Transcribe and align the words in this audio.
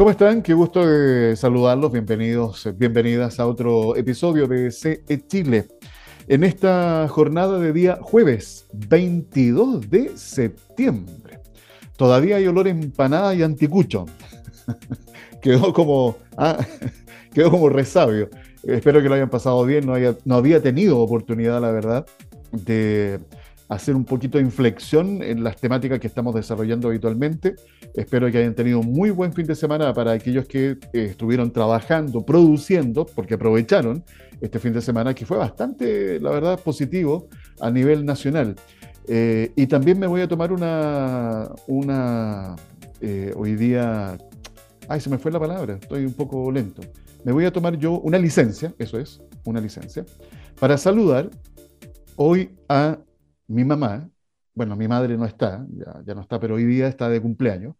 ¿Cómo 0.00 0.10
están? 0.10 0.42
Qué 0.42 0.54
gusto 0.54 0.86
de 0.86 1.36
saludarlos. 1.36 1.92
Bienvenidos, 1.92 2.66
bienvenidas 2.76 3.40
a 3.40 3.46
otro 3.46 3.96
episodio 3.96 4.46
de 4.46 4.70
CE 4.70 5.26
Chile. 5.26 5.68
En 6.26 6.44
esta 6.44 7.06
jornada 7.08 7.58
de 7.58 7.72
día 7.72 7.98
jueves 8.00 8.66
22 8.72 9.90
de 9.90 10.16
septiembre. 10.16 11.40
Todavía 11.96 12.36
hay 12.36 12.46
olor 12.46 12.68
empanada 12.68 13.34
y 13.34 13.42
anticucho. 13.42 14.06
quedó 15.42 15.72
como 15.72 16.16
ah, 16.36 16.64
quedó 17.34 17.50
como 17.50 17.68
resabio. 17.68 18.30
Espero 18.62 19.02
que 19.02 19.08
lo 19.08 19.14
hayan 19.14 19.30
pasado 19.30 19.64
bien. 19.64 19.86
No, 19.86 20.34
había 20.34 20.62
tenido 20.62 20.98
oportunidad, 20.98 21.60
la 21.60 21.70
verdad, 21.70 22.06
de 22.52 23.20
hacer 23.68 23.94
un 23.94 24.04
poquito 24.04 24.38
de 24.38 24.44
inflexión 24.44 25.22
en 25.22 25.44
las 25.44 25.56
temáticas 25.56 26.00
que 26.00 26.08
estamos 26.08 26.34
desarrollando 26.34 26.88
habitualmente. 26.88 27.54
Espero 27.94 28.30
que 28.30 28.38
hayan 28.38 28.54
tenido 28.54 28.80
un 28.80 28.92
muy 28.92 29.10
buen 29.10 29.32
fin 29.32 29.46
de 29.46 29.54
semana 29.54 29.94
para 29.94 30.12
aquellos 30.12 30.46
que 30.46 30.70
eh, 30.70 30.78
estuvieron 30.92 31.52
trabajando, 31.52 32.26
produciendo, 32.26 33.06
porque 33.06 33.34
aprovecharon 33.34 34.04
este 34.40 34.58
fin 34.58 34.72
de 34.72 34.80
semana, 34.80 35.14
que 35.14 35.24
fue 35.24 35.36
bastante, 35.36 36.18
la 36.18 36.30
verdad, 36.30 36.58
positivo 36.58 37.28
a 37.60 37.70
nivel 37.70 38.04
nacional. 38.04 38.56
Eh, 39.06 39.52
y 39.56 39.66
también 39.66 39.98
me 39.98 40.06
voy 40.06 40.20
a 40.20 40.28
tomar 40.28 40.52
una, 40.52 41.48
una 41.66 42.56
eh, 43.00 43.32
hoy 43.36 43.54
día, 43.54 44.18
ay, 44.88 45.00
se 45.00 45.10
me 45.10 45.18
fue 45.18 45.30
la 45.30 45.38
palabra, 45.38 45.78
estoy 45.80 46.04
un 46.04 46.12
poco 46.12 46.50
lento. 46.50 46.82
Me 47.24 47.32
voy 47.32 47.44
a 47.44 47.52
tomar 47.52 47.76
yo 47.76 48.00
una 48.00 48.18
licencia, 48.18 48.74
eso 48.78 48.98
es, 48.98 49.20
una 49.44 49.60
licencia, 49.60 50.06
para 50.58 50.78
saludar 50.78 51.30
hoy 52.16 52.56
a 52.68 52.98
mi 53.46 53.64
mamá, 53.64 54.08
bueno, 54.54 54.74
mi 54.74 54.88
madre 54.88 55.16
no 55.18 55.26
está, 55.26 55.66
ya, 56.04 56.14
no 56.14 56.22
está, 56.22 56.40
pero 56.40 56.54
hoy 56.54 56.64
día 56.64 56.88
está 56.88 57.10
de 57.10 57.20
cumpleaños, 57.20 57.74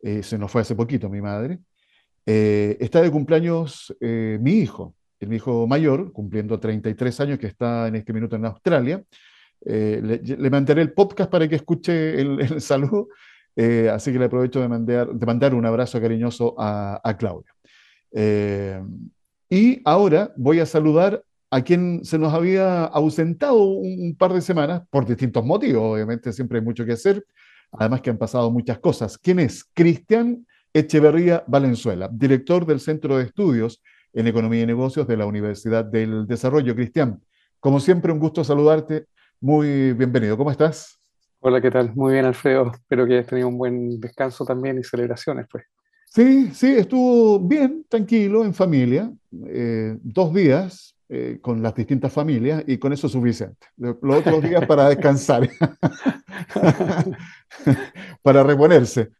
eh, 0.00 0.22
se 0.22 0.38
nos 0.38 0.50
fue 0.50 0.60
hace 0.60 0.76
poquito 0.76 1.08
mi 1.08 1.20
madre, 1.20 1.58
eh, 2.24 2.76
está 2.78 3.02
de 3.02 3.10
cumpleaños 3.10 3.94
eh, 4.00 4.38
mi 4.40 4.52
hijo, 4.52 4.94
mi 5.20 5.36
hijo 5.36 5.66
mayor, 5.66 6.12
cumpliendo 6.12 6.60
33 6.60 7.20
años, 7.20 7.38
que 7.40 7.48
está 7.48 7.88
en 7.88 7.96
este 7.96 8.12
minuto 8.12 8.36
en 8.36 8.44
Australia. 8.44 9.02
Le, 9.60 10.22
le, 10.22 10.50
mandaré 10.50 10.82
el 10.82 10.92
podcast 10.92 11.28
para 11.28 11.48
que 11.48 11.56
escuche 11.56 12.20
el, 12.20 12.60
saludo, 12.60 13.08
así 13.92 14.12
que 14.12 14.18
le 14.20 14.26
aprovecho 14.26 14.60
de 14.60 14.68
mandar, 14.68 15.12
de 15.12 15.26
mandar 15.26 15.52
un 15.52 15.66
abrazo 15.66 16.00
cariñoso 16.00 16.54
a, 16.56 17.00
a 17.02 17.16
Claudia. 17.16 17.57
Y 18.12 19.82
ahora 19.84 20.32
voy 20.36 20.60
a 20.60 20.66
saludar 20.66 21.22
a 21.50 21.62
quien 21.62 22.04
se 22.04 22.18
nos 22.18 22.34
había 22.34 22.84
ausentado 22.84 23.62
un, 23.62 24.14
par 24.18 24.32
de 24.32 24.40
semanas 24.40 24.82
por 24.90 25.06
distintos 25.06 25.44
motivos, 25.44 25.94
obviamente 25.94 26.32
siempre 26.32 26.58
hay 26.58 26.64
mucho 26.64 26.84
que 26.84 26.92
hacer, 26.92 27.24
además 27.72 28.02
que 28.02 28.10
han 28.10 28.18
pasado 28.18 28.50
muchas 28.50 28.78
cosas. 28.78 29.18
¿Quién 29.18 29.38
es? 29.38 29.64
Cristian 29.74 30.46
Echeverría 30.74 31.44
Valenzuela, 31.46 32.10
director 32.12 32.66
del 32.66 32.80
Centro 32.80 33.16
de 33.16 33.24
Estudios 33.24 33.82
en 34.12 34.26
Economía 34.26 34.62
y 34.62 34.66
Negocios 34.66 35.06
de 35.06 35.16
la 35.16 35.26
Universidad 35.26 35.84
del 35.84 36.26
Desarrollo. 36.26 36.74
Cristian, 36.74 37.22
como 37.60 37.80
siempre, 37.80 38.12
un 38.12 38.18
gusto 38.18 38.44
saludarte. 38.44 39.06
Muy 39.40 39.92
bienvenido. 39.94 40.36
¿Cómo 40.36 40.50
estás? 40.50 40.98
Hola, 41.40 41.60
¿qué 41.60 41.70
tal? 41.70 41.94
Muy 41.94 42.14
bien, 42.14 42.26
Alfredo. 42.26 42.72
Espero 42.72 43.06
que 43.06 43.14
hayas 43.14 43.26
tenido 43.26 43.48
un 43.48 43.56
buen 43.56 44.00
descanso 44.00 44.44
también 44.44 44.78
y 44.78 44.84
celebraciones, 44.84 45.46
pues. 45.50 45.64
Sí, 46.10 46.50
sí, 46.52 46.74
estuvo 46.76 47.38
bien, 47.38 47.84
tranquilo, 47.88 48.44
en 48.44 48.54
familia. 48.54 49.12
Eh, 49.46 49.96
dos 50.02 50.34
días, 50.34 50.96
eh, 51.08 51.38
con 51.40 51.62
las 51.62 51.74
distintas 51.74 52.12
familias 52.12 52.64
y 52.66 52.78
con 52.78 52.92
eso 52.92 53.06
es 53.06 53.12
suficiente. 53.12 53.66
Los 53.76 53.96
otros 54.02 54.42
días 54.42 54.66
para 54.66 54.88
descansar, 54.88 55.48
para 58.22 58.42
reponerse. 58.42 59.10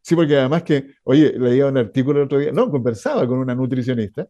Sí, 0.00 0.14
porque 0.14 0.36
además 0.36 0.62
que, 0.62 0.96
oye, 1.04 1.32
leía 1.38 1.66
un 1.66 1.78
artículo 1.78 2.20
el 2.20 2.26
otro 2.26 2.38
día, 2.38 2.52
no, 2.52 2.70
conversaba 2.70 3.26
con 3.26 3.38
una 3.38 3.54
nutricionista 3.54 4.26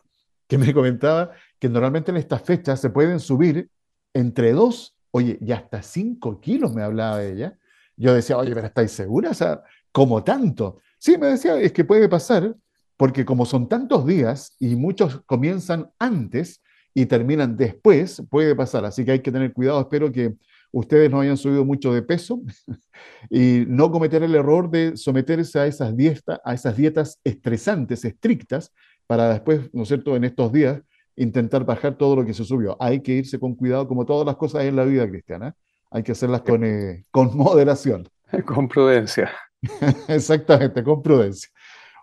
que 0.46 0.56
me 0.56 0.72
comentaba 0.72 1.32
que 1.58 1.68
normalmente 1.68 2.12
en 2.12 2.16
estas 2.16 2.42
fechas 2.42 2.80
se 2.80 2.90
pueden 2.90 3.18
subir 3.18 3.68
entre 4.12 4.52
dos, 4.52 4.96
oye, 5.10 5.36
y 5.40 5.50
hasta 5.50 5.82
cinco 5.82 6.40
kilos 6.40 6.72
me 6.72 6.82
hablaba 6.82 7.24
ella. 7.24 7.58
Yo 7.96 8.14
decía, 8.14 8.38
oye, 8.38 8.54
pero 8.54 8.68
¿estáis 8.68 8.92
seguras? 8.92 9.42
O 9.42 9.62
¿cómo 9.90 10.22
tanto? 10.22 10.78
Sí, 11.04 11.18
me 11.18 11.26
decía, 11.26 11.60
es 11.60 11.70
que 11.70 11.84
puede 11.84 12.08
pasar 12.08 12.56
porque 12.96 13.26
como 13.26 13.44
son 13.44 13.68
tantos 13.68 14.06
días 14.06 14.56
y 14.58 14.74
muchos 14.74 15.20
comienzan 15.26 15.90
antes 15.98 16.62
y 16.94 17.04
terminan 17.04 17.58
después, 17.58 18.22
puede 18.30 18.56
pasar. 18.56 18.86
Así 18.86 19.04
que 19.04 19.10
hay 19.10 19.20
que 19.20 19.30
tener 19.30 19.52
cuidado. 19.52 19.82
Espero 19.82 20.10
que 20.10 20.34
ustedes 20.72 21.10
no 21.10 21.20
hayan 21.20 21.36
subido 21.36 21.62
mucho 21.62 21.92
de 21.92 22.00
peso 22.00 22.40
y 23.30 23.64
no 23.68 23.90
cometer 23.90 24.22
el 24.22 24.34
error 24.34 24.70
de 24.70 24.96
someterse 24.96 25.58
a 25.58 25.66
esas, 25.66 25.94
dietas, 25.94 26.40
a 26.42 26.54
esas 26.54 26.74
dietas 26.74 27.20
estresantes, 27.22 28.02
estrictas, 28.06 28.72
para 29.06 29.28
después, 29.28 29.68
¿no 29.74 29.82
es 29.82 29.88
cierto?, 29.88 30.16
en 30.16 30.24
estos 30.24 30.52
días 30.52 30.80
intentar 31.16 31.66
bajar 31.66 31.98
todo 31.98 32.16
lo 32.16 32.24
que 32.24 32.32
se 32.32 32.44
subió. 32.44 32.78
Hay 32.80 33.02
que 33.02 33.12
irse 33.12 33.38
con 33.38 33.54
cuidado, 33.56 33.86
como 33.86 34.06
todas 34.06 34.24
las 34.24 34.36
cosas 34.36 34.64
en 34.64 34.74
la 34.74 34.84
vida 34.84 35.06
cristiana. 35.06 35.54
Hay 35.90 36.02
que 36.02 36.12
hacerlas 36.12 36.40
con, 36.40 36.64
eh, 36.64 37.04
con 37.10 37.36
moderación. 37.36 38.08
Con 38.46 38.68
prudencia. 38.68 39.30
Exactamente, 40.08 40.82
con 40.82 41.02
prudencia. 41.02 41.50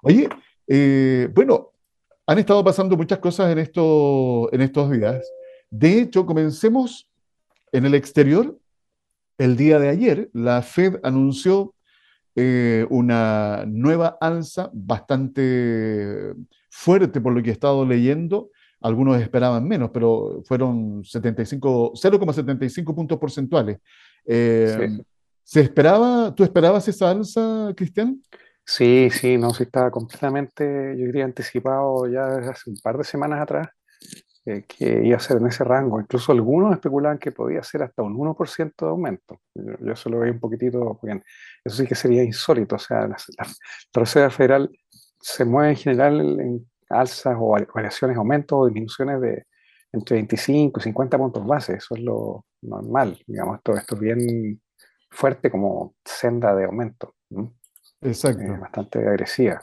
Oye, 0.04 0.30
eh, 0.68 1.30
bueno, 1.34 1.72
han 2.26 2.40
estado 2.40 2.64
pasando 2.64 2.96
muchas 2.98 3.20
cosas 3.20 3.52
en, 3.52 3.60
esto, 3.60 4.50
en 4.54 4.62
estos 4.62 4.90
días. 4.92 5.30
De 5.70 6.00
hecho, 6.00 6.26
comencemos 6.26 7.10
en 7.72 7.86
el 7.86 7.94
exterior. 7.96 8.58
El 9.38 9.58
día 9.58 9.80
de 9.80 9.90
ayer, 9.90 10.30
la 10.34 10.62
Fed 10.62 11.00
anunció 11.04 11.74
eh, 12.36 12.86
una 12.90 13.66
nueva 13.68 14.18
alza 14.22 14.70
bastante 14.74 16.34
fuerte 16.70 17.20
por 17.20 17.34
lo 17.34 17.42
que 17.44 17.50
he 17.50 17.54
estado 17.54 17.86
leyendo. 17.86 18.50
Algunos 18.80 19.22
esperaban 19.22 19.68
menos, 19.68 19.92
pero 19.94 20.42
fueron 20.46 21.04
0,75 21.04 22.96
puntos 22.96 23.18
porcentuales. 23.20 23.80
Eh, 24.26 25.02
¿Se 25.44 25.62
esperaba, 25.62 26.34
tú 26.36 26.44
esperabas 26.44 26.88
esa 26.88 27.12
alza, 27.12 27.74
Cristian? 27.76 28.22
Sí, 28.66 29.10
sí, 29.12 29.38
no, 29.38 29.54
sí 29.54 29.64
estaba 29.64 29.92
completamente, 29.92 30.64
yo 30.98 31.06
diría, 31.06 31.26
anticipado 31.26 32.08
ya 32.08 32.28
desde 32.28 32.52
hace 32.52 32.70
un 32.70 32.78
par 32.78 32.98
de 32.98 33.04
semanas 33.04 33.42
atrás 33.42 33.68
eh, 34.44 34.66
que 34.68 35.06
iba 35.06 35.18
a 35.18 35.20
ser 35.20 35.38
en 35.38 35.48
ese 35.48 35.64
rango. 35.64 36.00
Incluso 36.02 36.32
algunos 36.32 36.74
especulaban 36.74 37.20
que 37.20 37.32
podía 37.32 37.62
ser 37.64 37.84
hasta 37.84 38.02
un 38.02 38.16
1% 38.18 38.86
de 38.86 38.90
aumento. 38.90 39.40
Yo, 39.54 39.74
yo 39.80 39.94
eso 39.94 40.10
lo 40.10 40.20
veía 40.20 40.34
un 40.34 40.40
poquitito, 40.40 41.00
bien. 41.04 41.24
Eso 41.64 41.78
sí 41.78 41.86
que 41.88 41.94
sería 41.96 42.24
insólito. 42.24 42.76
O 42.76 42.80
sea, 42.80 43.08
la, 43.08 43.18
Reserva 43.94 44.32
Federal 44.32 44.72
se 45.20 45.46
mueve 45.46 45.72
en 45.72 45.76
general 45.76 46.40
en 46.40 46.72
alzas 46.90 47.36
o 47.40 47.56
variaciones, 47.74 48.18
aumentos 48.18 48.58
o 48.60 48.66
disminuciones 48.66 49.22
de 49.22 49.46
entre 49.92 50.16
25 50.16 50.80
y 50.80 50.84
50 50.84 51.18
puntos 51.18 51.46
base. 51.46 51.76
Eso 51.76 51.96
es 51.96 52.02
lo 52.02 52.46
normal. 52.62 53.22
Digamos, 53.28 53.58
esto, 53.58 53.76
esto 53.76 53.96
es 53.96 54.02
bien 54.02 54.62
fuerte 55.12 55.52
como 55.52 55.96
senda 56.04 56.56
de 56.56 56.66
aumento. 56.66 57.16
Exacto. 58.02 58.42
Eh, 58.42 58.58
bastante 58.58 59.08
agresiva 59.08 59.62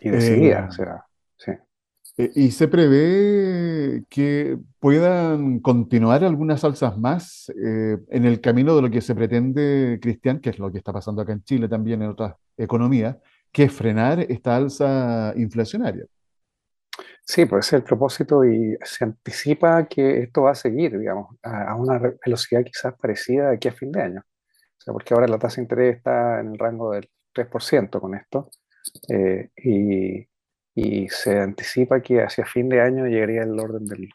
y 0.00 0.10
decidida, 0.10 0.60
eh, 0.60 0.68
o 0.68 0.72
sea, 0.72 1.04
sí. 1.36 1.52
Eh, 2.16 2.30
¿Y 2.34 2.50
se 2.52 2.68
prevé 2.68 4.04
que 4.08 4.56
puedan 4.78 5.58
continuar 5.58 6.24
algunas 6.24 6.62
alzas 6.64 6.96
más 6.96 7.52
en 7.56 8.24
el 8.24 8.40
camino 8.40 8.76
de 8.76 8.82
lo 8.82 8.90
que 8.90 9.00
se 9.00 9.14
pretende, 9.14 9.98
Cristian, 10.00 10.40
que 10.40 10.50
es 10.50 10.58
lo 10.58 10.70
que 10.70 10.78
está 10.78 10.92
pasando 10.92 11.22
acá 11.22 11.32
en 11.32 11.42
Chile 11.42 11.68
también 11.68 12.02
en 12.02 12.10
otras 12.10 12.34
economías, 12.56 13.16
que 13.50 13.64
es 13.64 13.72
frenar 13.72 14.20
esta 14.20 14.56
alza 14.56 15.32
inflacionaria? 15.36 16.06
Sí, 17.24 17.46
pues 17.46 17.66
ese 17.66 17.76
es 17.76 17.80
el 17.80 17.84
propósito 17.84 18.44
y 18.44 18.76
se 18.82 19.04
anticipa 19.04 19.86
que 19.86 20.22
esto 20.22 20.42
va 20.42 20.52
a 20.52 20.54
seguir, 20.54 20.96
digamos, 20.98 21.34
a, 21.42 21.72
a 21.72 21.74
una 21.74 21.98
velocidad 21.98 22.62
quizás 22.62 22.94
parecida 22.94 23.48
de 23.48 23.56
aquí 23.56 23.68
a 23.68 23.72
fin 23.72 23.90
de 23.90 24.02
año. 24.02 24.24
Porque 24.86 25.14
ahora 25.14 25.28
la 25.28 25.38
tasa 25.38 25.56
de 25.56 25.62
interés 25.62 25.96
está 25.96 26.40
en 26.40 26.52
el 26.52 26.58
rango 26.58 26.92
del 26.92 27.08
3% 27.34 28.00
con 28.00 28.14
esto, 28.14 28.50
eh, 29.08 29.50
y, 29.56 30.28
se 31.08 31.38
anticipa 31.38 32.00
que 32.00 32.22
hacia 32.22 32.44
fin 32.44 32.68
de 32.68 32.80
año 32.80 33.06
llegaría 33.06 33.42
el 33.42 33.58
orden 33.58 33.86
del 33.86 34.08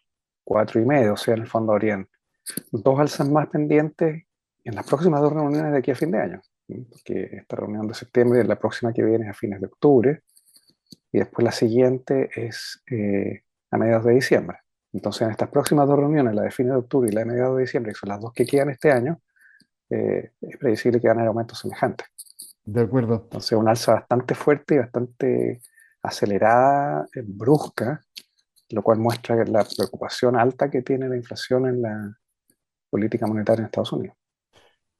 4,5, 0.43 1.13
o 1.13 1.17
sea, 1.17 1.35
en 1.35 1.41
el 1.41 1.47
fondo 1.47 1.71
habrían 1.71 2.07
dos 2.71 2.99
alzas 2.99 3.29
más 3.29 3.47
pendientes 3.47 4.25
en 4.63 4.75
las 4.75 4.85
próximas 4.85 5.21
dos 5.21 5.31
reuniones 5.31 5.71
de 5.71 5.77
aquí 5.77 5.91
a 5.91 5.95
fin 5.95 6.11
de 6.11 6.19
año, 6.19 6.41
porque 6.67 7.29
esta 7.31 7.55
reunión 7.55 7.87
de 7.87 7.93
septiembre, 7.93 8.43
la 8.43 8.59
próxima 8.59 8.91
que 8.91 9.03
viene 9.03 9.25
es 9.25 9.31
a 9.31 9.33
fines 9.33 9.61
de 9.61 9.67
octubre, 9.67 10.21
y 11.11 11.19
después 11.19 11.43
la 11.45 11.51
siguiente 11.51 12.29
es 12.35 12.83
eh, 12.91 13.43
a 13.71 13.77
mediados 13.77 14.05
de 14.05 14.13
diciembre. 14.13 14.57
Entonces, 14.91 15.21
en 15.23 15.31
estas 15.31 15.49
próximas 15.49 15.87
dos 15.87 15.97
reuniones, 15.97 16.35
la 16.35 16.43
de 16.43 16.51
fines 16.51 16.73
de 16.73 16.79
octubre 16.79 17.09
y 17.09 17.13
la 17.13 17.21
de 17.21 17.25
mediados 17.25 17.55
de 17.55 17.63
diciembre, 17.63 17.93
que 17.93 17.99
son 17.99 18.09
las 18.09 18.19
dos 18.19 18.33
que 18.33 18.45
quedan 18.45 18.69
este 18.69 18.91
año, 18.91 19.21
eh, 19.89 20.31
es 20.41 20.57
previsible 20.57 20.99
que 20.99 21.07
van 21.07 21.17
a 21.17 21.21
haber 21.21 21.29
aumentos 21.29 21.59
semejantes. 21.59 22.07
De 22.63 22.81
acuerdo. 22.81 23.21
Entonces, 23.23 23.51
una 23.53 23.71
alza 23.71 23.93
bastante 23.93 24.35
fuerte 24.35 24.75
y 24.75 24.77
bastante 24.77 25.61
acelerada, 26.01 27.07
eh, 27.15 27.23
brusca, 27.25 28.01
lo 28.69 28.83
cual 28.83 28.99
muestra 28.99 29.35
la 29.45 29.65
preocupación 29.65 30.35
alta 30.35 30.69
que 30.69 30.81
tiene 30.81 31.09
la 31.09 31.15
inflación 31.15 31.67
en 31.67 31.81
la 31.81 32.17
política 32.89 33.25
monetaria 33.27 33.61
en 33.61 33.65
Estados 33.65 33.91
Unidos. 33.93 34.15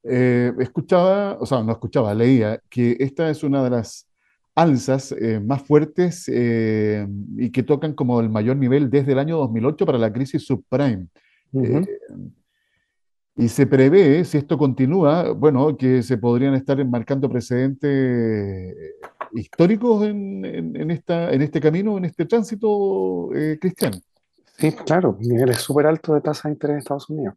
Eh, 0.04 0.54
escuchaba, 0.60 1.38
o 1.40 1.46
sea, 1.46 1.62
no 1.62 1.72
escuchaba, 1.74 2.14
leía 2.14 2.62
que 2.70 2.96
esta 3.00 3.30
es 3.30 3.44
una 3.44 3.64
de 3.64 3.70
las 3.70 4.08
alzas 4.56 5.12
eh, 5.12 5.40
más 5.40 5.62
fuertes 5.64 6.30
eh, 6.34 7.08
y 7.38 7.52
que 7.52 7.64
tocan 7.64 7.94
como 7.94 8.20
el 8.22 8.30
mayor 8.30 8.58
nivel 8.58 8.90
desde 8.90 9.12
el 9.12 9.20
año 9.20 9.38
2008 9.38 9.86
para 9.86 9.98
la 9.98 10.12
crisis 10.12 10.46
subprime. 10.46 11.08
Y 13.40 13.48
se 13.48 13.66
prevé, 13.66 14.26
si 14.26 14.38
esto 14.38 14.58
continúa, 14.58 15.32
bueno, 15.32 15.78
que 15.78 16.04
se 16.04 16.18
podrían 16.18 16.56
estar 16.56 16.80
enmarcando 16.80 17.30
precedentes 17.30 18.76
históricos 19.32 20.06
en, 20.06 20.44
en, 20.46 20.92
esta, 20.92 21.32
en 21.32 21.42
este 21.42 21.62
camino, 21.62 21.98
en 21.98 22.06
este 22.06 22.26
tránsito, 22.26 23.30
Cristian. 23.62 23.94
Sí, 24.58 24.74
claro, 24.74 25.18
niveles 25.22 25.58
súper 25.58 25.88
altos 25.88 26.16
de 26.16 26.22
tasa 26.22 26.50
de 26.50 26.54
interés 26.54 26.74
en 26.74 26.80
Estados 26.80 27.10
Unidos. 27.10 27.36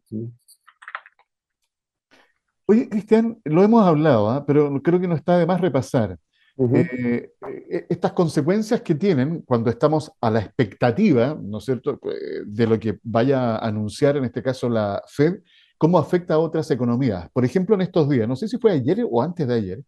Oye, 2.65 2.89
Cristian, 2.89 3.39
lo 3.45 3.63
hemos 3.63 3.85
hablado, 3.85 4.29
¿ah? 4.29 4.45
pero 4.45 4.81
creo 4.81 4.99
que 4.99 5.07
no 5.07 5.15
está 5.15 5.37
de 5.37 5.45
más 5.45 5.61
repasar. 5.61 6.19
Eh, 6.55 7.33
eh, 7.69 7.85
estas 7.89 8.13
consecuencias 8.13 8.81
que 8.81 8.93
tienen 8.93 9.41
cuando 9.41 9.71
estamos 9.71 10.11
a 10.21 10.29
la 10.29 10.39
expectativa, 10.39 11.35
¿no 11.41 11.57
es 11.57 11.65
cierto?, 11.65 11.99
eh, 12.05 12.43
de 12.45 12.67
lo 12.67 12.79
que 12.79 12.99
vaya 13.03 13.55
a 13.55 13.67
anunciar 13.67 14.17
en 14.17 14.25
este 14.25 14.43
caso 14.43 14.69
la 14.69 15.01
Fed, 15.07 15.41
cómo 15.77 15.97
afecta 15.97 16.35
a 16.35 16.39
otras 16.39 16.69
economías. 16.71 17.29
Por 17.31 17.45
ejemplo, 17.45 17.75
en 17.75 17.81
estos 17.81 18.09
días, 18.09 18.27
no 18.27 18.35
sé 18.35 18.47
si 18.47 18.57
fue 18.57 18.71
ayer 18.71 19.05
o 19.09 19.21
antes 19.21 19.47
de 19.47 19.53
ayer, 19.53 19.83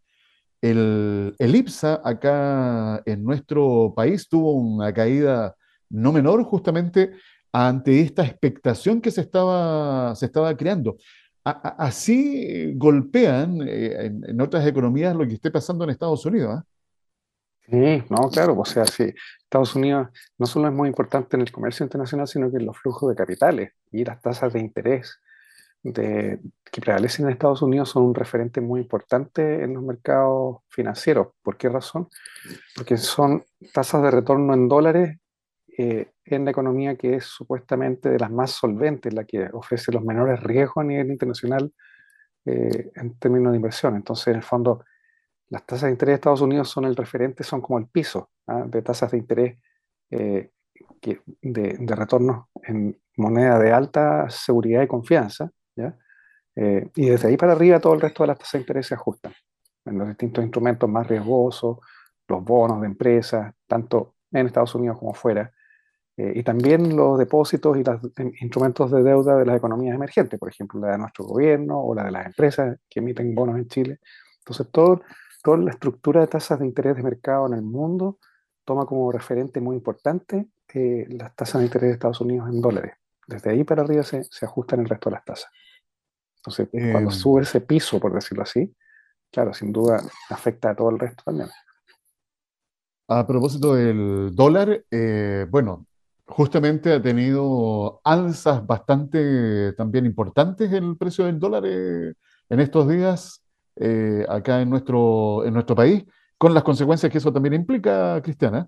el, 0.62 1.36
el 1.38 1.56
IPSA 1.56 2.02
acá 2.04 3.02
en 3.06 3.24
nuestro 3.24 3.94
país 3.96 4.28
tuvo 4.28 4.54
una 4.54 4.94
caída 4.94 5.56
no 5.90 6.12
menor 6.12 6.44
justamente 6.44 7.12
ante 7.52 8.02
esta 8.02 8.26
expectación 8.26 9.02
que 9.02 9.12
se 9.12 9.22
estaba, 9.22 10.16
se 10.16 10.26
estaba 10.26 10.56
creando 10.58 10.98
así 11.46 12.74
golpean 12.76 13.62
eh, 13.68 14.12
en, 14.28 14.42
otras 14.42 14.66
economías 14.66 15.16
lo 15.16 15.28
que 15.28 15.36
esté 15.36 15.52
pasando 15.52 15.84
en 15.84 15.92
Estados 15.92 16.26
Unidos. 16.26 16.56
¿ah? 16.58 16.66
Sí, 17.70 18.04
no, 18.10 18.30
claro, 18.30 18.60
o 18.60 18.66
sea, 18.66 18.86
sí, 18.86 19.14
Estados 19.44 19.76
Unidos 19.76 20.08
no 20.38 20.46
solo 20.48 20.68
es 20.68 20.74
muy 20.74 20.88
importante 20.88 21.36
en 21.36 21.42
el 21.42 21.52
comercio 21.52 21.84
internacional, 21.84 22.28
sino 22.28 22.50
que 22.50 22.58
en 22.58 22.66
los 22.66 22.78
flujos 22.78 23.10
de 23.10 23.16
capitales 23.16 23.72
y 23.92 24.04
las 24.04 24.22
tasas 24.22 24.54
de 24.54 24.60
interés 24.60 25.20
de, 25.86 26.40
que 26.72 26.82
prevalecen 26.82 27.26
en 27.26 27.32
Estados 27.32 27.62
Unidos 27.62 27.90
son 27.90 28.04
un 28.04 28.16
referente 28.16 28.60
muy 28.60 28.82
importante 28.82 29.64
en 29.64 29.76
los 29.76 29.84
mercados 29.84 30.58
financieros. 30.68 31.28
¿Por 31.44 31.58
qué 31.58 31.70
razón? 31.70 32.10
Porque 32.76 32.98
son 32.98 33.46
tasas 33.72 34.02
de 34.02 34.12
retorno 34.12 34.54
en 34.56 34.68
dólares 34.68 35.20
eh, 35.78 36.12
en 36.26 36.46
la 36.46 36.52
economía 36.52 36.96
que 36.96 37.16
es 37.16 37.26
supuestamente 37.26 38.10
de 38.10 38.18
las 38.18 38.32
más 38.32 38.52
solventes, 38.52 39.14
la 39.14 39.26
que 39.26 39.48
ofrece 39.54 39.92
los 39.92 40.04
menores 40.04 40.42
riesgos 40.42 40.84
a 40.84 40.88
nivel 40.88 41.12
internacional 41.12 41.72
eh, 42.46 42.92
en 42.96 43.20
términos 43.20 43.52
de 43.52 43.58
inversión. 43.58 43.96
Entonces, 43.96 44.28
en 44.28 44.38
el 44.38 44.44
fondo, 44.44 44.84
las 45.50 45.66
tasas 45.68 45.84
de 45.84 45.92
interés 45.92 46.14
de 46.14 46.16
Estados 46.16 46.42
Unidos 46.42 46.68
son 46.70 46.86
el 46.86 46.96
referente, 46.96 47.44
son 47.44 47.62
como 47.62 47.78
el 47.78 47.88
piso 47.88 48.31
¿ah? 48.48 48.64
de 48.66 48.81
tasas 48.81 49.12
de 49.12 49.18
interés 49.20 49.60
eh, 50.10 50.50
de, 51.02 51.78
de, 51.80 51.96
retorno 51.96 52.50
en 52.64 53.00
moneda 53.18 53.60
de 53.60 53.72
alta 53.72 54.28
seguridad 54.31 54.81
y 54.81 54.88
confianza. 54.88 55.52
¿Ya? 56.56 56.63
y 56.96 57.10
desde 57.10 57.28
ahí 57.28 57.38
para 57.38 57.54
arriba 57.54 57.80
todo 57.80 57.94
el 57.94 58.02
resto 58.02 58.24
de 58.24 58.28
las 58.28 58.38
tasas 58.38 58.54
de 58.54 58.60
interés 58.60 58.88
se 58.88 58.96
ajustan 58.96 59.34
en 59.86 59.98
los 60.00 60.07
distintos 60.07 60.44
instrumentos 60.44 60.90
más 60.90 61.07
riesgosos, 61.07 61.78
los 62.28 62.44
bonos 62.44 62.81
de 62.81 62.88
empresas, 62.88 63.54
tanto 63.68 64.16
en 64.31 64.48
Estados 64.48 64.74
Unidos 64.75 64.98
como 64.98 65.13
fuera, 65.13 65.52
eh, 66.18 66.34
y 66.36 66.44
también 66.44 66.96
los 66.96 67.18
depósitos 67.19 67.78
y 67.78 67.84
los 67.84 68.00
instrumentos 68.42 68.90
de 68.92 69.04
deuda 69.04 69.38
de 69.38 69.46
las 69.46 69.57
economías 69.57 69.96
emergentes, 69.96 70.40
por 70.40 70.50
ejemplo, 70.50 70.80
la 70.80 70.92
de 70.92 70.98
nuestro 70.98 71.25
gobierno 71.25 71.80
o 71.80 71.94
la 71.94 72.06
de 72.06 72.12
las 72.12 72.25
empresas 72.25 72.78
que 72.90 73.00
emiten 73.00 73.36
bonos 73.36 73.57
en 73.57 73.68
Chile. 73.68 74.00
Entonces, 74.40 74.68
todo, 74.72 75.02
toda 75.44 75.57
la 75.57 75.72
estructura 75.72 76.22
de 76.22 76.28
tasas 76.28 76.60
de 76.60 76.66
interés 76.66 76.96
de 76.96 77.04
mercado 77.04 77.48
en 77.48 77.54
el 77.54 77.62
mundo 77.62 78.19
toma 78.63 78.86
como 78.86 79.12
referente 79.12 79.60
muy 79.60 79.75
importante 79.75 80.48
eh, 80.74 81.06
las 81.10 81.36
tasas 81.36 81.60
de 81.60 81.66
interés 81.66 81.90
de 81.90 81.94
Estados 81.94 82.22
Unidos 82.22 82.50
en 82.50 82.62
dólares. 82.62 82.94
Desde 83.28 83.52
ahí 83.52 83.63
para 83.63 83.84
arriba 83.84 84.04
se, 84.04 84.24
se 84.24 84.46
ajustan 84.46 84.80
el 84.80 84.90
resto 84.90 85.10
de 85.10 85.16
las 85.16 85.25
tasas. 85.25 85.52
Entonces, 86.47 86.69
cuando 86.92 87.12
em. 87.12 87.15
sube 87.15 87.42
ese 87.42 87.62
piso, 87.62 88.00
por 88.00 88.13
decirlo 88.13 88.44
así, 88.44 88.71
claro, 89.31 89.53
sin 89.53 89.71
duda 89.71 90.01
afecta 90.30 90.71
a 90.71 90.75
todo 90.75 90.89
el 90.89 91.00
resto 91.00 91.24
también. 91.25 91.50
A 93.07 93.25
propósito 93.25 93.75
del 93.75 94.33
dólar, 94.33 94.83
eh, 94.92 95.45
bueno, 95.50 95.86
justamente 96.25 96.94
ha 96.94 97.01
tenido 97.01 98.01
alzas 98.03 98.65
bastante 98.65 99.74
también 99.74 100.06
importantes 100.06 100.71
el 100.71 100.97
precio 100.97 101.25
del 101.25 101.39
dólar 101.39 101.63
eh, 101.68 102.13
en 102.50 102.59
estos 102.59 102.88
días 102.88 103.44
eh, 103.75 104.25
acá 104.27 104.62
en 104.62 104.69
nuestro, 104.69 105.45
en 105.45 105.53
nuestro 105.53 105.75
país, 105.75 106.03
con 106.38 106.53
las 106.53 106.63
consecuencias 106.63 107.12
que 107.12 107.18
eso 107.18 107.31
también 107.31 107.53
implica, 107.53 108.21
Cristiana. 108.21 108.68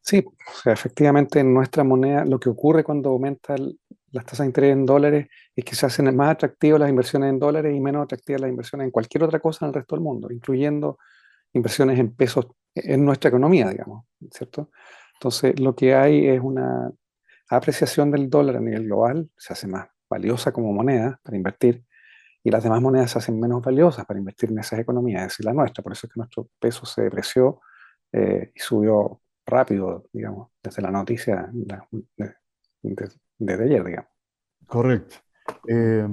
Sí, 0.00 0.24
efectivamente 0.64 1.38
en 1.38 1.54
nuestra 1.54 1.84
moneda 1.84 2.24
lo 2.24 2.40
que 2.40 2.48
ocurre 2.48 2.82
cuando 2.82 3.10
aumentan 3.10 3.78
las 4.12 4.24
tasas 4.24 4.40
de 4.40 4.46
interés 4.46 4.72
en 4.72 4.86
dólares 4.86 5.28
es 5.56 5.64
que 5.64 5.74
se 5.74 5.86
hacen 5.86 6.14
más 6.14 6.30
atractivas 6.30 6.80
las 6.80 6.90
inversiones 6.90 7.30
en 7.30 7.38
dólares 7.38 7.74
y 7.74 7.80
menos 7.80 8.04
atractivas 8.04 8.42
las 8.42 8.50
inversiones 8.50 8.86
en 8.86 8.90
cualquier 8.90 9.24
otra 9.24 9.40
cosa 9.40 9.64
en 9.64 9.70
el 9.70 9.74
resto 9.74 9.96
del 9.96 10.04
mundo, 10.04 10.30
incluyendo 10.30 10.98
inversiones 11.52 11.98
en 11.98 12.14
pesos 12.14 12.46
en 12.74 13.04
nuestra 13.04 13.28
economía, 13.28 13.68
digamos, 13.68 14.04
¿cierto? 14.30 14.70
Entonces, 15.14 15.58
lo 15.60 15.74
que 15.74 15.94
hay 15.94 16.26
es 16.28 16.40
una 16.40 16.90
apreciación 17.48 18.10
del 18.10 18.30
dólar 18.30 18.56
a 18.56 18.60
nivel 18.60 18.84
global, 18.84 19.28
se 19.36 19.52
hace 19.52 19.66
más 19.66 19.88
valiosa 20.08 20.52
como 20.52 20.72
moneda 20.72 21.20
para 21.22 21.36
invertir, 21.36 21.84
y 22.44 22.50
las 22.50 22.62
demás 22.62 22.80
monedas 22.80 23.12
se 23.12 23.18
hacen 23.18 23.38
menos 23.38 23.62
valiosas 23.62 24.04
para 24.04 24.18
invertir 24.18 24.50
en 24.50 24.58
esas 24.58 24.78
economías, 24.78 25.22
es 25.22 25.28
decir, 25.28 25.46
la 25.46 25.52
nuestra. 25.52 25.82
Por 25.82 25.92
eso 25.92 26.06
es 26.06 26.12
que 26.12 26.18
nuestro 26.18 26.48
peso 26.58 26.84
se 26.86 27.02
depreció 27.02 27.60
eh, 28.10 28.50
y 28.54 28.58
subió 28.58 29.20
rápido, 29.46 30.06
digamos, 30.12 30.48
desde 30.62 30.82
la 30.82 30.90
noticia 30.90 31.48
de, 31.52 32.34
ayer, 33.48 33.84
digamos. 33.84 34.10
Correcto. 34.66 35.16
Eh, 35.68 36.06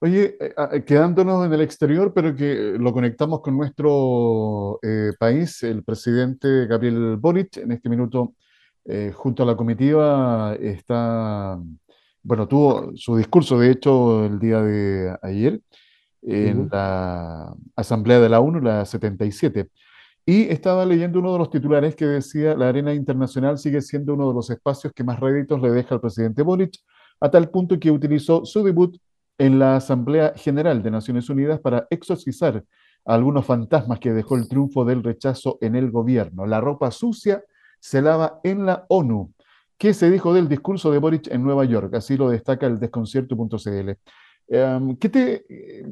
oye, 0.00 0.36
eh, 0.40 0.84
quedándonos 0.84 1.46
en 1.46 1.52
el 1.52 1.60
exterior, 1.60 2.12
pero 2.14 2.34
que 2.34 2.74
lo 2.78 2.92
conectamos 2.92 3.40
con 3.40 3.56
nuestro 3.56 4.78
país, 5.18 5.62
el 5.62 5.84
presidente 5.84 6.66
Gabriel 6.66 7.16
Boric 7.16 7.58
en 7.58 7.72
este 7.72 7.88
minuto 7.88 8.34
eh, 8.84 9.12
junto 9.14 9.44
a 9.44 9.46
la 9.46 9.56
comitiva 9.56 10.56
está, 10.58 11.56
bueno, 12.22 12.48
tuvo 12.48 12.90
su 12.96 13.16
discurso, 13.16 13.58
de 13.58 13.70
hecho, 13.70 14.26
el 14.26 14.40
día 14.40 14.60
de 14.60 15.16
ayer 15.22 15.60
en 16.22 16.68
la 16.70 17.54
Asamblea 17.76 18.20
de 18.20 18.28
la 18.28 18.40
ONU, 18.40 18.60
la 18.60 18.84
77. 18.84 19.68
Y 20.24 20.42
estaba 20.50 20.84
leyendo 20.86 21.18
uno 21.18 21.32
de 21.32 21.38
los 21.38 21.50
titulares 21.50 21.96
que 21.96 22.06
decía, 22.06 22.54
la 22.54 22.68
arena 22.68 22.94
internacional 22.94 23.58
sigue 23.58 23.80
siendo 23.80 24.14
uno 24.14 24.28
de 24.28 24.34
los 24.34 24.50
espacios 24.50 24.92
que 24.92 25.02
más 25.02 25.18
réditos 25.18 25.60
le 25.60 25.70
deja 25.70 25.96
al 25.96 26.00
presidente 26.00 26.42
Boric, 26.42 26.74
a 27.20 27.30
tal 27.30 27.50
punto 27.50 27.78
que 27.78 27.90
utilizó 27.90 28.44
su 28.44 28.62
debut 28.62 28.96
en 29.38 29.58
la 29.58 29.76
Asamblea 29.76 30.32
General 30.36 30.82
de 30.82 30.90
Naciones 30.90 31.28
Unidas 31.28 31.58
para 31.60 31.86
exorcizar 31.90 32.64
a 33.04 33.14
algunos 33.14 33.44
fantasmas 33.44 33.98
que 33.98 34.12
dejó 34.12 34.36
el 34.36 34.48
triunfo 34.48 34.84
del 34.84 35.02
rechazo 35.02 35.58
en 35.60 35.74
el 35.74 35.90
gobierno. 35.90 36.46
La 36.46 36.60
ropa 36.60 36.92
sucia 36.92 37.42
se 37.80 38.00
lava 38.00 38.38
en 38.44 38.64
la 38.64 38.86
ONU. 38.88 39.32
¿Qué 39.76 39.92
se 39.92 40.08
dijo 40.08 40.32
del 40.32 40.48
discurso 40.48 40.92
de 40.92 40.98
Boric 40.98 41.26
en 41.32 41.42
Nueva 41.42 41.64
York? 41.64 41.92
Así 41.94 42.16
lo 42.16 42.30
destaca 42.30 42.66
el 42.66 42.78
desconcierto.cl. 42.78 43.90
Em, 44.48 44.96
¿qué, 44.96 45.08
te, 45.08 45.44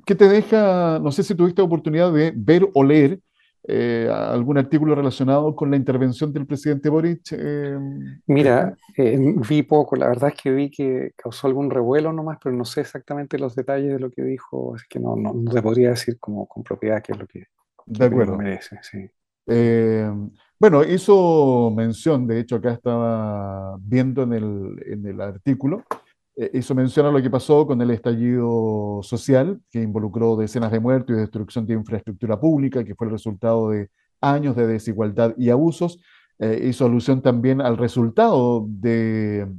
¿Qué 0.07 0.15
te 0.15 0.29
deja, 0.29 1.01
no 1.01 1.11
sé 1.11 1.25
si 1.25 1.35
tuviste 1.35 1.63
oportunidad 1.63 2.13
de 2.13 2.33
ver 2.37 2.69
o 2.75 2.85
leer 2.85 3.19
eh, 3.65 4.09
algún 4.11 4.59
artículo 4.59 4.95
relacionado 4.95 5.55
con 5.55 5.71
la 5.71 5.77
intervención 5.77 6.33
del 6.33 6.47
presidente 6.47 6.89
Boric? 6.89 7.33
Em, 7.33 8.21
Mira, 8.27 8.77
eh, 8.97 9.19
vi 9.49 9.63
poco, 9.63 9.97
la 9.97 10.09
verdad 10.09 10.31
es 10.35 10.43
que 10.43 10.51
vi 10.51 10.71
que 10.71 11.13
causó 11.17 11.47
algún 11.47 11.71
revuelo 11.71 12.13
nomás, 12.13 12.39
pero 12.43 12.55
no 12.55 12.65
sé 12.65 12.81
exactamente 12.81 13.39
los 13.39 13.55
detalles 13.55 13.93
de 13.93 13.99
lo 13.99 14.11
que 14.11 14.23
dijo, 14.23 14.75
así 14.75 14.87
que 14.89 14.99
no, 14.99 15.17
no, 15.17 15.35
te 15.51 15.63
podría 15.63 15.91
decir 15.91 16.19
como 16.19 16.47
con 16.47 16.63
propiedad 16.63 17.03
qué 17.03 17.13
es 17.13 17.19
lo 17.19 17.27
que, 17.27 17.47
de 17.87 18.05
acuerdo. 18.05 18.37
merece. 18.37 18.79
Sí. 18.83 19.11
Bueno, 20.61 20.85
hizo 20.85 21.73
mención, 21.75 22.27
de 22.27 22.39
hecho 22.39 22.57
acá 22.57 22.73
estaba 22.73 23.79
viendo 23.81 24.25
en 24.25 24.35
el, 24.35 24.83
en 24.87 25.07
el 25.07 25.21
artículo, 25.23 25.85
eh, 26.41 26.51
hizo 26.55 26.75
mención 26.75 27.05
a 27.05 27.11
lo 27.11 27.21
que 27.21 27.29
pasó 27.29 27.67
con 27.67 27.83
el 27.83 27.91
estallido 27.91 29.01
social, 29.03 29.61
que 29.71 29.83
involucró 29.83 30.37
decenas 30.37 30.73
de 30.73 30.81
muertos 30.81 31.15
y 31.15 31.21
destrucción 31.21 31.67
de 31.67 31.75
infraestructura 31.75 32.41
pública, 32.41 32.83
que 32.83 32.95
fue 32.95 33.09
el 33.09 33.13
resultado 33.13 33.69
de 33.69 33.91
años 34.23 34.57
de 34.57 34.67
desigualdad 34.67 35.35
y 35.37 35.51
abusos. 35.51 36.01
Eh, 36.39 36.69
hizo 36.71 36.87
alusión 36.87 37.21
también 37.21 37.61
al 37.61 37.77
resultado 37.77 38.65
del 38.67 39.55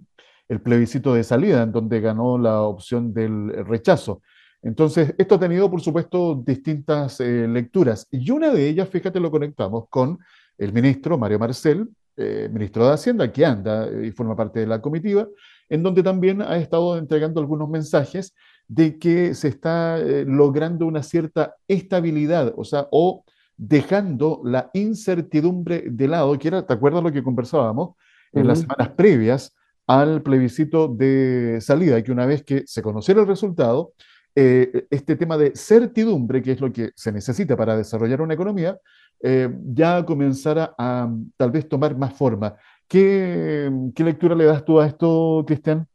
el 0.50 0.62
plebiscito 0.62 1.14
de 1.14 1.24
salida, 1.24 1.62
en 1.62 1.72
donde 1.72 2.02
ganó 2.02 2.40
la 2.40 2.64
opción 2.64 3.14
del 3.14 3.64
rechazo. 3.68 4.24
Entonces, 4.64 5.14
esto 5.20 5.36
ha 5.36 5.40
tenido, 5.40 5.70
por 5.70 5.82
supuesto, 5.82 6.42
distintas 6.44 7.20
eh, 7.20 7.48
lecturas. 7.48 8.08
Y 8.10 8.32
una 8.32 8.50
de 8.50 8.68
ellas, 8.68 8.90
fíjate, 8.90 9.20
lo 9.20 9.30
conectamos 9.30 9.86
con 9.88 10.18
el 10.58 10.74
ministro 10.74 11.16
Mario 11.20 11.38
Marcel, 11.38 11.88
eh, 12.18 12.50
ministro 12.52 12.88
de 12.88 12.94
Hacienda, 12.94 13.32
que 13.32 13.46
anda 13.46 13.88
y 14.04 14.12
forma 14.12 14.36
parte 14.36 14.62
de 14.62 14.68
la 14.68 14.82
comitiva, 14.82 15.28
en 15.72 15.84
donde 15.84 16.04
también 16.04 16.42
ha 16.42 16.58
estado 16.58 16.98
entregando 16.98 17.40
algunos 17.40 17.70
mensajes 17.70 18.36
de 18.68 19.00
que 19.00 19.34
se 19.34 19.48
está 19.48 19.98
eh, 20.00 20.26
logrando 20.28 20.86
una 20.86 21.02
cierta 21.02 21.56
estabilidad, 21.66 22.54
o 22.58 22.66
sea, 22.66 22.90
o 22.92 23.24
dejando 23.56 24.42
la 24.44 24.70
incertidumbre 24.74 25.86
de 25.88 26.08
lado, 26.10 26.38
que 26.38 26.50
era, 26.50 26.68
¿te 26.68 26.74
acuerdas 26.74 27.02
lo 27.02 27.12
que 27.12 27.24
conversábamos 27.24 27.96
en 28.34 28.48
las 28.48 28.60
semanas 28.60 28.90
previas 28.90 29.56
al 29.88 30.22
plebiscito 30.22 30.90
de 30.90 31.60
salida, 31.62 32.04
que 32.04 32.12
una 32.12 32.26
vez 32.26 32.44
que 32.44 32.64
se 32.66 32.82
conociera 32.82 33.22
el 33.22 33.28
resultado, 33.28 33.94
eh, 34.36 34.88
este 34.90 35.16
tema 35.16 35.38
de 35.38 35.54
certidumbre, 35.56 36.42
que 36.42 36.52
es 36.52 36.62
lo 36.62 36.72
que 36.72 36.92
se 36.96 37.14
necesita 37.14 37.56
para 37.56 37.78
desarrollar 37.78 38.22
una 38.22 38.34
economía, 38.34 38.78
eh, 39.24 39.50
ya 39.74 40.04
comenzara 40.06 40.74
a 40.78 41.10
tal 41.38 41.52
vez 41.52 41.70
tomar 41.70 41.96
más 41.98 42.14
forma. 42.14 42.56
¿Qué, 42.92 43.72
lectura 44.04 44.36
le 44.36 44.44
das 44.44 44.66
tú 44.66 44.82
a 44.82 44.86
esto, 44.86 45.46
Cristian? 45.48 45.88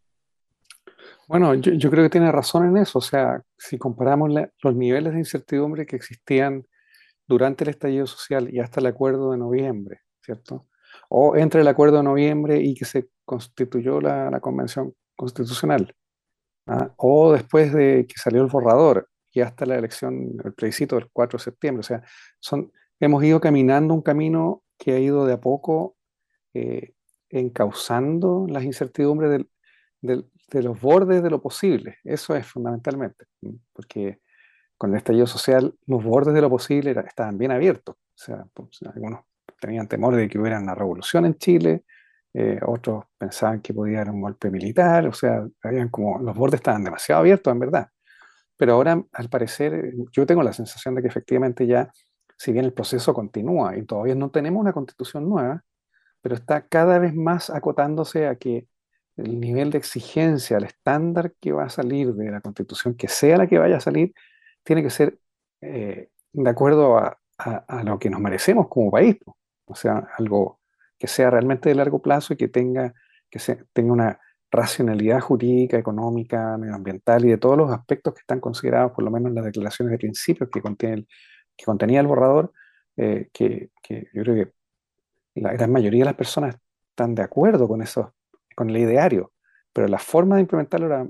Bueno, 1.29 1.53
yo, 1.53 1.91
creo 1.91 2.05
que 2.05 2.09
tiene 2.09 2.33
razón 2.33 2.67
en 2.67 2.79
eso. 2.79 3.00
O 3.00 3.03
sea, 3.03 3.43
si 3.59 3.76
comparamos 3.76 4.31
los 4.62 4.75
niveles 4.75 5.12
de 5.12 5.19
incertidumbre 5.19 5.85
que 5.85 5.97
existían 5.97 6.67
durante 7.26 7.65
el 7.65 7.71
estallido 7.71 8.07
social 8.07 8.49
y 8.50 8.61
hasta 8.61 8.81
el 8.81 8.87
acuerdo 8.87 9.33
de 9.33 9.37
noviembre, 9.37 10.00
¿cierto? 10.23 10.69
O 11.11 11.37
entre 11.37 11.61
el 11.61 11.69
acuerdo 11.69 11.99
de 11.99 12.05
noviembre 12.05 12.62
y 12.62 12.75
que 12.75 12.87
se 12.87 13.11
constituyó 13.26 14.00
la, 14.00 14.41
convención 14.41 14.95
constitucional, 15.17 15.95
¿ah? 16.67 16.95
o 16.97 17.35
después 17.35 17.75
de 17.75 18.07
que 18.09 18.15
salió 18.17 18.41
el 18.41 18.49
borrador 18.49 19.11
y 19.33 19.43
hasta 19.43 19.67
la 19.67 19.76
elección, 19.76 20.38
el 20.43 20.55
plebiscito 20.55 20.97
del 20.97 21.11
4 21.12 21.38
de 21.38 21.45
septiembre. 21.45 21.81
O 21.81 21.83
sea, 21.83 22.03
son, 22.41 22.73
hemos 23.00 23.23
ido 23.23 23.38
caminando 23.38 23.93
un 23.93 24.00
camino 24.00 24.62
que 24.79 24.93
ha 24.93 24.99
ido 24.99 25.26
de 25.26 25.35
a 25.35 25.41
poco 25.43 25.96
eh, 26.57 26.95
encauzando 27.29 28.47
las 28.49 28.65
incertidumbres 28.65 29.45
de 30.01 30.63
los 30.63 30.81
bordes 30.81 31.23
de 31.23 31.31
lo 31.31 31.43
posible. 31.43 31.99
Eso 32.05 32.35
es 32.35 32.47
fundamentalmente, 32.47 33.27
porque 33.73 34.21
con 34.79 34.91
el 34.91 34.97
estallido 34.97 35.27
social 35.27 35.75
los 35.87 36.03
bordes 36.03 36.35
de 36.35 36.41
lo 36.41 36.49
posible 36.49 36.93
estaban 37.07 37.37
bien 37.37 37.51
abiertos. 37.51 37.97
O 37.97 38.19
sea, 38.19 38.47
pues, 38.55 38.79
algunos 38.87 39.21
tenían 39.61 39.89
temor 39.89 40.17
de 40.17 40.29
que 40.29 40.39
hubiera 40.39 40.59
una 40.59 40.75
revolución 40.75 41.27
en 41.27 41.37
Chile, 41.37 41.85
eh, 42.33 42.59
otros 42.65 43.05
pensaban 43.19 43.61
que 43.61 43.75
podía 43.75 43.99
haber 44.01 44.13
un 44.13 44.23
golpe 44.23 44.51
militar, 44.51 45.07
o 45.07 45.13
sea, 45.13 45.47
habían 45.63 45.89
como, 45.89 46.19
los 46.19 46.37
bordes 46.37 46.61
estaban 46.61 46.85
demasiado 46.85 47.21
abiertos, 47.21 47.53
en 47.53 47.59
verdad. 47.59 47.89
Pero 48.57 48.75
ahora, 48.75 49.03
al 49.13 49.29
parecer, 49.29 49.93
yo 50.13 50.27
tengo 50.27 50.43
la 50.43 50.53
sensación 50.53 50.95
de 50.95 51.03
que 51.03 51.09
efectivamente 51.09 51.67
ya, 51.67 51.91
si 52.39 52.53
bien 52.53 52.65
el 52.65 52.73
proceso 52.73 53.13
continúa 53.15 53.77
y 53.77 53.85
todavía 53.85 54.15
no 54.15 54.31
tenemos 54.31 54.61
una 54.61 54.73
constitución 54.73 55.29
nueva, 55.29 55.63
pero 56.26 56.35
está 56.35 56.66
cada 56.66 56.99
vez 56.99 57.14
más 57.14 57.50
acotándose 57.50 58.26
a 58.26 58.35
que 58.35 58.66
el 59.16 59.38
nivel 59.38 59.71
de 59.71 59.78
exigencia, 59.78 60.56
el 60.56 60.64
estándar 60.64 61.33
que 61.40 61.52
va 61.52 61.66
a 61.66 61.68
salir 61.68 62.14
de 62.14 62.33
la 62.33 62.40
constitución, 62.40 62.97
que 62.97 63.06
sea 63.06 63.37
la 63.37 63.47
que 63.47 63.59
vaya 63.59 63.76
a 63.76 63.80
salir, 63.80 64.12
tiene 64.64 64.83
que 64.83 64.90
ser 64.90 65.21
eh, 65.61 66.09
de 66.33 66.50
acuerdo 66.50 66.99
a, 66.99 67.16
lo 67.85 68.00
que 68.00 68.11
nos 68.11 68.21
merecemos 68.21 68.66
como 68.66 68.90
país. 68.90 69.18
O 69.66 69.76
sea, 69.76 70.09
algo 70.18 70.59
que 70.99 71.06
sea 71.06 71.30
realmente 71.30 71.68
de 71.68 71.76
largo 71.76 72.02
plazo 72.02 72.35
y 72.35 72.37
que 72.37 72.49
tenga, 72.49 72.92
que 73.30 73.38
tenga 73.73 73.92
una 73.92 74.21
racionalidad 74.50 75.21
jurídica, 75.21 75.78
económica, 75.78 76.59
medioambiental 76.59 77.25
y 77.25 77.28
de 77.28 77.38
todos 77.38 77.56
los 77.56 77.71
aspectos 77.71 78.14
que 78.14 78.23
están 78.23 78.40
considerados, 78.40 78.90
por 78.90 79.04
lo 79.04 79.12
menos 79.12 79.28
en 79.28 79.37
las 79.37 79.45
declaraciones 79.45 79.92
de 79.92 79.99
principios 79.99 80.50
que, 80.50 80.61
que 81.56 81.64
contenía 81.64 82.00
el 82.00 82.09
borrador, 82.09 82.52
eh, 82.97 83.28
que, 83.33 83.71
yo 84.12 84.23
creo 84.25 84.35
que 84.35 84.56
la 85.40 85.52
gran 85.52 85.73
mayoría 85.73 86.00
de 86.00 86.07
las 86.07 86.14
personas 86.14 86.57
están 86.90 87.14
de 87.14 87.23
acuerdo 87.23 87.69
con 87.69 87.83
eso, 87.83 88.14
con 88.55 88.71
el 88.71 88.76
ideario, 88.78 89.33
pero 89.73 89.88
la 89.88 89.99
forma 89.99 90.37
de 90.37 90.43
implementarlo 90.43 90.87
era 90.87 91.07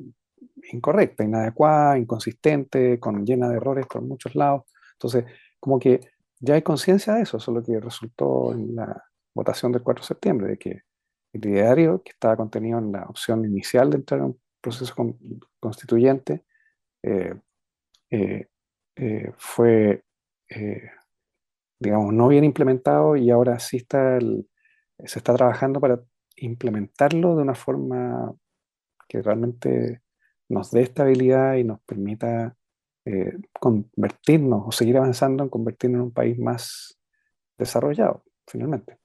incorrecta, 0.72 1.24
inadecuada, 1.24 1.98
inconsistente, 1.98 2.98
con 2.98 3.24
llena 3.24 3.48
de 3.48 3.56
errores 3.56 3.86
por 3.86 4.02
muchos 4.02 4.34
lados. 4.34 4.64
Entonces, 4.94 5.24
como 5.60 5.78
que 5.78 6.00
ya 6.40 6.54
hay 6.54 6.62
conciencia 6.62 7.14
de 7.14 7.22
eso, 7.22 7.36
eso 7.36 7.50
es 7.50 7.54
lo 7.54 7.62
que 7.62 7.80
resultó 7.80 8.52
en 8.52 8.74
la 8.74 9.04
votación 9.34 9.72
del 9.72 9.82
4 9.82 10.02
de 10.02 10.06
septiembre, 10.06 10.48
de 10.48 10.58
que 10.58 10.82
el 11.32 11.46
ideario 11.46 12.02
que 12.02 12.12
estaba 12.12 12.36
contenido 12.36 12.78
en 12.78 12.92
la 12.92 13.04
opción 13.04 13.44
inicial 13.44 13.90
de 13.90 13.96
entrar 13.96 14.20
en 14.20 14.26
un 14.26 14.40
proceso 14.60 14.94
constituyente 15.60 16.44
eh, 17.02 17.34
eh, 18.10 18.48
eh, 18.96 19.32
fue, 19.36 20.02
digamos, 21.78 22.12
no 22.14 22.28
bien 22.28 22.44
implementado 22.44 23.16
y 23.16 23.30
ahora 23.30 23.58
sí 23.58 23.78
está 23.78 24.18
se 25.04 25.18
está 25.18 25.34
trabajando 25.34 25.80
para 25.80 26.00
implementarlo 26.36 27.36
de 27.36 27.42
una 27.42 27.54
forma 27.54 28.34
que 29.08 29.22
realmente 29.22 30.02
nos 30.48 30.70
dé 30.70 30.82
estabilidad 30.82 31.54
y 31.56 31.64
nos 31.64 31.80
permita 31.80 32.56
convertirnos 33.60 34.64
o 34.66 34.72
seguir 34.72 34.96
avanzando 34.96 35.44
en 35.44 35.48
convertirnos 35.48 35.98
en 35.98 36.04
un 36.06 36.12
país 36.12 36.36
más 36.40 36.98
desarrollado, 37.56 38.24
finalmente. 38.48 38.98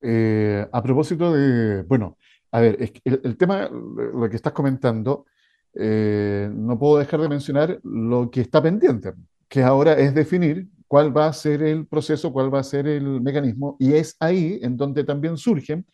Eh, 0.00 0.66
a 0.70 0.82
propósito 0.82 1.32
de, 1.32 1.82
bueno, 1.82 2.18
a 2.50 2.60
ver, 2.60 2.92
el, 3.04 3.36
tema, 3.36 3.68
lo 3.68 4.28
que 4.28 4.36
estás 4.36 4.52
comentando, 4.52 5.26
eh, 5.74 6.50
no 6.52 6.78
puedo 6.78 6.98
dejar 6.98 7.20
de 7.20 7.28
mencionar 7.28 7.80
lo 7.82 8.30
que 8.30 8.40
está 8.40 8.62
pendiente, 8.62 9.12
que 9.48 9.62
ahora 9.62 9.94
es 9.94 10.14
definir 10.14 10.68
cuál 10.92 11.16
va 11.16 11.28
a 11.28 11.32
ser 11.32 11.62
el 11.62 11.86
proceso, 11.86 12.34
cuál 12.34 12.52
va 12.54 12.58
a 12.60 12.62
ser 12.62 12.86
el 12.86 13.22
mecanismo, 13.22 13.78
y 13.80 13.94
es 13.94 14.14
ahí 14.20 14.60
en 14.60 14.76
donde 14.76 15.04
también 15.04 15.38
surgen 15.38 15.86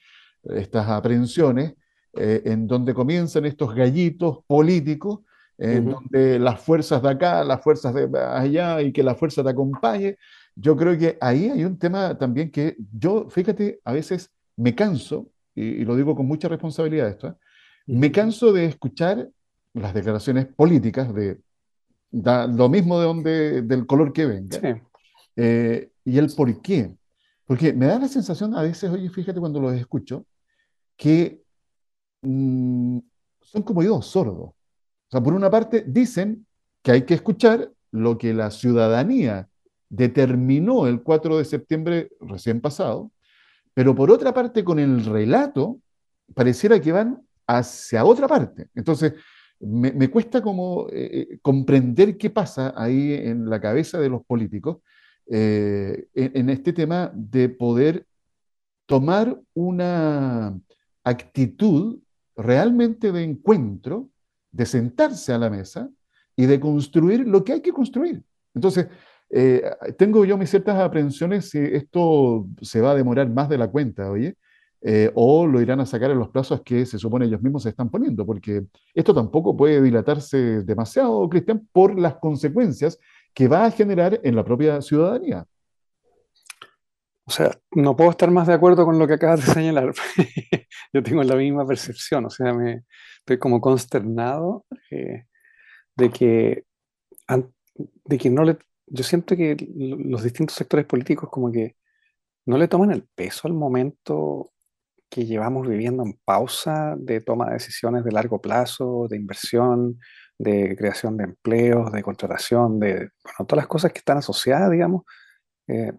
estas 0.43 0.89
aprehensiones, 0.89 1.75
eh, 2.15 2.43
en 2.47 2.67
donde 2.67 2.93
comienzan 2.93 3.45
estos 3.45 3.77
gallitos 3.77 4.41
políticos, 4.49 5.21
en 5.57 5.89
donde 5.89 6.41
las 6.41 6.61
fuerzas 6.61 7.01
de 7.01 7.11
acá, 7.11 7.45
las 7.45 7.63
fuerzas 7.63 7.95
de 7.95 8.09
allá, 8.19 8.83
y 8.83 8.93
que 8.93 9.05
la 9.05 9.15
fuerza 9.15 9.45
te 9.45 9.51
acompañe, 9.51 10.17
yo 10.57 10.77
creo 10.77 10.99
que 10.99 11.17
ahí 11.21 11.49
hay 11.49 11.65
un 11.65 11.79
tema 11.79 12.19
también 12.19 12.51
que 12.51 12.77
yo, 12.93 13.31
fíjate, 13.31 13.79
a 13.85 13.93
veces 13.93 14.33
me 14.57 14.75
canso, 14.75 15.29
y, 15.55 15.85
lo 15.85 15.95
digo 15.95 16.17
con 16.17 16.27
mucha 16.27 16.49
responsabilidad 16.49 17.07
esto, 17.07 17.29
¿eh? 17.29 17.35
me 17.87 18.11
canso 18.11 18.53
de 18.53 18.65
escuchar 18.65 19.29
las 19.75 19.95
declaraciones 19.95 20.47
políticas 20.47 21.15
de 21.15 21.39
lo 22.11 22.69
mismo 22.69 22.99
de 22.99 23.05
donde, 23.05 23.63
del 23.63 23.87
color 23.87 24.13
que 24.13 24.27
venga, 24.27 24.59
eh, 25.41 25.93
y 26.05 26.19
el 26.19 26.35
por 26.35 26.61
qué. 26.61 26.93
Porque 27.45 27.73
me 27.73 27.87
da 27.87 27.99
la 27.99 28.09
sensación 28.09 28.55
a 28.57 28.63
veces, 28.63 28.91
oye, 28.91 29.09
fíjate 29.09 29.39
cuando 29.39 29.61
los 29.61 29.73
escucho, 29.75 30.27
que 30.97 31.43
mm, 32.23 32.99
son 33.41 33.63
como 33.63 33.83
yo, 33.83 34.03
sordos. 34.03 34.51
O 34.51 35.11
sea, 35.11 35.23
por 35.23 35.33
una 35.33 35.49
parte 35.49 35.85
dicen 35.87 36.45
que 36.83 36.91
hay 36.91 37.03
que 37.03 37.15
escuchar 37.15 37.71
lo 37.93 38.19
que 38.19 38.35
la 38.35 38.51
ciudadanía 38.51 39.49
determinó 39.89 40.87
el 40.89 41.03
4 41.03 41.39
de 41.39 41.45
septiembre 41.45 42.11
recién 42.21 42.61
pasado, 42.61 43.13
pero 43.73 43.95
por 43.95 44.11
otra 44.11 44.35
parte 44.35 44.65
con 44.65 44.79
el 44.81 45.05
relato 45.05 45.79
pareciera 46.35 46.81
que 46.81 46.93
van 46.93 47.23
hacia 47.47 48.05
otra 48.05 48.27
parte. 48.27 48.69
Entonces, 48.75 49.15
me, 49.61 50.11
cuesta 50.11 50.43
como 50.43 50.89
eh, 50.91 51.29
eh, 51.31 51.39
comprender 51.41 52.19
qué 52.19 52.29
pasa 52.29 52.75
ahí 52.77 53.15
en 53.15 53.49
la 53.49 53.61
cabeza 53.61 53.99
de 53.99 54.09
los 54.09 54.25
políticos 54.25 54.79
eh, 55.31 56.07
en, 56.15 56.49
este 56.49 56.73
tema 56.73 57.13
de 57.15 57.49
poder 57.49 58.07
tomar 58.87 59.39
una 59.55 60.59
actitud 61.05 61.99
realmente 62.35 63.13
de 63.13 63.25
encuentro, 63.25 64.09
de 64.51 64.65
sentarse 64.65 65.33
a 65.33 65.39
la 65.39 65.51
mesa 65.51 65.91
y 66.35 66.47
de 66.47 66.59
construir 66.59 67.27
lo 67.27 67.45
que 67.45 67.53
hay 67.53 67.61
que 67.61 67.73
construir. 67.73 68.23
Entonces, 68.55 68.89
eh, 69.31 69.63
tengo 69.99 70.25
yo 70.25 70.39
mis 70.39 70.49
ciertas 70.49 70.79
aprensiones 70.81 71.51
si 71.51 71.59
esto 71.59 72.47
se 72.63 72.81
va 72.81 72.93
a 72.93 72.95
demorar 72.95 73.29
más 73.29 73.49
de 73.49 73.59
la 73.59 73.71
cuenta, 73.71 74.11
oye, 74.11 74.37
eh, 74.81 75.11
o 75.15 75.45
lo 75.45 75.61
irán 75.61 75.81
a 75.81 75.87
sacar 75.87 76.11
en 76.13 76.19
los 76.21 76.29
plazos 76.29 76.63
que 76.63 76.87
se 76.87 76.99
supone 76.99 77.27
ellos 77.27 77.43
mismos 77.43 77.65
se 77.65 77.71
están 77.71 77.91
poniendo, 77.91 78.25
porque 78.25 78.65
esto 78.95 79.13
tampoco 79.13 79.57
puede 79.57 79.83
dilatarse 79.83 80.63
demasiado, 80.63 81.29
Cristian, 81.29 81.69
por 81.73 81.99
las 81.99 82.15
consecuencias 82.17 82.99
que 83.39 83.47
va 83.47 83.67
a 83.67 83.71
generar 83.71 84.19
en 84.25 84.35
la 84.35 84.43
propia 84.43 84.83
ciudadanía. 84.83 85.47
O 87.25 87.31
sea, 87.31 87.57
no 87.71 87.95
puedo 87.95 88.11
estar 88.11 88.33
más 88.33 88.49
de 88.49 88.55
acuerdo 88.55 88.85
con 88.85 88.99
lo 88.99 89.07
que 89.07 89.13
acabas 89.15 89.47
de 89.47 89.53
señalar. 89.53 89.93
Yo 90.93 91.05
tengo 91.05 91.23
la 91.23 91.37
misma 91.37 91.65
percepción, 91.65 92.27
o 92.27 92.31
sea, 92.31 92.53
me 92.53 92.83
estoy 93.21 93.39
como 93.39 93.61
consternado 93.61 94.67
eh, 94.91 95.27
de 95.95 96.11
que 96.11 96.65
de 98.07 98.19
que 98.19 98.29
no 98.29 98.43
le 98.43 98.59
yo 98.87 99.05
siento 99.05 99.37
que 99.37 99.57
los 99.77 100.25
distintos 100.25 100.57
sectores 100.57 100.87
políticos 100.87 101.29
como 101.31 101.53
que 101.53 101.77
no 102.45 102.59
le 102.59 102.67
toman 102.67 102.91
el 102.91 103.07
peso 103.15 103.47
al 103.47 103.55
momento 103.55 104.51
que 105.09 105.27
llevamos 105.27 105.69
viviendo 105.69 106.03
en 106.03 106.19
pausa 106.25 106.97
de 106.99 107.21
toma 107.21 107.47
de 107.47 107.53
decisiones 107.53 108.03
de 108.03 108.11
largo 108.11 108.41
plazo, 108.41 109.07
de 109.09 109.17
inversión, 109.17 110.01
de 110.39 110.77
creación 110.77 111.17
de 111.17 111.25
empleos, 111.25 111.93
de 111.93 112.03
contratación, 112.03 112.79
de 112.79 113.11
todas 113.39 113.57
las 113.57 113.67
cosas 113.67 113.93
que 113.93 113.99
están 113.99 114.19
asociadas, 114.19 114.71
digamos, 114.71 115.03
eh, 115.67 115.93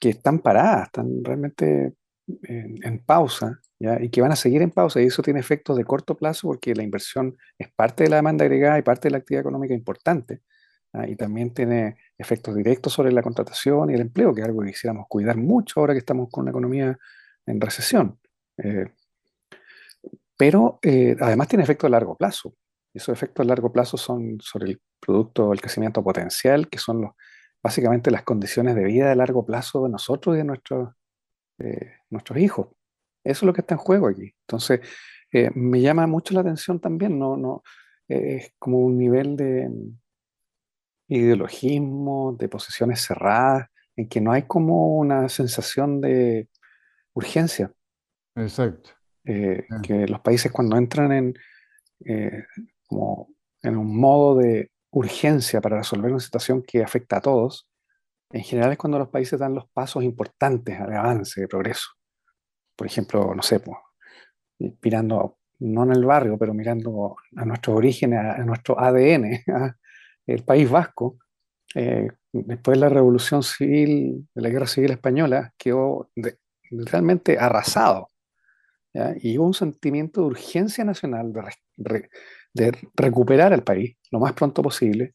que 0.00 0.10
están 0.10 0.40
paradas, 0.40 0.86
están 0.86 1.24
realmente 1.24 1.94
en, 2.44 2.98
pausa 3.04 3.60
y 3.78 4.08
que 4.10 4.20
van 4.20 4.32
a 4.32 4.36
seguir 4.36 4.62
en 4.62 4.70
pausa 4.70 5.00
y 5.00 5.06
eso 5.06 5.22
tiene 5.22 5.40
efectos 5.40 5.76
de 5.76 5.84
corto 5.84 6.16
plazo 6.16 6.48
porque 6.48 6.74
la 6.74 6.82
inversión 6.82 7.36
es 7.58 7.68
parte 7.72 8.04
de 8.04 8.10
la 8.10 8.16
demanda 8.16 8.44
agregada 8.44 8.78
y 8.78 8.82
parte 8.82 9.08
de 9.08 9.12
la 9.12 9.18
actividad 9.18 9.42
económica 9.42 9.74
importante 9.74 10.42
y 11.06 11.16
también 11.16 11.54
tiene 11.54 11.96
efectos 12.18 12.54
directos 12.54 12.92
sobre 12.92 13.12
la 13.12 13.22
contratación 13.22 13.90
y 13.90 13.94
el 13.94 14.02
empleo, 14.02 14.34
que 14.34 14.42
es 14.42 14.46
algo 14.46 14.60
que 14.60 14.72
quisiéramos 14.72 15.06
cuidar 15.08 15.36
mucho 15.36 15.80
ahora 15.80 15.94
que 15.94 16.00
estamos 16.00 16.28
con 16.30 16.42
una 16.42 16.50
economía 16.50 16.98
en 17.46 17.60
recesión. 17.60 18.18
Eh, 18.58 18.86
pero 20.36 20.78
eh, 20.82 21.16
además 21.18 21.48
tiene 21.48 21.64
efectos 21.64 21.88
a 21.88 21.90
largo 21.90 22.16
plazo. 22.16 22.54
Y 22.94 22.98
esos 22.98 23.12
efectos 23.12 23.44
a 23.44 23.48
largo 23.48 23.72
plazo 23.72 23.96
son 23.96 24.38
sobre 24.40 24.70
el 24.70 24.82
producto 25.00 25.50
del 25.50 25.60
crecimiento 25.60 26.02
potencial, 26.02 26.68
que 26.68 26.78
son 26.78 27.02
los, 27.02 27.12
básicamente 27.62 28.10
las 28.10 28.22
condiciones 28.22 28.74
de 28.74 28.84
vida 28.84 29.08
de 29.08 29.16
largo 29.16 29.44
plazo 29.44 29.84
de 29.84 29.90
nosotros 29.90 30.34
y 30.34 30.38
de 30.38 30.44
nuestros, 30.44 30.90
eh, 31.58 31.92
nuestros 32.10 32.38
hijos. 32.38 32.68
Eso 33.24 33.38
es 33.38 33.42
lo 33.42 33.52
que 33.52 33.60
está 33.60 33.74
en 33.74 33.78
juego 33.78 34.08
aquí. 34.08 34.34
Entonces, 34.46 34.80
me 35.54 35.80
llama 35.80 36.06
mucho 36.06 36.34
la 36.34 36.40
atención 36.40 36.78
también, 36.78 37.18
no, 37.18 37.38
no, 37.38 37.62
es 38.06 38.52
como 38.58 38.80
un 38.80 38.98
nivel 38.98 39.34
de, 39.34 39.70
ideologismo, 41.08 42.36
de 42.38 42.48
posiciones 42.48 43.00
cerradas, 43.02 43.68
en 43.96 44.08
que 44.08 44.20
no 44.20 44.32
hay 44.32 44.42
como 44.42 44.96
una 44.96 45.28
sensación 45.28 46.00
de 46.00 46.48
urgencia. 47.14 47.72
Exacto. 48.34 48.90
Eh, 49.24 49.66
que 49.82 50.06
los 50.08 50.20
países 50.20 50.50
cuando 50.50 50.76
entran 50.76 51.12
en, 51.12 51.34
eh, 52.04 52.44
como 52.92 53.28
en 53.62 53.76
un 53.78 53.98
modo 53.98 54.36
de 54.36 54.70
urgencia 54.90 55.62
para 55.62 55.78
resolver 55.78 56.10
una 56.10 56.20
situación 56.20 56.62
que 56.62 56.82
afecta 56.82 57.16
a 57.16 57.20
todos, 57.22 57.66
en 58.30 58.42
general 58.42 58.72
es 58.72 58.78
cuando 58.78 58.98
los 58.98 59.08
países 59.08 59.40
dan 59.40 59.54
los 59.54 59.66
pasos 59.70 60.04
importantes 60.04 60.78
de 60.78 60.96
avance, 60.96 61.40
de 61.40 61.48
progreso. 61.48 61.88
Por 62.76 62.86
ejemplo, 62.86 63.34
no 63.34 63.42
sé, 63.42 63.60
pues, 63.60 63.78
mirando, 64.82 65.38
no 65.60 65.84
en 65.84 65.92
el 65.92 66.04
barrio, 66.04 66.36
pero 66.38 66.52
mirando 66.52 67.16
a 67.36 67.44
nuestros 67.46 67.76
orígenes, 67.76 68.18
a, 68.20 68.44
nuestro 68.44 68.78
ADN, 68.78 69.42
el 70.26 70.44
País 70.44 70.70
Vasco, 70.70 71.18
eh, 71.74 72.08
después 72.30 72.76
de 72.76 72.80
la 72.80 72.88
Revolución 72.90 73.42
Civil, 73.42 74.28
de 74.34 74.42
la 74.42 74.50
Guerra 74.50 74.66
Civil 74.66 74.92
Española, 74.92 75.54
quedó 75.56 76.10
realmente 76.70 77.38
arrasado. 77.38 78.10
Y 79.20 79.38
hubo 79.38 79.46
un 79.46 79.54
sentimiento 79.54 80.20
de 80.20 80.26
urgencia 80.26 80.84
nacional 80.84 81.32
de, 81.32 82.10
de, 82.54 82.72
recuperar 82.94 83.52
el 83.52 83.62
país 83.62 83.96
lo 84.10 84.20
más 84.20 84.32
pronto 84.32 84.62
posible. 84.62 85.14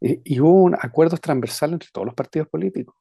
Y, 0.00 0.40
hubo 0.40 0.62
un 0.62 0.74
acuerdos 0.74 1.20
transversales 1.20 1.74
entre 1.74 1.88
todos 1.92 2.06
los 2.06 2.14
partidos 2.14 2.48
políticos 2.48 2.94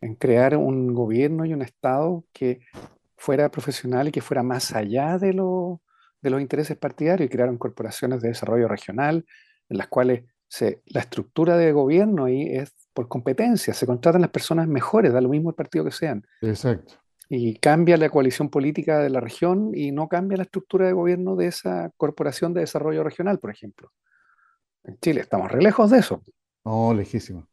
en 0.00 0.14
crear 0.14 0.56
un 0.56 0.94
gobierno 0.94 1.44
y 1.44 1.52
un 1.52 1.62
Estado 1.62 2.24
que 2.32 2.60
fuera 3.16 3.50
profesional 3.50 4.08
y 4.08 4.12
que 4.12 4.20
fuera 4.20 4.42
más 4.42 4.72
allá 4.72 5.18
de, 5.18 5.32
lo, 5.32 5.80
de 6.20 6.30
los 6.30 6.40
intereses 6.40 6.76
partidarios 6.76 7.26
y 7.26 7.30
crearon 7.30 7.58
corporaciones 7.58 8.20
de 8.20 8.28
desarrollo 8.28 8.68
regional 8.68 9.26
en 9.68 9.76
las 9.76 9.88
cuales 9.88 10.24
la 10.86 11.00
estructura 11.00 11.56
de 11.56 11.72
gobierno 11.72 12.24
ahí 12.24 12.42
es 12.42 12.72
por 12.94 13.08
competencia, 13.08 13.74
se 13.74 13.86
contratan 13.86 14.22
las 14.22 14.30
personas 14.30 14.66
mejores, 14.66 15.12
da 15.12 15.20
lo 15.20 15.28
mismo 15.28 15.50
el 15.50 15.56
partido 15.56 15.84
que 15.84 15.90
sean. 15.90 16.24
Exacto. 16.40 16.94
Y 17.28 17.56
cambia 17.56 17.96
la 17.96 18.08
coalición 18.08 18.48
política 18.48 19.00
de 19.00 19.10
la 19.10 19.20
región 19.20 19.72
y 19.74 19.92
no 19.92 20.08
cambia 20.08 20.38
la 20.38 20.44
estructura 20.44 20.86
de 20.86 20.94
gobierno 20.94 21.36
de 21.36 21.46
esa 21.46 21.90
corporación 21.96 22.54
de 22.54 22.60
desarrollo 22.60 23.04
regional, 23.04 23.38
por 23.38 23.50
ejemplo. 23.50 23.92
En 24.84 24.98
Chile 24.98 25.20
estamos 25.20 25.52
re 25.52 25.60
lejos 25.60 25.90
de 25.90 25.98
eso. 25.98 26.22
No, 26.64 26.94
lejísimo. 26.94 27.46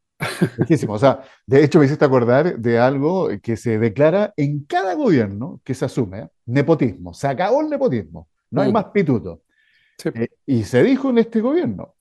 Lejísimo. 0.58 0.94
O 0.94 1.00
sea, 1.00 1.22
de 1.46 1.64
hecho 1.64 1.80
me 1.80 1.86
hiciste 1.86 2.06
acordar 2.06 2.58
de 2.58 2.80
algo 2.80 3.30
que 3.42 3.58
se 3.58 3.78
declara 3.78 4.34
en 4.38 4.64
cada 4.66 4.94
gobierno 4.94 5.60
que 5.64 5.74
se 5.74 5.86
asume, 5.86 6.20
¿eh? 6.20 6.30
nepotismo. 6.46 7.14
Se 7.14 7.28
acabó 7.28 7.62
el 7.62 7.70
nepotismo. 7.70 8.30
No 8.52 8.62
hay 8.62 8.70
mm. 8.70 8.74
más 8.74 8.86
pituto. 8.86 9.42
Eh, 10.04 10.28
y 10.46 10.64
se 10.64 10.84
dijo 10.84 11.10
en 11.10 11.18
este 11.18 11.42
gobierno, 11.42 11.96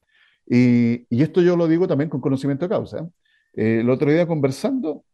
y, 0.47 1.07
esto 1.11 1.40
yo 1.40 1.57
lo 1.57 1.66
digo 1.66 1.88
también 1.88 2.10
con 2.10 2.21
conocimiento 2.21 2.67
de 2.67 2.69
causa. 2.69 3.08
Eh, 3.54 3.78
el 3.80 3.91
otro 3.91 4.10
día 4.10 4.26
conversando 4.26 5.04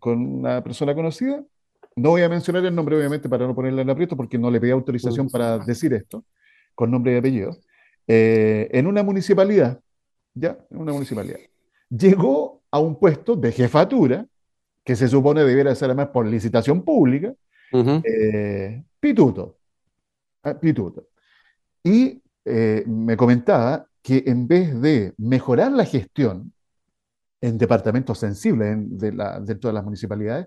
con 0.00 0.18
una 0.40 0.62
persona 0.62 0.94
conocida, 0.94 1.42
no 1.96 2.10
voy 2.10 2.22
a 2.22 2.28
mencionar 2.28 2.64
el 2.64 2.74
nombre 2.74 2.96
obviamente 2.96 3.28
para 3.28 3.46
no 3.46 3.54
ponerle 3.54 3.82
en 3.82 3.90
aprieto 3.90 4.16
porque 4.16 4.38
no 4.38 4.50
le 4.50 4.60
pedí 4.60 4.70
autorización 4.70 5.28
para 5.28 5.58
decir 5.58 5.92
esto, 5.94 6.24
con 6.74 6.90
nombre 6.90 7.14
y 7.14 7.16
apellido, 7.16 7.56
eh, 8.06 8.68
en 8.72 8.86
una 8.86 9.02
municipalidad, 9.02 9.80
ya, 10.34 10.58
en 10.70 10.78
una 10.78 10.92
municipalidad, 10.92 11.38
llegó 11.88 12.62
a 12.70 12.78
un 12.80 12.98
puesto 12.98 13.36
de 13.36 13.52
jefatura, 13.52 14.26
que 14.84 14.96
se 14.96 15.08
supone 15.08 15.44
debiera 15.44 15.74
ser 15.74 15.86
además 15.86 16.08
por 16.08 16.26
licitación 16.26 16.82
pública, 16.82 17.32
pituto, 19.00 19.56
ah, 20.42 20.54
pituto. 20.54 21.08
Y 21.82 22.20
me 22.44 23.16
comentaba 23.16 23.86
que 24.02 24.22
en 24.26 24.46
vez 24.46 24.78
de 24.80 25.14
mejorar 25.16 25.72
la 25.72 25.86
gestión 25.86 26.52
en 27.40 27.56
departamentos 27.56 28.18
sensibles 28.18 28.76
de 28.98 29.12
la, 29.12 29.40
dentro 29.40 29.68
de 29.68 29.74
las 29.74 29.84
municipalidades, 29.84 30.46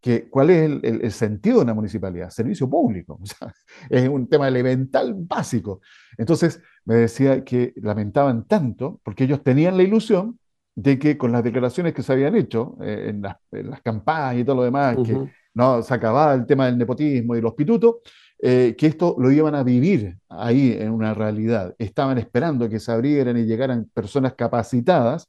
que, 0.00 0.28
¿cuál 0.28 0.50
es 0.50 0.70
el, 0.82 1.12
sentido 1.12 1.56
de 1.58 1.64
una 1.64 1.74
municipalidad? 1.74 2.30
Servicio 2.30 2.68
público. 2.68 3.18
es 3.90 4.08
un 4.08 4.28
tema 4.28 4.48
elemental 4.48 5.14
básico. 5.14 5.80
Entonces, 6.16 6.60
me 6.84 6.96
decía 6.96 7.44
que 7.44 7.72
lamentaban 7.76 8.46
tanto 8.46 9.00
porque 9.02 9.24
ellos 9.24 9.42
tenían 9.42 9.76
la 9.76 9.82
ilusión 9.82 10.38
de 10.74 10.98
que 10.98 11.18
con 11.18 11.32
las 11.32 11.42
declaraciones 11.42 11.92
que 11.92 12.02
se 12.02 12.12
habían 12.12 12.36
hecho 12.36 12.76
eh, 12.80 13.06
en, 13.08 13.22
las, 13.22 13.82
campañas 13.82 14.40
y 14.40 14.44
todo 14.44 14.56
lo 14.56 14.62
demás, 14.62 14.96
que 15.04 15.16
no 15.54 15.82
se 15.82 15.92
acababa 15.92 16.34
el 16.34 16.46
tema 16.46 16.66
del 16.66 16.78
nepotismo 16.78 17.34
y 17.34 17.40
los 17.40 17.54
pitutos, 17.54 17.96
eh, 18.40 18.76
que 18.78 18.86
esto 18.86 19.16
lo 19.18 19.32
iban 19.32 19.56
a 19.56 19.64
vivir 19.64 20.16
ahí 20.28 20.76
en 20.78 20.92
una 20.92 21.12
realidad. 21.12 21.74
Estaban 21.78 22.18
esperando 22.18 22.68
que 22.68 22.78
se 22.78 22.92
abrieran 22.92 23.36
y 23.36 23.44
llegaran 23.44 23.90
personas 23.92 24.34
capacitadas, 24.34 25.28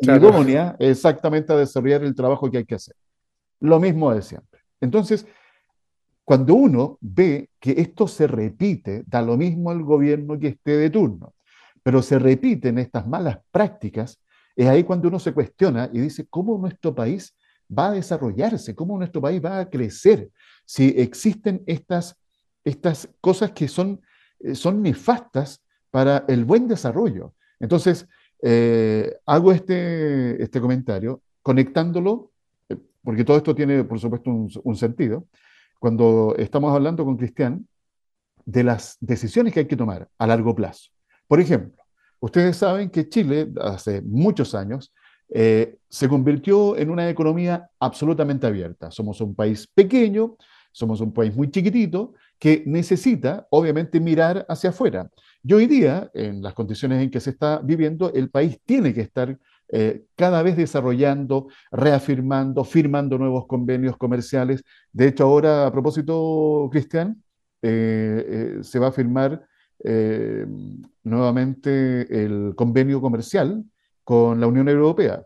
idóneas, 0.00 0.76
exactamente 0.78 1.52
a 1.52 1.56
desarrollar 1.56 2.02
el 2.04 2.14
trabajo 2.14 2.50
que 2.50 2.58
hay 2.58 2.64
que 2.64 2.76
hacer. 2.76 2.94
Lo 3.60 3.80
mismo 3.80 4.14
de 4.14 4.22
siempre. 4.22 4.60
Entonces, 4.80 5.26
cuando 6.24 6.54
uno 6.54 6.98
ve 7.00 7.50
que 7.58 7.72
esto 7.78 8.06
se 8.06 8.26
repite, 8.26 9.02
da 9.06 9.22
lo 9.22 9.36
mismo 9.36 9.70
al 9.70 9.82
gobierno 9.82 10.38
que 10.38 10.48
esté 10.48 10.76
de 10.76 10.90
turno, 10.90 11.34
pero 11.82 12.02
se 12.02 12.18
repiten 12.18 12.78
estas 12.78 13.06
malas 13.06 13.38
prácticas, 13.50 14.20
es 14.54 14.66
ahí 14.66 14.84
cuando 14.84 15.08
uno 15.08 15.18
se 15.18 15.32
cuestiona 15.32 15.88
y 15.92 16.00
dice, 16.00 16.26
¿cómo 16.28 16.58
nuestro 16.58 16.94
país 16.94 17.34
va 17.76 17.88
a 17.88 17.92
desarrollarse? 17.92 18.74
¿Cómo 18.74 18.98
nuestro 18.98 19.20
país 19.20 19.42
va 19.42 19.60
a 19.60 19.70
crecer? 19.70 20.30
si 20.68 20.88
existen 20.98 21.62
estas, 21.66 22.20
estas 22.62 23.08
cosas 23.22 23.52
que 23.52 23.68
son, 23.68 24.02
eh, 24.38 24.54
son 24.54 24.82
nefastas 24.82 25.64
para 25.90 26.26
el 26.28 26.44
buen 26.44 26.68
desarrollo. 26.68 27.32
Entonces, 27.58 28.06
eh, 28.42 29.16
hago 29.24 29.50
este, 29.52 30.40
este 30.42 30.60
comentario 30.60 31.22
conectándolo, 31.40 32.32
porque 33.02 33.24
todo 33.24 33.36
esto 33.36 33.54
tiene, 33.54 33.84
por 33.84 33.98
supuesto, 33.98 34.30
un, 34.30 34.76
sentido, 34.76 35.26
cuando 35.78 36.34
estamos 36.38 36.74
hablando 36.74 37.04
con 37.04 37.16
Cristian 37.16 37.66
de 38.44 38.64
las 38.64 38.96
decisiones 39.00 39.52
que 39.52 39.60
hay 39.60 39.66
que 39.66 39.76
tomar 39.76 40.08
a 40.18 40.26
largo 40.26 40.54
plazo. 40.54 40.90
Por 41.26 41.40
ejemplo, 41.40 41.82
ustedes 42.20 42.56
saben 42.56 42.90
que 42.90 43.08
Chile 43.08 43.48
hace 43.60 44.02
muchos 44.02 44.54
años 44.54 44.92
se 45.30 46.08
convirtió 46.08 46.76
en 46.76 46.90
una 46.90 47.08
economía 47.08 47.68
absolutamente 47.78 48.46
abierta. 48.46 48.90
Somos 48.90 49.20
un 49.20 49.34
país 49.34 49.66
pequeño, 49.66 50.36
somos 50.72 51.00
un 51.00 51.12
país 51.12 51.34
muy 51.36 51.50
chiquitito 51.50 52.14
que 52.38 52.62
necesita, 52.66 53.46
obviamente, 53.50 54.00
mirar 54.00 54.46
hacia 54.48 54.70
afuera. 54.70 55.10
Y 55.42 55.52
hoy 55.52 55.66
día, 55.66 56.10
en 56.14 56.42
las 56.42 56.54
condiciones 56.54 57.02
en 57.02 57.10
que 57.10 57.20
se 57.20 57.30
está 57.30 57.58
viviendo, 57.58 58.12
el 58.12 58.30
país 58.30 58.60
tiene 58.64 58.94
que 58.94 59.00
estar 59.00 59.36
eh, 59.70 60.04
cada 60.16 60.42
vez 60.42 60.56
desarrollando, 60.56 61.48
reafirmando, 61.70 62.64
firmando 62.64 63.18
nuevos 63.18 63.46
convenios 63.46 63.96
comerciales. 63.96 64.62
De 64.92 65.08
hecho, 65.08 65.24
ahora, 65.24 65.66
a 65.66 65.72
propósito, 65.72 66.68
Cristian, 66.72 67.22
eh, 67.60 68.58
eh, 68.60 68.62
se 68.62 68.78
va 68.78 68.88
a 68.88 68.92
firmar 68.92 69.44
nuevamente 71.04 72.24
el 72.24 72.54
convenio 72.56 73.00
comercial 73.00 73.64
con 74.02 74.40
la 74.40 74.48
Unión 74.48 74.68
Europea, 74.68 75.22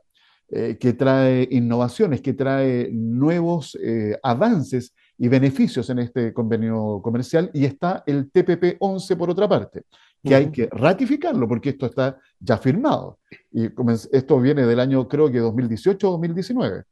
que 0.46 0.92
trae 0.92 1.48
innovaciones, 1.50 2.20
que 2.20 2.34
trae 2.34 2.90
nuevos 2.92 3.78
avances 4.22 4.94
y 5.16 5.28
beneficios 5.28 5.88
en 5.88 6.00
este 6.00 6.34
convenio 6.34 7.00
comercial 7.02 7.50
y 7.54 7.64
está 7.64 8.04
el 8.04 8.30
TPP-11 8.30 9.16
por 9.16 9.30
otra 9.30 9.48
parte, 9.48 9.84
que 10.22 10.34
hay 10.34 10.50
que 10.50 10.68
ratificarlo 10.70 11.48
porque 11.48 11.70
esto 11.70 11.86
está 11.86 12.18
ya 12.38 12.56
firmado. 12.58 13.18
Y 13.50 13.68
esto 14.12 14.40
viene 14.40 14.64
del 14.64 14.80
año 14.80 15.08
creo 15.08 15.30
que 15.30 15.38
2018 15.38 16.08
o 16.08 16.12
2019. 16.12 16.84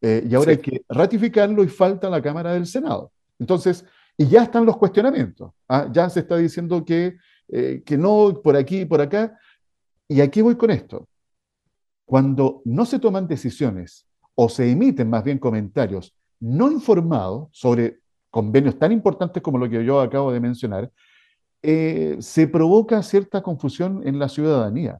Eh, 0.00 0.26
y 0.28 0.34
ahora 0.34 0.50
hay 0.50 0.58
que 0.58 0.82
ratificarlo 0.88 1.62
y 1.62 1.68
falta 1.68 2.10
la 2.10 2.20
Cámara 2.20 2.52
del 2.52 2.66
Senado. 2.66 3.12
Entonces, 3.38 3.84
y 4.16 4.26
ya 4.26 4.42
están 4.42 4.66
los 4.66 4.76
cuestionamientos. 4.76 5.52
¿ah? 5.68 5.88
Ya 5.92 6.10
se 6.10 6.20
está 6.20 6.36
diciendo 6.36 6.84
que, 6.84 7.16
eh, 7.48 7.82
que 7.86 7.96
no, 7.96 8.40
por 8.42 8.56
aquí 8.56 8.80
y 8.80 8.84
por 8.84 9.00
acá. 9.00 9.38
Y 10.08 10.20
aquí 10.20 10.40
voy 10.40 10.56
con 10.56 10.70
esto. 10.70 11.08
Cuando 12.04 12.62
no 12.64 12.84
se 12.84 12.98
toman 12.98 13.28
decisiones 13.28 14.06
o 14.34 14.48
se 14.48 14.70
emiten 14.70 15.08
más 15.08 15.22
bien 15.22 15.38
comentarios 15.38 16.14
no 16.42 16.70
informado 16.72 17.48
sobre 17.52 18.00
convenios 18.28 18.76
tan 18.76 18.90
importantes 18.90 19.40
como 19.42 19.58
lo 19.58 19.70
que 19.70 19.84
yo 19.84 20.00
acabo 20.00 20.32
de 20.32 20.40
mencionar, 20.40 20.90
eh, 21.62 22.16
se 22.20 22.48
provoca 22.48 23.02
cierta 23.02 23.42
confusión 23.42 24.02
en 24.06 24.18
la 24.18 24.28
ciudadanía. 24.28 24.98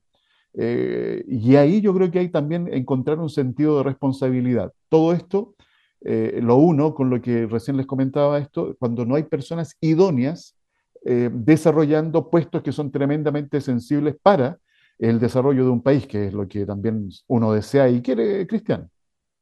Eh, 0.54 1.24
y 1.26 1.56
ahí 1.56 1.80
yo 1.80 1.94
creo 1.94 2.10
que 2.10 2.18
hay 2.18 2.28
también 2.28 2.72
encontrar 2.72 3.18
un 3.18 3.30
sentido 3.30 3.78
de 3.78 3.84
responsabilidad. 3.84 4.72
Todo 4.88 5.12
esto 5.12 5.54
eh, 6.02 6.40
lo 6.42 6.56
uno 6.56 6.94
con 6.94 7.10
lo 7.10 7.20
que 7.20 7.46
recién 7.46 7.76
les 7.76 7.86
comentaba 7.86 8.38
esto, 8.38 8.76
cuando 8.78 9.04
no 9.04 9.14
hay 9.14 9.24
personas 9.24 9.76
idóneas 9.80 10.56
desarrollando 11.04 12.30
puestos 12.30 12.62
que 12.62 12.70
son 12.70 12.92
tremendamente 12.92 13.60
sensibles 13.60 14.14
para 14.22 14.60
el 15.00 15.18
desarrollo 15.18 15.64
de 15.64 15.70
un 15.70 15.82
país, 15.82 16.06
que 16.06 16.28
es 16.28 16.32
lo 16.32 16.46
que 16.46 16.64
también 16.64 17.08
uno 17.26 17.52
desea 17.52 17.88
y 17.88 18.00
quiere, 18.00 18.46
Cristian. 18.46 18.88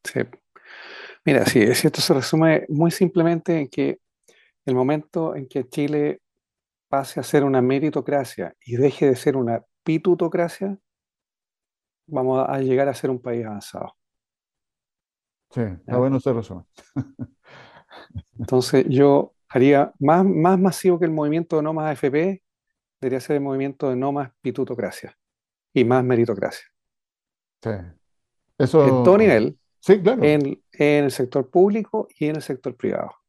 Sí. 0.02 0.20
Mira, 1.22 1.44
sí, 1.44 1.60
esto 1.60 2.00
se 2.00 2.14
resume 2.14 2.64
muy 2.70 2.90
simplemente 2.90 3.60
en 3.60 3.68
que 3.68 3.98
el 4.64 4.74
momento 4.74 5.36
en 5.36 5.46
que 5.46 5.68
Chile 5.68 6.22
pase 6.90 7.20
a 7.20 7.22
ser 7.22 7.44
una 7.44 7.62
meritocracia 7.62 8.54
y 8.66 8.76
deje 8.76 9.06
de 9.08 9.16
ser 9.16 9.36
una 9.36 9.64
pitutocracia, 9.84 10.76
vamos 12.06 12.44
a 12.46 12.58
llegar 12.58 12.88
a 12.88 12.94
ser 12.94 13.10
un 13.10 13.22
país 13.22 13.46
avanzado. 13.46 13.96
Sí, 15.50 15.60
está 15.60 15.96
bueno 15.96 16.16
ese 16.16 16.32
resumen. 16.32 16.66
Entonces 18.38 18.86
yo 18.88 19.34
haría 19.48 19.92
más, 20.00 20.24
más 20.24 20.58
masivo 20.58 20.98
que 20.98 21.04
el 21.04 21.12
movimiento 21.12 21.56
de 21.56 21.62
no 21.62 21.72
más 21.72 21.92
AFP, 21.92 22.42
debería 23.00 23.20
ser 23.20 23.36
el 23.36 23.42
movimiento 23.42 23.88
de 23.88 23.96
no 23.96 24.10
más 24.10 24.32
pitutocracia 24.40 25.16
y 25.72 25.84
más 25.84 26.04
meritocracia. 26.04 26.66
Sí. 27.62 27.70
Eso... 28.58 28.82
En 28.82 29.04
todo 29.04 29.16
nivel. 29.16 29.58
Sí, 29.78 30.02
claro. 30.02 30.22
En, 30.24 30.60
en 30.72 31.04
el 31.04 31.10
sector 31.10 31.48
público 31.48 32.08
y 32.18 32.26
en 32.26 32.36
el 32.36 32.42
sector 32.42 32.76
privado 32.76 33.19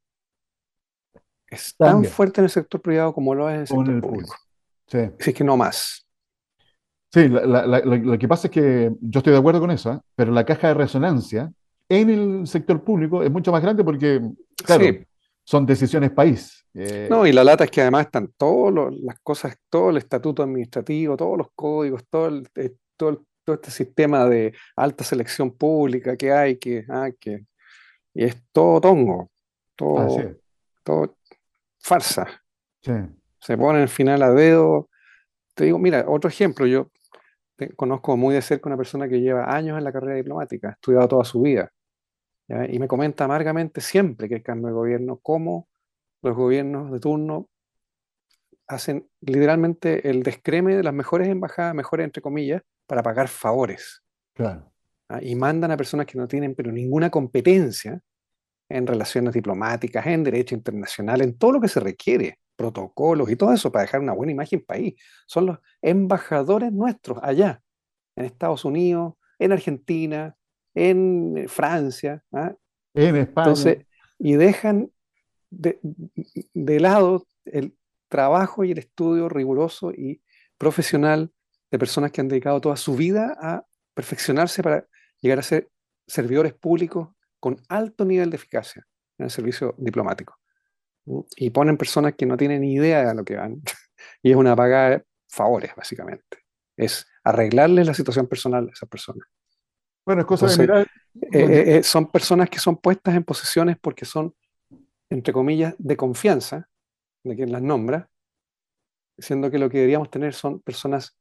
es 1.52 1.76
tan 1.76 2.06
fuerte 2.06 2.42
en 2.42 2.46
el 2.46 2.50
sector 2.50 2.82
privado 2.82 3.14
como 3.14 3.36
lo 3.36 3.50
es 3.50 3.70
en 3.70 3.80
el 3.80 3.86
sector 3.86 4.02
público. 4.02 4.36
Sí. 4.88 5.00
es 5.20 5.34
que 5.34 5.44
no 5.44 5.58
más. 5.58 6.08
Sí, 7.14 7.28
lo 7.28 8.18
que 8.18 8.28
pasa 8.28 8.48
es 8.48 8.52
que 8.52 8.92
yo 9.02 9.20
estoy 9.20 9.34
de 9.34 9.40
acuerdo 9.40 9.60
con 9.60 9.70
eso, 9.70 10.02
pero 10.16 10.32
la 10.32 10.46
caja 10.46 10.70
de 10.70 10.74
resonancia 10.76 11.52
en 11.90 12.10
el 12.10 12.48
sector 12.48 12.82
público 12.82 13.22
es 13.22 13.30
mucho 13.30 13.52
más 13.52 13.62
grande 13.62 13.84
porque, 13.84 14.22
claro, 14.66 14.86
son 15.44 15.66
decisiones 15.66 16.12
país. 16.12 16.66
Eh. 16.74 17.08
No, 17.10 17.28
y 17.28 17.34
la 17.34 17.44
lata 17.44 17.66
es 17.66 17.72
que 17.72 17.82
además 17.82 18.06
están 18.06 18.32
todas 18.38 18.94
las 18.96 19.20
cosas, 19.20 19.58
todo 19.70 19.90
el 19.90 19.98
estatuto 19.98 20.42
administrativo, 20.42 21.18
todos 21.18 21.38
los 21.38 21.48
códigos, 21.54 22.06
todo, 22.10 22.28
el, 22.28 22.48
eh, 22.56 22.76
todo, 22.96 23.26
todo, 23.44 23.56
este 23.56 23.72
sistema 23.72 24.26
de 24.26 24.54
alta 24.78 25.04
selección 25.04 25.52
pública 25.52 26.16
que 26.16 26.32
hay, 26.32 26.58
que, 26.58 26.86
ah, 26.88 27.10
que 27.20 27.46
y 28.14 28.24
es 28.24 28.42
todo 28.54 28.80
tongo, 28.80 29.32
todo, 29.76 30.18
ah, 30.18 30.32
todo 30.84 31.18
farsa. 31.82 32.28
Se 33.40 33.58
pone 33.58 33.82
al 33.82 33.90
final 33.90 34.22
a 34.24 34.32
dedo. 34.32 34.90
Te 35.54 35.66
digo, 35.66 35.80
mira, 35.80 36.06
otro 36.08 36.30
ejemplo, 36.30 36.66
yo 36.66 36.92
conozco 37.76 38.18
muy 38.18 38.34
de 38.34 38.42
cerca 38.42 38.70
una 38.70 38.78
persona 38.78 39.08
que 39.08 39.22
lleva 39.22 39.56
años 39.56 39.78
en 39.78 39.84
la 39.84 39.92
carrera 39.92 40.16
diplomática, 40.16 40.70
ha 40.70 40.72
estudiado 40.72 41.08
toda 41.08 41.24
su 41.24 41.42
vida, 41.42 41.72
y 42.70 42.80
me 42.80 42.88
comenta 42.88 43.26
amargamente 43.26 43.82
siempre 43.82 44.28
que 44.28 44.36
hay 44.36 44.42
cambio 44.42 44.68
de 44.68 44.74
gobierno, 44.74 45.20
cómo 45.22 45.68
los 46.24 46.36
gobiernos 46.36 46.92
de 46.92 47.00
turno 47.00 47.50
hacen 48.68 49.08
literalmente 49.22 50.10
el 50.10 50.24
descreme 50.24 50.76
de 50.76 50.84
las 50.84 50.94
mejores 50.94 51.28
embajadas, 51.28 51.76
mejores 51.76 52.06
entre 52.06 52.22
comillas, 52.22 52.62
para 52.88 53.04
pagar 53.04 53.28
favores. 53.28 54.02
Claro. 54.34 54.72
Y 55.22 55.36
mandan 55.36 55.72
a 55.72 55.78
personas 55.78 56.06
que 56.06 56.18
no 56.18 56.28
tienen 56.28 56.56
pero 56.56 56.72
ninguna 56.72 57.10
competencia 57.10 58.02
en 58.76 58.88
relaciones 58.88 59.34
diplomáticas, 59.34 60.06
en 60.08 60.24
derecho 60.24 60.56
internacional, 60.56 61.22
en 61.22 61.38
todo 61.38 61.54
lo 61.54 61.62
que 61.62 61.68
se 61.68 61.80
requiere, 61.80 62.40
protocolos 62.56 63.30
y 63.30 63.36
todo 63.36 63.54
eso 63.54 63.72
para 63.72 63.84
dejar 63.84 64.02
una 64.02 64.14
buena 64.14 64.32
imagen 64.32 64.62
país. 64.62 64.94
Son 65.26 65.46
los 65.46 65.60
embajadores 65.82 66.72
nuestros 66.72 67.20
allá, 67.22 67.62
en 68.16 68.26
Estados 68.26 68.66
Unidos, 68.66 69.14
en 69.40 69.52
Argentina, 69.52 70.36
en 70.74 71.46
Francia, 71.48 72.24
¿ah? 72.32 72.54
en 72.94 73.16
España. 73.16 73.54
y 74.20 74.34
dejan 74.34 74.92
de, 75.50 75.80
de 76.54 76.80
lado 76.80 77.28
el 77.46 77.76
trabajo 78.08 78.64
y 78.64 78.72
el 78.72 78.78
estudio 78.78 79.30
riguroso 79.30 79.92
y 79.92 80.22
profesional 80.58 81.32
de 81.72 81.80
personas 81.80 82.12
que 82.12 82.22
han 82.22 82.28
dedicado 82.28 82.62
toda 82.62 82.76
su 82.76 82.96
vida 82.96 83.38
a 83.42 83.66
perfeccionarse 83.94 84.62
para 84.62 84.86
llegar 85.20 85.40
a 85.40 85.44
ser 85.44 85.70
servidores 86.06 86.54
públicos 86.54 87.10
con 87.42 87.62
alto 87.68 88.06
nivel 88.06 88.30
de 88.30 88.38
eficacia 88.38 88.88
en 89.18 89.26
el 89.26 89.32
servicio 89.32 89.76
diplomático. 89.78 90.38
Y 91.36 91.50
ponen 91.50 91.76
personas 91.76 92.14
que 92.16 92.26
no 92.26 92.38
tienen 92.38 92.62
ni 92.62 92.76
idea 92.76 93.10
de 93.10 93.16
lo 93.16 93.26
que 93.26 93.36
van. 93.36 93.62
y 94.24 94.32
es 94.32 94.38
una 94.38 94.56
paga 94.56 94.90
de 94.92 95.04
favores, 95.28 95.72
básicamente. 95.76 96.38
Es 96.78 97.06
arreglarles 97.24 97.88
la 97.88 97.94
situación 97.94 98.28
personal 98.28 98.68
de 98.68 98.72
esas 98.72 98.88
personas. 98.88 99.28
Bueno, 100.06 100.22
es 100.22 100.28
cosa 100.28 100.48
de 100.48 100.58
mirar. 100.58 100.88
Eh, 101.14 101.28
eh, 101.34 101.78
eh, 101.78 101.84
son 101.84 102.10
personas 102.12 102.50
que 102.50 102.60
son 102.60 102.78
puestas 102.78 103.16
en 103.16 103.24
posiciones 103.24 103.78
porque 103.82 104.06
son, 104.06 104.34
entre 105.10 105.34
comillas, 105.34 105.76
de 105.78 105.98
confianza 105.98 106.70
de 107.24 107.36
quien 107.36 107.52
las 107.52 107.62
nombra, 107.62 108.10
siendo 109.18 109.52
que 109.52 109.60
lo 109.60 109.70
que 109.70 109.78
deberíamos 109.78 110.10
tener 110.10 110.34
son 110.34 110.62
personas 110.62 111.18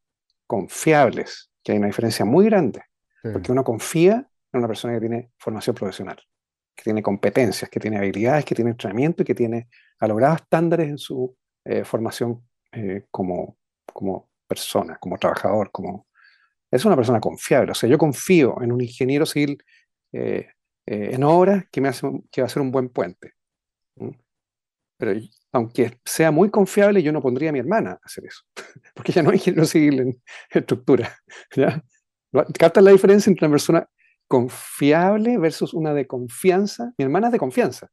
confiables, 0.47 1.51
que 1.63 1.73
hay 1.73 1.79
una 1.79 1.89
diferencia 1.89 2.25
muy 2.25 2.45
grande, 2.45 2.83
porque 3.23 3.53
uno 3.53 3.65
confía 3.65 4.30
una 4.59 4.67
persona 4.67 4.95
que 4.95 5.01
tiene 5.01 5.31
formación 5.39 5.75
profesional, 5.77 6.19
que 6.75 6.83
tiene 6.83 7.03
competencias, 7.03 7.71
que 7.71 7.81
tiene 7.81 7.99
habilidades, 7.99 8.45
que 8.45 8.55
tiene 8.55 8.73
entrenamiento 8.73 9.23
y 9.23 9.27
que 9.27 9.35
tiene 9.35 9.69
ha 10.01 10.09
logrado 10.09 10.37
estándares 10.37 10.89
en 10.89 10.99
su 10.99 11.37
eh, 11.65 11.85
formación 11.85 12.43
eh, 12.73 13.07
como, 13.11 13.59
como 13.93 14.31
persona, 14.47 14.97
como 14.99 15.19
trabajador, 15.19 15.71
como... 15.71 16.09
Es 16.71 16.85
una 16.85 16.97
persona 16.97 17.21
confiable. 17.21 17.73
O 17.73 17.75
sea, 17.75 17.89
yo 17.89 17.99
confío 17.99 18.63
en 18.63 18.71
un 18.71 18.81
ingeniero 18.81 19.27
civil 19.27 19.63
eh, 20.13 20.49
en 20.87 21.23
obras 21.25 21.65
que, 21.71 21.81
me 21.81 21.89
hace, 21.89 22.09
que 22.31 22.43
va 22.43 22.47
a 22.47 22.49
ser 22.49 22.63
un 22.63 22.71
buen 22.71 22.89
puente. 22.89 23.35
Pero 24.97 25.21
aunque 25.53 25.99
sea 26.05 26.31
muy 26.31 26.49
confiable, 26.51 27.03
yo 27.03 27.13
no 27.13 27.21
pondría 27.21 27.51
a 27.51 27.53
mi 27.53 27.59
hermana 27.59 27.93
a 27.93 28.01
hacer 28.05 28.25
eso, 28.25 28.43
porque 28.95 29.13
ella 29.13 29.23
no 29.23 29.31
es 29.31 29.37
ingeniero 29.37 29.67
civil 29.67 30.01
en 30.01 30.23
estructura. 30.51 31.17
¿ya? 31.57 31.83
¿Captas 32.59 32.85
la 32.85 32.93
diferencia 32.93 33.31
entre 33.31 33.47
una 33.47 33.55
persona 33.55 33.89
confiable 34.31 35.39
versus 35.39 35.75
una 35.75 35.93
de 35.93 36.07
confianza. 36.07 36.95
Mi 36.97 37.05
hermana 37.05 37.27
es 37.27 37.33
de 37.33 37.39
confianza. 37.41 37.91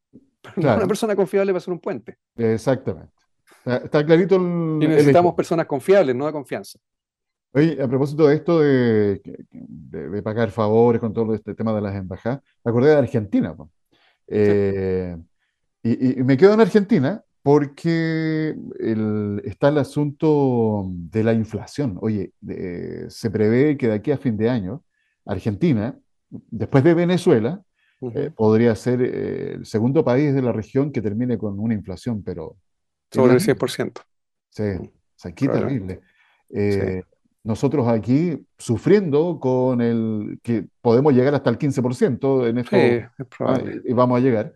Una 0.56 0.86
persona 0.86 1.16
confiable 1.16 1.52
va 1.52 1.58
a 1.58 1.62
ser 1.62 1.74
un 1.74 1.80
puente. 1.80 2.20
Exactamente. 2.36 3.12
Está 3.66 4.06
clarito 4.06 4.36
el. 4.36 4.84
Y 4.84 4.88
necesitamos 4.88 5.34
personas 5.34 5.66
confiables, 5.66 6.16
no 6.16 6.28
de 6.28 6.32
confianza. 6.32 6.78
Oye, 7.54 7.82
a 7.82 7.88
propósito 7.88 8.28
de 8.28 8.36
esto 8.36 8.60
de, 8.60 9.20
de, 9.50 10.22
pagar 10.22 10.52
favores 10.52 11.02
con 11.02 11.12
todo 11.12 11.34
este 11.34 11.56
tema 11.56 11.74
de 11.74 11.82
las 11.82 11.96
embajadas, 11.96 12.44
me 12.64 12.70
acordé 12.70 12.92
de 12.92 12.98
Argentina. 12.98 13.56
Eh, 14.28 15.18
y, 15.82 16.24
me 16.24 16.38
quedo 16.38 16.54
en 16.54 16.62
Argentina 16.62 17.24
porque 17.42 18.56
está 19.44 19.70
el 19.70 19.80
asunto 19.80 20.86
de 20.88 21.24
la 21.24 21.34
inflación. 21.34 21.98
Oye, 22.00 22.32
se 23.08 23.32
prevé 23.32 23.76
que 23.76 23.88
de 23.88 23.94
aquí 23.94 24.12
a 24.12 24.18
fin 24.18 24.38
de 24.38 24.52
año, 24.52 24.84
Argentina 25.26 25.98
después 26.30 26.84
de 26.84 26.94
Venezuela, 26.94 27.62
eh, 28.02 28.32
podría 28.36 28.76
ser 28.76 29.02
eh, 29.02 29.54
el 29.56 29.66
segundo 29.66 30.04
país 30.04 30.34
de 30.34 30.42
la 30.42 30.52
región 30.52 30.92
que 30.92 31.02
termine 31.02 31.38
con 31.38 31.60
una 31.60 31.74
inflación, 31.74 32.24
pero... 32.24 32.58
Sobre 33.12 33.34
el 33.34 33.40
100%. 33.40 33.94
Sí, 34.50 34.64
o 34.64 34.92
sea, 35.16 35.32
qué 35.32 35.48
terrible. 35.48 36.02
Eh, 36.50 37.02
nosotros 37.44 37.88
aquí 37.88 38.46
sufriendo 38.58 39.40
con 39.40 39.82
el 39.82 40.40
que 40.44 40.68
podemos 40.82 41.14
llegar 41.14 41.34
hasta 41.34 41.50
el 41.50 41.58
15% 41.58 42.50
en 42.50 42.58
esto, 42.58 42.76
ah, 43.40 43.62
y 43.86 43.94
vamos 43.94 44.18
a 44.18 44.22
llegar. 44.22 44.54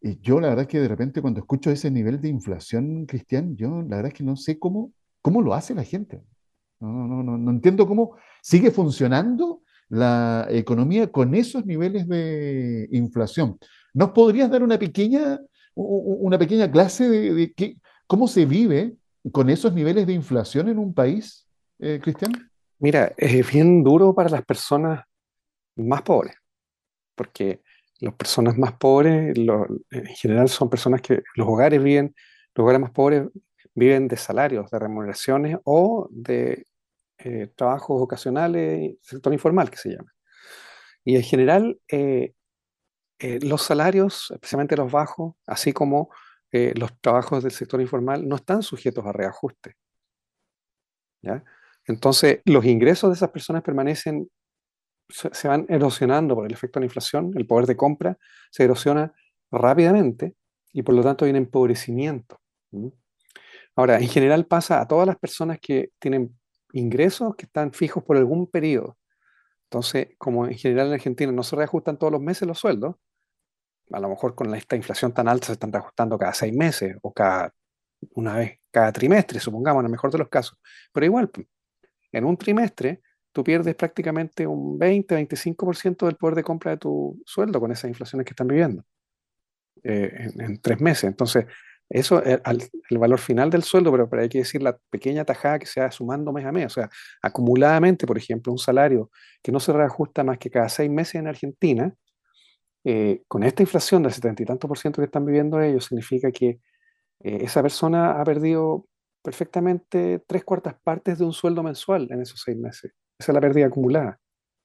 Y 0.00 0.18
yo 0.20 0.40
la 0.40 0.48
verdad 0.48 0.62
es 0.62 0.68
que 0.68 0.80
de 0.80 0.88
repente 0.88 1.20
cuando 1.20 1.40
escucho 1.40 1.70
ese 1.70 1.90
nivel 1.90 2.20
de 2.20 2.28
inflación, 2.28 3.06
Cristian, 3.06 3.54
yo 3.56 3.82
la 3.82 3.96
verdad 3.96 4.06
es 4.06 4.14
que 4.14 4.24
no 4.24 4.36
sé 4.36 4.58
cómo, 4.58 4.92
cómo 5.20 5.42
lo 5.42 5.54
hace 5.54 5.74
la 5.74 5.84
gente. 5.84 6.22
No, 6.80 7.06
no, 7.06 7.22
no, 7.22 7.38
no 7.38 7.50
entiendo 7.50 7.86
cómo 7.86 8.16
sigue 8.40 8.70
funcionando 8.70 9.61
la 9.92 10.46
economía 10.48 11.12
con 11.12 11.34
esos 11.34 11.66
niveles 11.66 12.08
de 12.08 12.88
inflación. 12.92 13.58
¿Nos 13.92 14.12
podrías 14.12 14.50
dar 14.50 14.62
una 14.62 14.78
pequeña, 14.78 15.38
una 15.74 16.38
pequeña 16.38 16.70
clase 16.70 17.10
de, 17.10 17.76
cómo 18.06 18.26
se 18.26 18.46
vive 18.46 18.94
con 19.30 19.50
esos 19.50 19.74
niveles 19.74 20.06
de 20.06 20.14
inflación 20.14 20.70
en 20.70 20.78
un 20.78 20.94
país, 20.94 21.46
eh, 21.78 22.00
Cristian? 22.02 22.32
Mira, 22.78 23.12
es 23.18 23.52
bien 23.52 23.84
duro 23.84 24.14
para 24.14 24.30
las 24.30 24.42
personas 24.46 25.04
más 25.76 26.00
pobres, 26.00 26.36
porque 27.14 27.60
las 28.00 28.14
personas 28.14 28.56
más 28.56 28.72
pobres 28.72 29.36
en 29.36 30.06
general 30.06 30.48
son 30.48 30.70
personas 30.70 31.02
que 31.02 31.22
los 31.34 31.46
hogares 31.46 31.82
viven, 31.82 32.14
los 32.54 32.64
hogares 32.64 32.80
más 32.80 32.92
pobres 32.92 33.28
viven 33.74 34.08
de 34.08 34.16
salarios, 34.16 34.70
de 34.70 34.78
remuneraciones 34.78 35.58
o 35.64 36.08
de 36.10 36.64
eh, 37.24 37.52
trabajos 37.54 38.02
ocasionales, 38.02 38.96
sector 39.00 39.32
informal 39.32 39.70
que 39.70 39.76
se 39.76 39.90
llama. 39.90 40.12
Y 41.04 41.16
en 41.16 41.22
general, 41.22 41.80
eh, 41.88 42.34
eh, 43.18 43.38
los 43.42 43.62
salarios, 43.62 44.30
especialmente 44.32 44.76
los 44.76 44.90
bajos, 44.90 45.34
así 45.46 45.72
como 45.72 46.10
los 46.52 47.00
trabajos 47.00 47.42
del 47.42 47.52
sector 47.52 47.80
informal, 47.80 48.28
no 48.28 48.36
están 48.36 48.62
sujetos 48.62 49.06
a 49.06 49.12
reajuste. 49.12 49.76
¿ya? 51.22 51.42
Entonces, 51.86 52.40
los 52.44 52.66
ingresos 52.66 53.08
de 53.08 53.14
esas 53.14 53.30
personas 53.30 53.62
permanecen, 53.62 54.28
se, 55.08 55.48
van 55.48 55.64
erosionando 55.70 56.34
por 56.34 56.44
el 56.44 56.52
efecto 56.52 56.78
de 56.78 56.82
la 56.82 56.86
inflación, 56.88 57.32
el 57.36 57.46
poder 57.46 57.66
de 57.66 57.76
compra 57.76 58.18
se 58.50 58.64
erosiona 58.64 59.14
rápidamente 59.50 60.34
y 60.74 60.82
por 60.82 60.94
lo 60.94 61.02
tanto 61.02 61.24
hay 61.24 61.30
un 61.30 61.38
empobrecimiento. 61.38 62.38
Ahora, 63.74 63.98
en 63.98 64.08
general 64.08 64.46
pasa 64.46 64.80
a 64.80 64.86
todas 64.86 65.06
las 65.06 65.16
personas 65.16 65.58
que 65.58 65.92
tienen 65.98 66.38
ingresos 66.72 67.34
que 67.36 67.46
están 67.46 67.72
fijos 67.72 68.02
por 68.04 68.16
algún 68.16 68.46
periodo. 68.46 68.98
Entonces, 69.64 70.08
como 70.18 70.46
en 70.46 70.54
general 70.54 70.88
en 70.88 70.94
Argentina 70.94 71.32
no 71.32 71.42
se 71.42 71.56
reajustan 71.56 71.98
todos 71.98 72.12
los 72.12 72.20
meses 72.20 72.46
los 72.46 72.58
sueldos, 72.58 72.96
a 73.90 74.00
lo 74.00 74.08
mejor 74.08 74.34
con 74.34 74.54
esta 74.54 74.76
inflación 74.76 75.12
tan 75.12 75.28
alta 75.28 75.46
se 75.46 75.52
están 75.52 75.72
reajustando 75.72 76.18
cada 76.18 76.34
seis 76.34 76.54
meses 76.54 76.96
o 77.02 77.12
cada 77.12 77.54
una 78.14 78.36
vez, 78.36 78.58
cada 78.70 78.92
trimestre, 78.92 79.38
supongamos, 79.40 79.80
en 79.80 79.86
el 79.86 79.92
mejor 79.92 80.10
de 80.10 80.18
los 80.18 80.28
casos. 80.28 80.58
Pero 80.92 81.06
igual, 81.06 81.30
en 82.12 82.24
un 82.24 82.36
trimestre 82.36 83.02
tú 83.32 83.42
pierdes 83.42 83.74
prácticamente 83.74 84.46
un 84.46 84.78
20-25% 84.78 86.06
del 86.06 86.16
poder 86.16 86.36
de 86.36 86.44
compra 86.44 86.72
de 86.72 86.76
tu 86.76 87.20
sueldo 87.24 87.60
con 87.60 87.72
esas 87.72 87.88
inflaciones 87.88 88.26
que 88.26 88.32
están 88.32 88.48
viviendo 88.48 88.84
eh, 89.82 90.30
en, 90.38 90.60
tres 90.60 90.80
meses. 90.80 91.04
Entonces, 91.04 91.46
eso 91.94 92.22
es 92.22 92.40
el 92.88 92.98
valor 92.98 93.18
final 93.18 93.50
del 93.50 93.62
sueldo, 93.62 93.92
pero, 93.92 94.08
pero, 94.08 94.22
hay 94.22 94.28
que 94.30 94.38
decir 94.38 94.62
la 94.62 94.78
pequeña 94.88 95.26
tajada 95.26 95.58
que 95.58 95.66
se 95.66 95.78
va 95.78 95.90
sumando 95.90 96.32
mes 96.32 96.46
a 96.46 96.50
mes. 96.50 96.66
O 96.66 96.70
sea, 96.70 96.88
acumuladamente, 97.20 98.06
por 98.06 98.16
ejemplo, 98.16 98.50
un 98.50 98.58
salario 98.58 99.10
que 99.42 99.52
no 99.52 99.60
se 99.60 99.74
reajusta 99.74 100.24
más 100.24 100.38
que 100.38 100.50
cada 100.50 100.70
seis 100.70 100.90
meses 100.90 101.16
en 101.16 101.26
Argentina, 101.26 101.94
eh, 102.84 103.22
con 103.28 103.42
esta 103.42 103.62
inflación 103.62 104.02
del 104.02 104.12
setenta 104.12 104.42
y 104.42 104.46
tanto 104.46 104.66
por 104.66 104.78
ciento 104.78 105.02
que 105.02 105.04
están 105.04 105.26
viviendo 105.26 105.60
ellos, 105.60 105.84
significa 105.84 106.32
que 106.32 106.60
eh, 107.20 107.38
esa 107.42 107.60
persona 107.60 108.18
ha 108.18 108.24
perdido 108.24 108.86
perfectamente 109.22 110.24
tres 110.26 110.44
cuartas 110.44 110.74
partes 110.82 111.18
de 111.18 111.26
un 111.26 111.34
sueldo 111.34 111.62
mensual 111.62 112.08
en 112.10 112.22
esos 112.22 112.40
seis 112.40 112.56
meses. 112.56 112.90
Esa 113.18 113.32
es 113.32 113.34
la 113.34 113.40
pérdida 113.42 113.66
acumulada. 113.66 114.18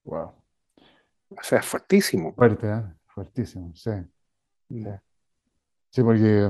Wow. 0.05 0.31
O 1.29 1.43
sea, 1.43 1.61
fuertísimo. 1.61 2.33
Fuerte, 2.33 2.69
¿eh? 2.69 2.83
Fuertísimo, 3.07 3.75
sí. 3.75 3.91
Sí, 4.69 6.03
porque 6.03 6.49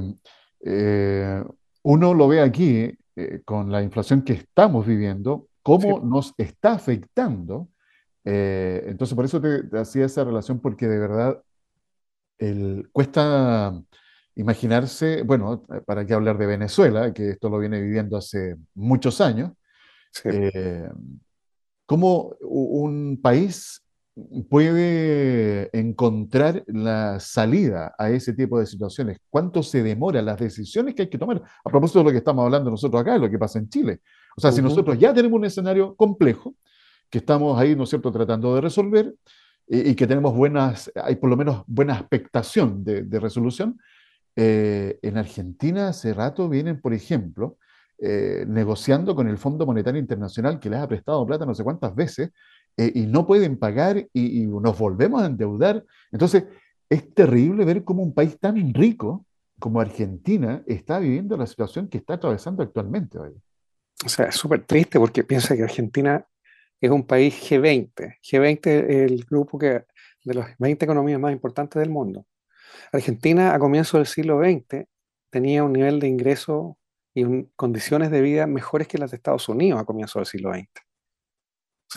eh, 0.69 1.43
uno 1.83 2.13
lo 2.13 2.27
ve 2.27 2.41
aquí 2.41 2.91
eh, 3.15 3.41
con 3.45 3.71
la 3.71 3.81
inflación 3.81 4.21
que 4.21 4.33
estamos 4.33 4.85
viviendo, 4.85 5.47
cómo 5.63 5.99
nos 5.99 6.33
está 6.37 6.73
afectando. 6.73 7.69
entonces, 8.23 9.15
por 9.15 9.25
eso 9.25 9.39
te, 9.41 9.77
hacía 9.77 10.05
esa 10.05 10.23
relación, 10.23 10.59
porque 10.59 10.87
de 10.87 10.99
verdad 10.99 11.41
el, 12.37 12.89
cuesta 12.91 13.73
imaginarse, 14.37 15.23
bueno, 15.23 15.65
para 15.85 16.05
qué 16.05 16.13
hablar 16.13 16.37
de 16.37 16.45
Venezuela, 16.45 17.11
que 17.13 17.31
esto 17.31 17.49
lo 17.49 17.57
viene 17.57 17.81
viviendo 17.81 18.17
hace 18.17 18.55
muchos 18.75 19.19
años, 19.19 19.51
eh, 20.23 20.89
cómo 21.85 22.35
un 22.41 23.19
país 23.21 23.81
puede 24.49 25.69
encontrar 25.77 26.63
la 26.67 27.19
salida 27.19 27.93
a 27.97 28.09
ese 28.09 28.33
tipo 28.33 28.59
de 28.59 28.65
situaciones, 28.65 29.19
cuánto 29.29 29.61
se 29.63 29.83
demora, 29.83 30.21
las 30.21 30.39
decisiones 30.39 30.95
que 30.95 31.03
hay 31.03 31.09
que 31.09 31.17
tomar, 31.17 31.41
a 31.63 31.69
propósito 31.69 31.99
de 31.99 32.05
lo 32.05 32.11
que 32.11 32.17
estamos 32.17 32.43
hablando 32.43 32.71
nosotros 32.71 33.01
acá, 33.01 33.13
de 33.13 33.19
lo 33.19 33.29
que 33.29 33.37
pasa 33.37 33.59
en 33.59 33.69
Chile. 33.69 34.01
O 34.35 34.41
sea, 34.41 34.51
si 34.51 34.61
nosotros 34.61 34.97
ya 34.97 35.13
tenemos 35.13 35.37
un 35.37 35.45
escenario 35.45 35.95
complejo, 35.95 36.55
que 37.09 37.19
estamos 37.19 37.59
ahí, 37.59 37.75
¿no 37.75 37.83
es 37.83 37.89
cierto?, 37.89 38.11
tratando 38.11 38.55
de 38.55 38.61
resolver, 38.61 39.13
y, 39.67 39.95
que 39.95 40.07
tenemos 40.07 40.33
buenas, 40.35 40.91
hay 40.95 41.17
por 41.17 41.29
lo 41.29 41.35
menos 41.35 41.63
buena 41.67 41.95
expectación 41.95 42.83
de, 42.83 43.03
de 43.03 43.19
resolución, 43.19 43.77
eh, 44.35 44.99
en 45.01 45.17
Argentina 45.17 45.89
hace 45.89 46.13
rato 46.13 46.47
vienen, 46.47 46.79
por 46.79 46.93
ejemplo, 46.93 47.57
eh, 47.99 48.45
negociando 48.47 49.15
con 49.15 49.27
el 49.27 49.39
Fondo 49.39 49.65
Monetario 49.65 49.99
Internacional 49.99 50.59
que 50.59 50.69
les 50.69 50.79
ha 50.79 50.87
prestado 50.87 51.25
plata 51.25 51.47
no 51.47 51.55
sé 51.55 51.63
cuántas 51.63 51.95
veces 51.95 52.29
eh, 52.77 52.91
y 52.93 53.07
no 53.07 53.25
pueden 53.25 53.57
pagar 53.57 54.07
y, 54.13 54.45
nos 54.45 54.77
volvemos 54.77 55.23
a 55.23 55.25
endeudar. 55.25 55.83
Entonces, 56.11 56.45
es 56.89 57.13
terrible 57.13 57.65
ver 57.65 57.83
cómo 57.83 58.03
un 58.03 58.13
país 58.13 58.39
tan 58.39 58.73
rico 58.73 59.25
como 59.59 59.81
Argentina 59.81 60.63
está 60.67 60.99
viviendo 60.99 61.35
la 61.35 61.47
situación 61.47 61.87
que 61.87 61.97
está 61.97 62.13
atravesando 62.13 62.61
actualmente. 62.61 63.17
Hoy. 63.17 63.31
O 64.05 64.09
sea, 64.09 64.27
es 64.27 64.35
súper 64.35 64.63
triste 64.65 64.99
porque 64.99 65.23
piensa 65.23 65.55
que 65.55 65.63
Argentina 65.63 66.23
es 66.79 66.91
un 66.91 67.05
país 67.05 67.33
G20. 67.49 68.19
G20 68.21 68.67
es 68.67 69.11
el 69.11 69.25
grupo 69.25 69.57
que, 69.57 69.85
de 70.23 70.33
las 70.35 70.55
20 70.59 70.85
economías 70.85 71.19
más 71.19 71.31
importantes 71.31 71.79
del 71.79 71.89
mundo. 71.89 72.25
Argentina 72.91 73.55
a 73.55 73.59
comienzos 73.59 73.97
del 73.99 74.05
siglo 74.05 74.39
XX 74.39 74.85
tenía 75.31 75.63
un 75.63 75.73
nivel 75.73 75.99
de 75.99 76.07
ingreso 76.07 76.77
y 77.15 77.45
condiciones 77.55 78.11
de 78.11 78.21
vida 78.21 78.45
mejores 78.45 78.87
que 78.87 78.99
las 78.99 79.09
de 79.09 79.17
Estados 79.17 79.49
Unidos 79.49 79.81
a 79.81 79.85
comienzos 79.85 80.19
del 80.19 80.25
siglo 80.27 80.53
XX. 80.53 80.86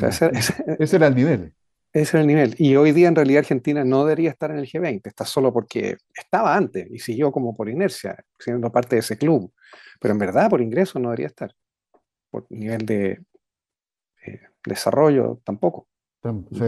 ese, 0.78 0.96
era 0.96 1.06
el 1.06 1.14
nivel. 1.14 1.54
Ese 1.92 2.16
era 2.16 2.20
el 2.22 2.26
nivel. 2.26 2.54
Y 2.58 2.76
hoy 2.76 2.92
día 2.92 3.08
en 3.08 3.16
realidad 3.16 3.40
Argentina 3.40 3.84
no 3.84 4.04
debería 4.04 4.30
estar 4.30 4.50
en 4.50 4.58
el 4.58 4.66
G20, 4.66 5.00
está 5.04 5.24
solo 5.24 5.52
porque 5.52 5.96
estaba 6.14 6.56
antes 6.56 6.88
y 6.90 6.98
siguió 6.98 7.32
como 7.32 7.54
por 7.54 7.68
inercia, 7.68 8.16
siendo 8.38 8.70
parte 8.70 8.96
de 8.96 9.00
ese 9.00 9.16
club. 9.16 9.52
Pero 10.00 10.12
en 10.12 10.18
verdad 10.18 10.50
por 10.50 10.60
ingreso 10.60 10.98
no 10.98 11.08
debería 11.08 11.26
estar. 11.26 11.54
Por 12.30 12.46
nivel 12.50 12.86
de 12.86 13.22
eh, 14.26 14.40
desarrollo 14.64 15.40
tampoco. 15.44 15.88
Sí, 16.22 16.64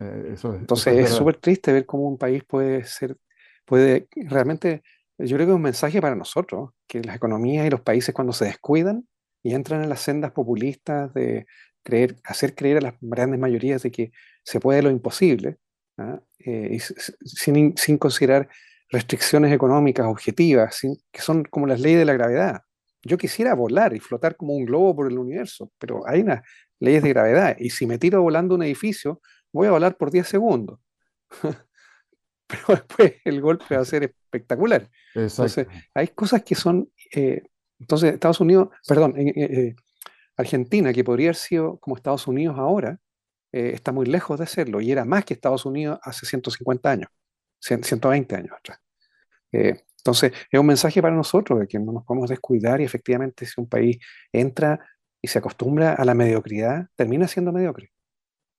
eh, 0.00 0.34
Entonces 0.42 0.98
es 0.98 1.10
súper 1.10 1.36
triste 1.36 1.72
ver 1.72 1.86
cómo 1.86 2.08
un 2.08 2.18
país 2.18 2.42
puede 2.44 2.84
ser 2.84 3.16
puede 3.64 4.08
realmente, 4.14 4.82
yo 5.18 5.36
creo 5.36 5.46
que 5.46 5.52
es 5.52 5.56
un 5.56 5.62
mensaje 5.62 6.00
para 6.00 6.14
nosotros, 6.14 6.70
que 6.86 7.02
las 7.02 7.16
economías 7.16 7.66
y 7.66 7.70
los 7.70 7.80
países 7.80 8.14
cuando 8.14 8.32
se 8.32 8.46
descuidan 8.46 9.06
y 9.42 9.54
entran 9.54 9.82
en 9.82 9.88
las 9.88 10.00
sendas 10.00 10.32
populistas 10.32 11.12
de 11.14 11.46
creer, 11.84 12.16
hacer 12.24 12.56
creer 12.56 12.78
a 12.78 12.80
las 12.80 12.94
grandes 13.00 13.38
mayorías 13.38 13.82
de 13.82 13.92
que 13.92 14.10
se 14.42 14.58
puede 14.58 14.82
lo 14.82 14.90
imposible, 14.90 15.58
¿ah? 15.98 16.20
eh, 16.40 16.70
y 16.72 16.80
sin, 16.80 17.76
sin, 17.76 17.98
considerar 17.98 18.48
restricciones 18.90 19.52
económicas 19.52 20.06
objetivas, 20.06 20.80
que 21.12 21.22
son 21.22 21.44
como 21.44 21.68
las 21.68 21.80
leyes 21.80 22.00
de 22.00 22.04
la 22.04 22.14
gravedad. 22.14 22.62
Yo 23.02 23.16
quisiera 23.16 23.54
volar 23.54 23.94
y 23.94 24.00
flotar 24.00 24.36
como 24.36 24.54
un 24.54 24.64
globo 24.64 24.96
por 24.96 25.06
el 25.06 25.18
universo, 25.18 25.70
pero 25.78 26.02
hay 26.08 26.22
unas 26.22 26.42
leyes 26.80 27.02
de 27.02 27.10
gravedad, 27.10 27.56
y 27.58 27.70
si 27.70 27.86
me 27.86 27.98
tiro 27.98 28.20
volando 28.22 28.56
un 28.56 28.62
edificio, 28.64 29.20
voy 29.52 29.68
a 29.68 29.72
volar 29.72 29.96
por 29.96 30.10
10 30.10 30.26
segundos. 30.26 30.80
pero 32.46 32.62
después 32.68 33.14
el 33.24 33.40
golpe 33.40 33.74
va 33.74 33.82
a 33.82 33.86
ser 33.86 34.04
espectacular. 34.04 34.88
Entonces, 35.14 35.66
hay 35.94 36.08
cosas 36.08 36.42
que 36.42 36.54
son, 36.54 36.90
eh, 37.14 37.42
entonces 37.78 38.14
Estados 38.14 38.40
Unidos, 38.40 38.68
perdón, 38.86 39.14
eh, 39.16 39.32
eh, 39.36 39.76
Argentina, 40.36 40.92
que 40.92 41.04
podría 41.04 41.28
haber 41.28 41.36
sido 41.36 41.78
como 41.78 41.96
Estados 41.96 42.26
Unidos 42.26 42.56
ahora, 42.58 42.98
está 43.52 43.92
muy 43.92 44.06
lejos 44.06 44.40
de 44.40 44.46
serlo 44.46 44.80
y 44.80 44.90
era 44.90 45.04
más 45.04 45.24
que 45.24 45.34
Estados 45.34 45.64
Unidos 45.64 46.00
hace 46.02 46.26
150 46.26 46.90
años, 46.90 47.08
120 47.60 48.34
años 48.34 48.50
atrás. 48.58 48.80
entonces, 49.52 50.32
es 50.50 50.58
un 50.58 50.66
mensaje 50.66 51.00
para 51.00 51.14
nosotros 51.14 51.60
de 51.60 51.68
que 51.68 51.78
no 51.78 51.92
nos 51.92 52.04
podemos 52.04 52.28
descuidar 52.30 52.80
y 52.80 52.84
efectivamente 52.84 53.46
si 53.46 53.60
un 53.60 53.68
país 53.68 53.98
entra 54.32 54.80
y 55.22 55.28
se 55.28 55.38
acostumbra 55.38 55.94
a 55.94 56.04
la 56.04 56.14
mediocridad, 56.14 56.88
termina 56.96 57.26
siendo 57.28 57.52
mediocre. 57.52 57.92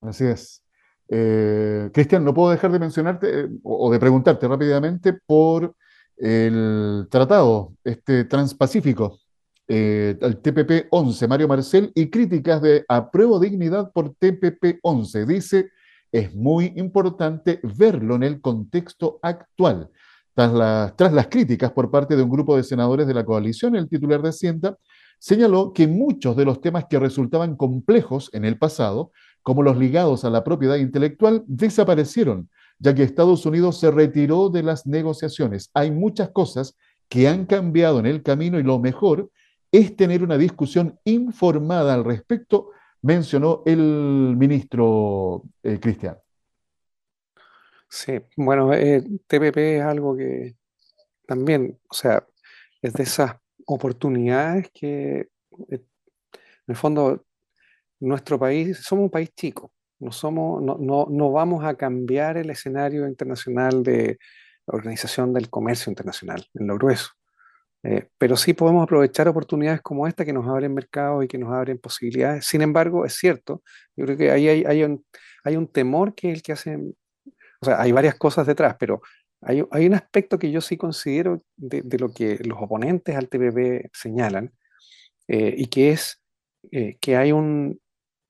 Así 0.02 0.26
es. 0.26 0.64
Eh, 1.08 1.92
Cristian, 1.94 2.24
no 2.24 2.34
puedo 2.34 2.50
dejar 2.52 2.72
de 2.72 2.80
mencionarte 2.80 3.42
eh, 3.42 3.50
o, 3.64 3.92
de 3.92 4.00
preguntarte 4.00 4.48
rápidamente 4.48 5.14
por 5.14 5.76
el 6.18 7.08
tratado 7.12 7.76
este 7.84 8.24
transpacífico, 8.24 9.20
eh, 9.68 10.18
el 10.22 10.42
TPP-11, 10.42 11.28
Mario 11.28 11.48
Marcel, 11.48 11.92
y 11.96 12.10
críticas 12.10 12.62
de 12.62 12.86
apruebo 12.88 13.40
dignidad 13.40 13.92
por 13.92 14.16
TPP-11. 14.16 15.26
Dice, 15.26 15.70
es 16.12 16.34
muy 16.36 16.74
importante 16.76 17.60
verlo 17.64 18.16
en 18.16 18.24
el 18.24 18.42
contexto 18.42 19.20
actual. 19.22 19.90
Tras, 20.34 20.96
tras 20.96 21.14
las 21.14 21.28
críticas 21.28 21.72
por 21.72 21.90
parte 21.90 22.16
de 22.16 22.24
un 22.24 22.30
grupo 22.30 22.58
de 22.58 22.64
senadores 22.64 23.08
de 23.08 23.14
la 23.14 23.26
coalición, 23.26 23.76
el 23.76 23.88
titular 23.88 24.22
de 24.22 24.30
Hacienda 24.30 24.78
señaló 25.18 25.72
que 25.74 25.88
muchos 25.88 26.36
de 26.36 26.46
los 26.46 26.60
temas 26.60 26.86
que 26.90 27.00
resultaban 27.00 27.56
complejos 27.56 28.30
en 28.34 28.44
el 28.44 28.58
pasado 28.58 29.12
como 29.46 29.62
los 29.62 29.78
ligados 29.78 30.26
a 30.26 30.32
la 30.32 30.44
propiedad 30.44 30.78
intelectual, 30.78 31.44
desaparecieron, 31.46 32.50
ya 32.80 32.96
que 32.96 33.04
Estados 33.04 33.46
Unidos 33.46 33.80
se 33.80 33.92
retiró 33.92 34.50
de 34.50 34.64
las 34.64 34.88
negociaciones. 34.88 35.70
Hay 35.76 35.92
muchas 35.92 36.32
cosas 36.32 36.76
que 37.10 37.28
han 37.28 37.46
cambiado 37.46 38.00
en 38.00 38.08
el 38.08 38.24
camino 38.24 38.58
y 38.58 38.64
lo 38.64 38.80
mejor 38.80 39.30
es 39.78 39.96
tener 39.96 40.24
una 40.24 40.38
discusión 40.38 41.00
informada 41.04 41.94
al 41.94 42.04
respecto, 42.04 42.72
mencionó 43.02 43.64
el 43.66 44.36
ministro 44.38 45.44
eh, 45.64 45.80
Cristian. 45.80 46.18
Sí, 47.90 48.20
bueno, 48.36 48.74
eh, 48.74 49.04
TPP 49.28 49.58
es 49.58 49.82
algo 49.82 50.16
que 50.16 50.56
también, 51.28 51.80
o 51.90 51.94
sea, 51.94 52.26
es 52.82 52.94
de 52.94 53.04
esas 53.04 53.36
oportunidades 53.66 54.70
que 54.74 55.20
eh, 55.20 55.28
en 55.70 55.80
el 56.68 56.76
fondo 56.76 57.26
nuestro 58.00 58.40
país, 58.40 58.78
somos 58.80 59.04
un 59.04 59.10
país 59.10 59.34
chico, 59.36 59.72
no, 60.00 60.12
somos, 60.12 60.62
no, 60.62 60.78
no, 60.78 61.08
no 61.10 61.32
vamos 61.32 61.64
a 61.64 61.76
cambiar 61.76 62.38
el 62.38 62.50
escenario 62.50 63.08
internacional 63.08 63.84
de 63.84 64.20
la 64.68 64.76
Organización 64.76 65.34
del 65.34 65.50
Comercio 65.50 65.90
Internacional, 65.90 66.46
en 66.54 66.68
lo 66.68 66.76
grueso. 66.76 67.10
Eh, 67.88 68.08
pero 68.18 68.36
sí 68.36 68.54
podemos 68.54 68.82
aprovechar 68.84 69.28
oportunidades 69.28 69.80
como 69.82 70.08
esta 70.08 70.26
que 70.26 70.34
nos 70.34 70.48
abren 70.48 70.74
mercados 70.74 71.24
y 71.24 71.28
que 71.28 71.38
nos 71.38 71.54
abren 71.54 71.78
posibilidades. 71.78 72.46
Sin 72.48 72.64
embargo, 72.64 73.06
es 73.06 73.14
cierto, 73.14 73.62
yo 73.96 74.06
creo 74.06 74.18
que 74.18 74.32
ahí 74.32 74.48
hay, 74.48 74.64
hay, 74.66 74.84
un, 74.84 75.06
hay 75.44 75.56
un 75.56 75.68
temor 75.68 76.16
que 76.16 76.32
es 76.32 76.38
el 76.38 76.42
que 76.42 76.52
hace, 76.54 76.78
o 76.78 77.66
sea, 77.66 77.80
hay 77.80 77.92
varias 77.92 78.16
cosas 78.16 78.48
detrás, 78.48 78.76
pero 78.80 79.02
hay, 79.40 79.64
hay 79.70 79.86
un 79.86 79.94
aspecto 79.94 80.40
que 80.40 80.50
yo 80.50 80.62
sí 80.62 80.78
considero 80.78 81.44
de, 81.58 81.84
de, 81.84 82.00
lo 82.00 82.10
que 82.10 82.40
los 82.44 82.58
oponentes 82.60 83.16
al 83.16 83.30
TPP 83.30 83.92
señalan, 83.94 84.52
eh, 85.28 85.54
y 85.56 85.68
que 85.68 85.92
es 85.92 86.24
eh, 86.72 86.98
que 87.00 87.18
hay 87.18 87.34
un, 87.34 87.80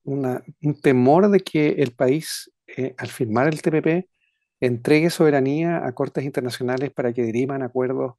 una, 0.04 0.44
un 0.64 0.82
temor 0.82 1.30
de 1.30 1.40
que 1.40 1.70
el 1.78 1.94
país, 1.94 2.52
al 2.98 3.08
firmar 3.08 3.48
el 3.48 3.62
TPP, 3.62 4.10
entregue 4.60 5.10
soberanía 5.10 5.86
a 5.86 5.94
cortes 5.94 6.26
internacionales 6.26 6.92
para 6.92 7.14
que 7.14 7.24
derivan 7.24 7.62
acuerdos 7.62 8.16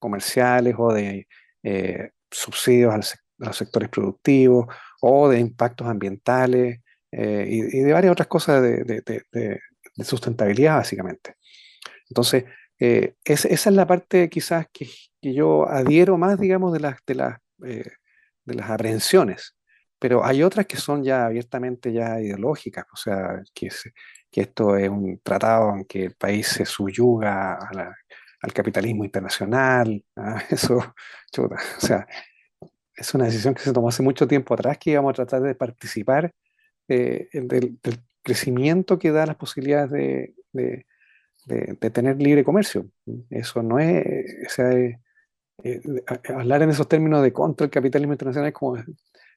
comerciales 0.00 0.74
o 0.76 0.92
de 0.92 1.28
eh, 1.62 2.10
subsidios 2.30 2.92
a 2.92 2.96
los 3.38 3.56
sectores 3.56 3.88
productivos 3.88 4.66
o 5.00 5.28
de 5.28 5.38
impactos 5.38 5.86
ambientales 5.86 6.80
eh, 7.12 7.46
y, 7.48 7.80
de 7.80 7.92
varias 7.92 8.12
otras 8.12 8.28
cosas 8.28 8.62
de, 8.62 9.60
sustentabilidad, 10.02 10.76
básicamente. 10.76 11.36
Entonces, 12.08 12.44
eh, 12.78 13.14
esa 13.24 13.48
es 13.48 13.66
la 13.66 13.86
parte 13.86 14.28
quizás 14.30 14.66
que, 14.72 14.88
yo 15.22 15.68
adhiero 15.68 16.16
más, 16.16 16.40
digamos, 16.40 16.72
de 16.72 16.80
las, 16.80 16.96
de 17.06 17.14
las, 17.14 17.38
de 17.58 18.54
las 18.54 18.70
aprehensiones, 18.70 19.54
pero 19.98 20.24
hay 20.24 20.42
otras 20.42 20.64
que 20.64 20.78
son 20.78 21.04
ya 21.04 21.26
abiertamente 21.26 21.92
ya 21.92 22.18
ideológicas, 22.18 22.86
o 22.90 22.96
sea, 22.96 23.42
que, 23.52 23.68
que 24.30 24.40
esto 24.40 24.76
es 24.78 24.88
un 24.88 25.20
tratado 25.22 25.76
en 25.76 25.84
que 25.84 26.04
el 26.04 26.14
país 26.14 26.46
se 26.48 26.64
subyuga 26.64 27.54
a 27.54 27.74
la, 27.74 27.94
al 28.40 28.52
capitalismo 28.52 29.04
internacional, 29.04 30.04
¿ah? 30.16 30.42
eso, 30.50 30.78
o 30.78 31.80
sea, 31.80 32.06
es 32.94 33.14
una 33.14 33.24
decisión 33.24 33.54
que 33.54 33.62
se 33.62 33.72
tomó 33.72 33.88
hace 33.88 34.02
mucho 34.02 34.26
tiempo 34.28 34.54
atrás, 34.54 34.78
que 34.78 34.90
íbamos 34.90 35.10
a 35.10 35.14
tratar 35.14 35.42
de 35.42 35.54
participar 35.54 36.32
eh, 36.88 37.28
del, 37.32 37.78
crecimiento 38.22 38.98
que 38.98 39.12
da 39.12 39.24
las 39.24 39.36
posibilidades 39.36 39.90
de, 39.90 40.34
de, 41.46 41.90
tener 41.90 42.20
libre 42.20 42.44
comercio. 42.44 42.90
Eso 43.30 43.62
no 43.62 43.78
es, 43.78 44.04
o 44.46 44.50
sea, 44.50 44.72
eh, 44.72 45.00
eh, 45.62 45.80
hablar 46.28 46.62
en 46.62 46.70
esos 46.70 46.86
términos 46.86 47.22
de 47.22 47.32
contra 47.32 47.64
el 47.64 47.70
capitalismo 47.70 48.12
internacional 48.12 48.48
es 48.48 48.54
como, 48.54 48.76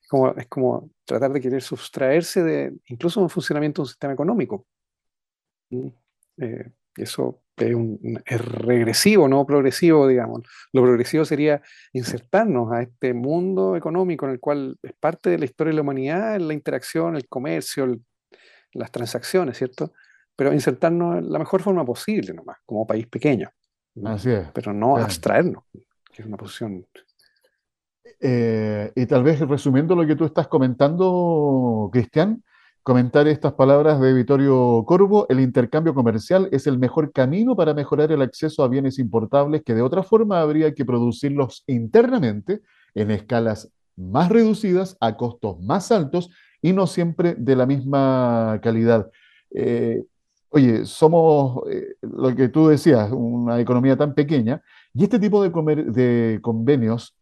como, 0.10 0.30
es 0.36 0.48
como 0.48 0.90
tratar 1.06 1.32
de 1.32 1.42
querer 1.42 1.62
sustraerse 1.62 2.44
de 2.44 2.74
incluso 2.88 3.22
un 3.22 3.30
funcionamiento 3.30 3.82
de 3.82 3.84
un 3.84 3.90
sistema 3.90 4.14
económico. 4.14 4.66
Eso 6.96 7.42
es, 7.58 7.74
un, 7.74 8.22
regresivo, 8.26 9.28
no 9.28 9.46
progresivo, 9.46 10.08
digamos. 10.08 10.44
Lo 10.72 10.82
progresivo 10.82 11.26
sería 11.26 11.62
insertarnos 11.94 12.72
a 12.72 12.82
este 12.82 13.14
mundo 13.14 13.76
económico 13.76 14.26
en 14.26 14.34
el 14.34 14.40
cual 14.40 14.78
es 14.82 14.94
parte 14.94 15.30
de 15.30 15.40
la 15.40 15.46
historia 15.46 15.72
de 15.72 15.76
la 15.76 15.82
humanidad, 15.82 16.40
la 16.40 16.54
interacción, 16.54 17.16
el 17.16 17.28
comercio, 17.28 18.00
las 18.74 18.92
transacciones, 18.92 19.58
¿cierto? 19.58 19.94
Pero 20.36 20.54
insertarnos 20.54 21.20
en 21.20 21.32
la 21.32 21.40
mejor 21.40 21.62
forma 21.62 21.86
posible 21.86 22.34
nomás, 22.34 22.58
como 22.66 22.88
país 22.88 23.08
pequeño. 23.08 23.50
Así 24.04 24.32
es. 24.32 24.48
Pero 24.54 24.74
no 24.74 24.98
abstraernos, 24.98 25.64
que 26.12 26.22
es 26.22 26.26
una 26.26 26.38
posición 26.38 26.86
eh, 28.26 28.92
y 28.96 29.06
tal 29.06 29.22
vez 29.22 29.40
resumiendo 29.42 29.96
lo 29.96 30.08
que 30.08 30.16
tú 30.16 30.24
estás 30.24 30.48
comentando, 30.48 31.90
Cristian, 31.92 32.42
comentar 32.84 33.30
estas 33.30 33.54
palabras 33.54 34.00
de 34.02 34.14
Vittorio 34.14 34.84
Corvo, 34.86 35.26
el 35.30 35.40
intercambio 35.40 35.94
comercial 35.94 36.50
es 36.52 36.68
el 36.68 36.78
mejor 36.78 37.14
camino 37.14 37.56
para 37.56 37.74
mejorar 37.74 38.12
el 38.12 38.22
acceso 38.22 38.62
a 38.62 38.68
bienes 38.68 39.00
importables 39.00 39.64
que 39.64 39.74
de 39.74 39.82
otra 39.82 40.04
forma 40.04 40.42
habría 40.42 40.74
que 40.74 40.84
producirlos 40.84 41.64
internamente 41.66 42.62
en 42.94 43.10
escalas 43.10 43.72
más 43.96 44.30
reducidas, 44.30 44.98
a 45.00 45.16
costos 45.16 45.62
más 45.62 45.92
altos 45.92 46.30
y 46.62 46.74
no 46.74 46.86
siempre 46.86 47.36
de 47.38 47.56
la 47.56 47.66
misma 47.66 48.60
calidad. 48.62 49.10
Eh, 49.52 50.04
oye, 50.50 50.86
somos, 50.86 51.64
eh, 51.72 51.96
lo 52.02 52.36
que 52.36 52.50
tú 52.50 52.68
decías, 52.68 53.10
una 53.14 53.62
economía 53.62 53.96
tan 53.96 54.14
pequeña 54.14 54.62
y 54.94 55.04
este 55.04 55.20
tipo 55.20 55.42
de, 55.42 56.40
convenios 56.42 57.16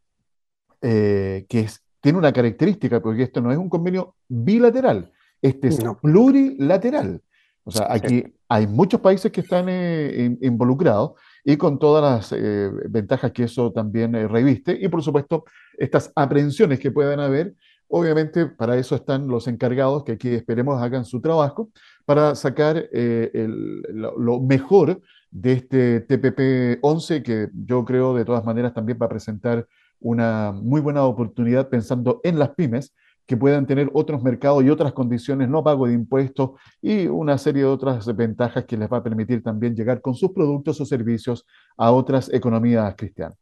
eh, 0.82 1.46
que 1.48 1.68
tiene 2.00 2.18
una 2.18 2.34
característica, 2.34 3.00
porque 3.00 3.24
esto 3.24 3.42
no 3.42 3.52
es 3.52 3.58
un 3.60 3.70
convenio 3.70 4.16
bilateral, 4.28 5.12
este 5.42 5.70
es 5.70 5.80
plurilateral. 6.02 7.22
O 7.64 7.72
sea, 7.72 7.88
aquí 7.90 8.24
hay 8.50 8.68
muchos 8.68 9.00
países 9.02 9.32
que 9.32 9.42
están 9.42 9.68
eh, 9.70 10.38
involucrados 10.42 11.12
y 11.44 11.58
con 11.58 11.78
todas 11.80 12.04
las 12.04 12.32
eh, 12.38 12.72
ventajas 12.90 13.32
que 13.32 13.44
eso 13.44 13.72
también 13.72 14.16
eh, 14.16 14.28
reviste. 14.28 14.78
Y 14.80 14.88
por 14.88 15.04
supuesto 15.04 15.46
estas 15.78 16.12
aprehensiones 16.16 16.80
que 16.80 16.92
puedan 16.92 17.20
haber, 17.20 17.54
obviamente 17.88 18.48
para 18.48 18.78
eso 18.78 18.96
están 18.96 19.28
los 19.28 19.48
encargados 19.48 20.04
que 20.04 20.14
aquí 20.14 20.30
esperemos 20.30 20.82
hagan 20.82 21.06
su 21.06 21.22
trabajo 21.22 21.70
para 22.06 22.36
sacar 22.36 22.90
lo, 22.94 24.42
mejor 24.42 25.02
de 25.30 25.54
este 25.54 26.02
TPP 26.02 26.80
11 26.82 27.24
que 27.24 27.50
yo 27.54 27.86
creo 27.86 28.16
de 28.16 28.26
todas 28.26 28.44
maneras 28.44 28.74
también 28.74 28.98
va 29.02 29.06
a 29.06 29.10
presentar 29.10 29.68
una 30.00 30.52
muy 30.52 30.82
buena 30.82 31.04
oportunidad 31.04 31.70
pensando 31.70 32.22
en 32.24 32.40
las 32.40 32.50
pymes 32.50 32.94
que 33.26 33.38
puedan 33.38 33.66
tener 33.66 33.90
otros 33.94 34.22
mercados 34.24 34.64
y 34.64 34.70
otras 34.70 34.94
condiciones, 34.94 35.50
no 35.50 35.64
pago 35.64 35.88
de 35.88 35.94
impuestos 35.94 36.52
y 36.82 37.08
una 37.08 37.38
serie 37.38 37.64
de 37.64 37.70
otras 37.70 38.14
ventajas 38.16 38.66
que 38.66 38.78
les 38.78 38.92
va 38.92 38.98
a 38.98 39.04
permitir 39.04 39.42
también 39.44 39.76
llegar 39.76 40.02
con 40.02 40.16
sus 40.16 40.32
productos 40.32 40.82
o 40.82 40.86
servicios 40.86 41.46
a 41.78 41.92
otras 41.92 42.32
economías 42.34 42.94
cristianas. 42.96 43.38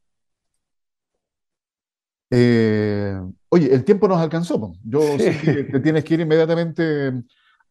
Eh, 2.32 3.20
oye, 3.50 3.74
el 3.74 3.84
tiempo 3.84 4.08
nos 4.08 4.20
alcanzó. 4.20 4.74
Yo 4.84 5.02
sé 5.18 5.40
que 5.40 5.64
te 5.64 5.80
tienes 5.80 6.04
que 6.04 6.14
ir 6.14 6.20
inmediatamente 6.20 7.12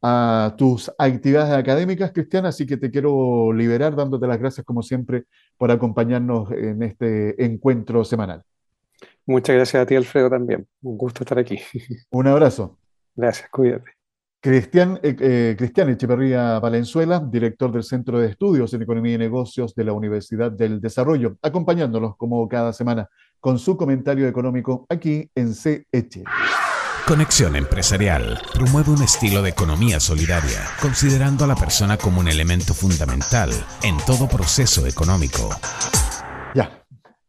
a 0.03 0.55
tus 0.57 0.91
actividades 0.99 1.53
académicas, 1.53 2.13
cristianas, 2.13 2.55
así 2.55 2.67
que 2.67 2.77
te 2.77 2.91
quiero 2.91 3.53
liberar 3.53 3.97
dándote 3.97 4.27
las 4.27 4.39
gracias 4.39 4.65
como 4.65 4.83
siempre 4.83 5.25
por 5.57 5.71
acompañarnos 5.71 6.51
en 6.53 6.83
este 6.83 7.45
encuentro 7.45 8.05
semanal. 8.05 8.45
Muchas 9.29 9.57
gracias 9.57 9.83
a 9.83 9.87
ti, 9.87 9.95
Alfredo, 9.95 10.31
también. 10.31 10.67
Un 10.81 10.97
gusto 10.97 11.23
estar 11.23 11.39
aquí. 11.39 11.61
Un 12.11 12.27
abrazo. 12.29 12.79
Gracias, 13.15 13.51
cuídate. 13.51 13.91
Cristian, 14.41 14.99
eh, 15.03 15.15
eh, 15.21 15.55
Cristian 15.59 15.91
Echeverría 15.91 16.59
Valenzuela, 16.61 17.21
director 17.21 17.71
del 17.71 17.83
Centro 17.83 18.19
de 18.19 18.29
Estudios 18.29 18.73
en 18.73 18.83
Economía 18.83 19.17
y 19.17 19.19
Negocios 19.19 19.75
de 19.75 19.85
la 19.85 19.93
Universidad 19.93 20.51
del 20.51 20.81
Desarrollo, 20.81 21.37
acompañándolos 21.43 22.17
como 22.17 22.49
cada 22.49 22.73
semana 22.73 23.07
con 23.39 23.59
su 23.59 23.77
comentario 23.77 24.27
económico 24.27 24.87
aquí 24.89 25.31
en 25.35 25.53
CH. 25.53 26.23
Conexión 27.07 27.55
Empresarial 27.57 28.41
promueve 28.55 28.93
un 28.93 29.03
estilo 29.03 29.43
de 29.43 29.51
economía 29.51 30.01
solidaria, 30.01 30.65
considerando 30.81 31.45
a 31.45 31.49
la 31.49 31.57
persona 31.57 31.99
como 31.99 32.21
un 32.21 32.29
elemento 32.29 32.73
fundamental 32.73 33.51
en 33.83 33.99
todo 34.07 34.27
proceso 34.27 34.87
económico. 34.87 35.51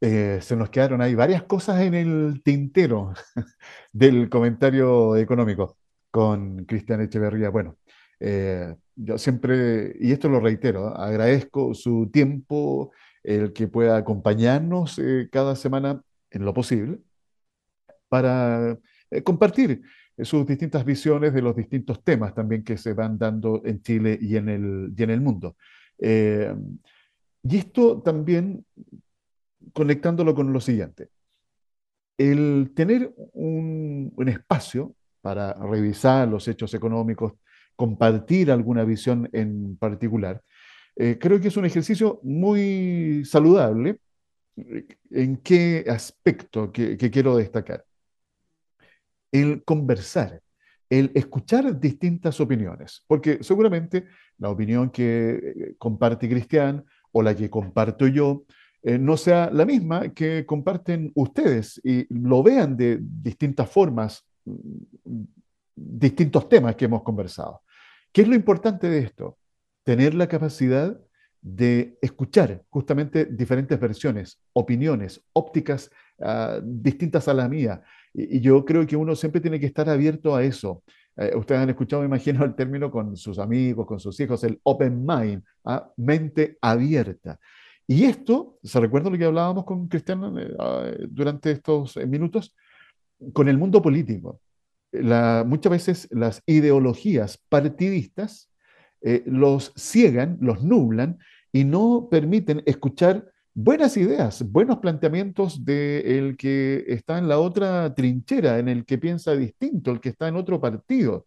Eh, 0.02 0.40
se 0.42 0.56
nos 0.56 0.70
quedaron 0.70 1.02
ahí 1.02 1.14
varias 1.14 1.44
cosas 1.44 1.82
en 1.82 1.94
el 1.94 2.42
tintero 2.42 3.14
del 3.92 4.30
comentario 4.30 5.18
económico 5.18 5.78
con 6.10 6.64
Cristian 6.66 7.02
Echeverría. 7.02 7.50
Bueno, 7.50 7.78
eh, 8.20 8.76
yo 8.96 9.18
siempre, 9.18 9.96
y 10.00 10.14
esto 10.14 10.30
lo 10.30 10.40
reitero, 10.40 10.96
agradezco 10.96 11.74
su 11.74 12.10
tiempo, 12.12 12.94
el 13.24 13.52
que 13.52 13.68
pueda 13.68 13.98
acompañarnos 13.98 15.00
eh, 15.00 15.28
cada 15.30 15.56
semana 15.58 16.02
en 16.32 16.46
lo 16.46 16.54
posible 16.54 17.00
para 18.08 18.78
compartir 19.24 19.82
sus 20.22 20.46
distintas 20.46 20.86
visiones 20.86 21.34
de 21.34 21.42
los 21.42 21.56
distintos 21.56 22.04
temas 22.04 22.34
también 22.34 22.64
que 22.64 22.78
se 22.78 22.94
van 22.94 23.18
dando 23.18 23.62
en 23.66 23.82
Chile 23.82 24.18
y 24.22 24.38
en 24.38 24.50
el, 24.50 24.94
y 24.96 25.04
en 25.04 25.10
el 25.10 25.22
mundo. 25.22 25.58
y 26.00 27.58
esto 27.58 28.02
también 28.02 28.65
conectándolo 29.74 30.34
con 30.36 30.54
lo 30.54 30.62
siguiente. 30.62 31.10
El 32.18 32.72
tener 32.76 33.14
un, 33.34 34.14
espacio 34.28 34.96
para 35.22 35.54
revisar 35.54 36.28
los 36.28 36.48
hechos 36.48 36.74
económicos, 36.74 37.34
compartir 37.76 38.52
alguna 38.52 38.84
visión 38.84 39.30
en 39.32 39.78
particular, 39.78 40.42
eh, 40.96 41.18
creo 41.20 41.40
que 41.40 41.48
es 41.48 41.58
un 41.58 41.66
ejercicio 41.66 42.20
muy 42.24 43.24
saludable. 43.26 44.00
¿En 45.12 45.38
qué 45.38 45.86
aspecto 45.88 46.72
que, 46.72 46.98
quiero 46.98 47.38
destacar? 47.38 47.86
El 49.32 49.64
conversar, 49.64 50.42
el 50.90 51.12
escuchar 51.14 51.80
distintas 51.80 52.42
opiniones, 52.42 53.04
porque 53.08 53.42
seguramente 53.42 54.08
la 54.38 54.50
opinión 54.50 54.90
que 54.90 55.30
eh, 55.30 55.76
comparte 55.78 56.28
Cristian 56.28 56.84
o 57.12 57.22
la 57.22 57.36
que 57.36 57.50
comparto 57.50 58.08
yo 58.08 58.44
eh, 58.84 58.98
no 58.98 59.17
sea 59.17 59.50
la 59.52 59.65
misma 59.65 60.10
que 60.10 60.46
comparten 60.46 61.12
ustedes 61.15 61.82
y 61.84 62.06
lo 62.10 62.44
vean 62.44 62.77
de 62.77 63.00
distintas 63.02 63.69
formas, 63.69 64.25
mm, 64.46 65.21
distintos 65.75 66.48
temas 66.48 66.75
que 66.75 66.86
hemos 66.86 67.04
conversado. 67.04 67.62
¿Qué 68.12 68.21
es 68.21 68.27
lo 68.27 68.36
importante 68.36 68.90
de 68.90 69.00
esto? 69.00 69.38
Tener 69.84 70.13
la 70.13 70.27
capacidad 70.27 71.00
de 71.42 71.98
escuchar 72.02 72.63
justamente 72.69 73.25
diferentes 73.25 73.80
versiones, 73.80 74.42
opiniones, 74.54 75.21
ópticas 75.32 75.90
uh, 76.17 76.60
distintas 76.62 77.30
a 77.30 77.34
la 77.34 77.48
mía. 77.48 77.82
Y, 78.13 78.38
y, 78.38 78.42
yo 78.42 78.65
creo 78.65 78.86
que 78.86 78.98
uno 78.98 79.15
siempre 79.15 79.40
tiene 79.40 79.60
que 79.60 79.67
estar 79.67 79.88
abierto 79.90 80.36
a 80.36 80.44
eso. 80.44 80.84
Eh, 81.19 81.36
ustedes 81.36 81.62
han 81.62 81.69
escuchado, 81.69 82.02
me 82.02 82.08
imagino, 82.08 82.46
el 82.46 82.56
término 82.56 82.90
con 82.90 83.17
sus 83.17 83.40
amigos, 83.40 83.86
con 83.86 84.00
sus 84.00 84.17
hijos, 84.21 84.42
el 84.46 84.60
open 84.63 85.06
mind, 85.06 85.44
¿ah? 85.65 85.92
mente 85.98 86.58
abierta. 86.62 87.38
Y 87.90 88.06
esto, 88.06 88.60
¿se 88.62 88.79
recuerda 88.79 89.10
lo 89.10 89.17
que 89.17 89.25
hablábamos 89.25 89.65
con 89.65 89.87
Cristian 89.87 90.37
eh, 90.37 91.08
durante 91.10 91.50
estos 91.50 91.98
minutos? 91.98 92.56
Con 93.33 93.50
el 93.50 93.58
mundo 93.58 93.81
político. 93.81 94.40
Muchas 94.94 95.71
veces 95.71 96.08
las 96.12 96.44
ideologías 96.46 97.44
partidistas 97.50 98.52
eh, 99.02 99.23
los 99.25 99.73
ciegan, 99.75 100.37
los 100.40 100.63
nublan 100.63 101.17
y 101.52 101.63
no 101.63 102.10
permiten 102.12 102.62
escuchar 102.67 103.25
buenas 103.56 103.98
ideas, 103.98 104.48
buenos 104.52 104.77
planteamientos 104.77 105.65
del 105.65 106.37
que 106.37 106.85
está 106.90 107.17
en 107.17 107.27
la 107.27 107.40
otra 107.40 107.96
trinchera, 107.96 108.60
en 108.60 108.69
el 108.69 108.85
que 108.85 109.00
piensa 109.00 109.35
distinto, 109.35 109.90
el 109.90 110.00
que 110.00 110.10
está 110.10 110.27
en 110.27 110.35
otro 110.35 110.62
partido. 110.62 111.25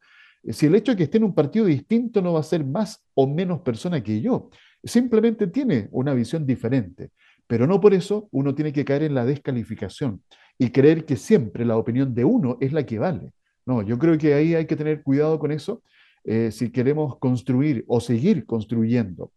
Si 0.48 0.66
el 0.66 0.76
hecho 0.76 0.92
de 0.92 0.98
que 0.98 1.04
esté 1.04 1.18
en 1.18 1.24
un 1.24 1.34
partido 1.34 1.64
distinto 1.66 2.22
no 2.22 2.34
va 2.34 2.40
a 2.40 2.44
ser 2.44 2.64
más 2.64 3.04
o 3.14 3.26
menos 3.26 3.62
persona 3.62 4.00
que 4.00 4.20
yo, 4.20 4.48
simplemente 4.84 5.46
tiene 5.46 5.88
una 5.90 6.14
visión 6.14 6.46
diferente, 6.46 7.10
pero 7.46 7.66
no 7.66 7.80
por 7.80 7.94
eso 7.94 8.28
uno 8.32 8.54
tiene 8.54 8.72
que 8.72 8.84
caer 8.84 9.02
en 9.04 9.14
la 9.14 9.24
descalificación 9.24 10.22
y 10.58 10.70
creer 10.70 11.04
que 11.04 11.16
siempre 11.16 11.64
la 11.64 11.76
opinión 11.76 12.14
de 12.14 12.24
uno 12.24 12.56
es 12.60 12.72
la 12.72 12.84
que 12.84 12.98
vale. 12.98 13.32
No, 13.66 13.82
yo 13.82 13.98
creo 13.98 14.18
que 14.18 14.34
ahí 14.34 14.54
hay 14.54 14.66
que 14.66 14.76
tener 14.76 15.02
cuidado 15.02 15.38
con 15.38 15.52
eso 15.52 15.82
eh, 16.24 16.50
si 16.52 16.70
queremos 16.70 17.18
construir 17.18 17.84
o 17.88 18.00
seguir 18.00 18.46
construyendo 18.46 19.32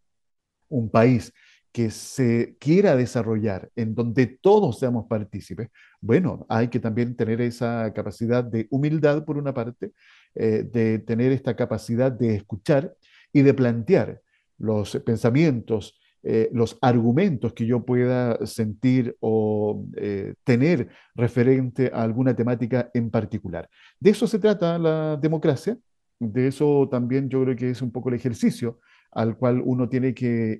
un 0.70 0.90
país 0.90 1.34
que 1.72 1.92
se 1.92 2.56
quiera 2.60 2.96
desarrollar, 2.96 3.70
en 3.76 3.96
donde 3.96 4.28
todos 4.28 4.80
seamos 4.80 5.08
partícipes, 5.08 5.70
bueno, 6.00 6.46
hay 6.48 6.70
que 6.70 6.80
también 6.80 7.16
tener 7.18 7.42
esa 7.42 7.92
capacidad 7.94 8.44
de 8.44 8.68
humildad, 8.70 9.26
por 9.26 9.38
una 9.38 9.54
parte, 9.54 9.92
eh, 10.36 10.64
de 10.72 11.00
tener 11.00 11.34
esta 11.34 11.56
capacidad 11.56 12.12
de 12.12 12.36
escuchar 12.36 12.96
y 13.34 13.42
de 13.42 13.54
plantear 13.54 14.22
los 14.58 14.96
pensamientos, 15.06 16.00
eh, 16.24 16.50
los 16.54 16.78
argumentos 16.82 17.54
que 17.54 17.68
yo 17.68 17.86
pueda 17.86 18.44
sentir 18.46 19.16
o 19.20 19.86
eh, 19.96 20.34
tener 20.44 20.90
referente 21.14 21.92
a 21.94 22.02
alguna 22.02 22.36
temática 22.36 22.90
en 22.94 23.12
particular. 23.12 23.70
De 24.00 24.10
eso 24.10 24.26
se 24.26 24.40
trata 24.40 24.80
la 24.80 25.18
democracia, 25.18 25.78
de 26.20 26.48
eso 26.48 26.88
también 26.90 27.30
yo 27.30 27.44
creo 27.44 27.56
que 27.56 27.70
es 27.70 27.82
un 27.82 27.92
poco 27.92 28.10
el 28.10 28.16
ejercicio 28.16 28.80
al 29.12 29.38
cual 29.38 29.62
uno 29.64 29.88
tiene 29.88 30.14
que 30.14 30.60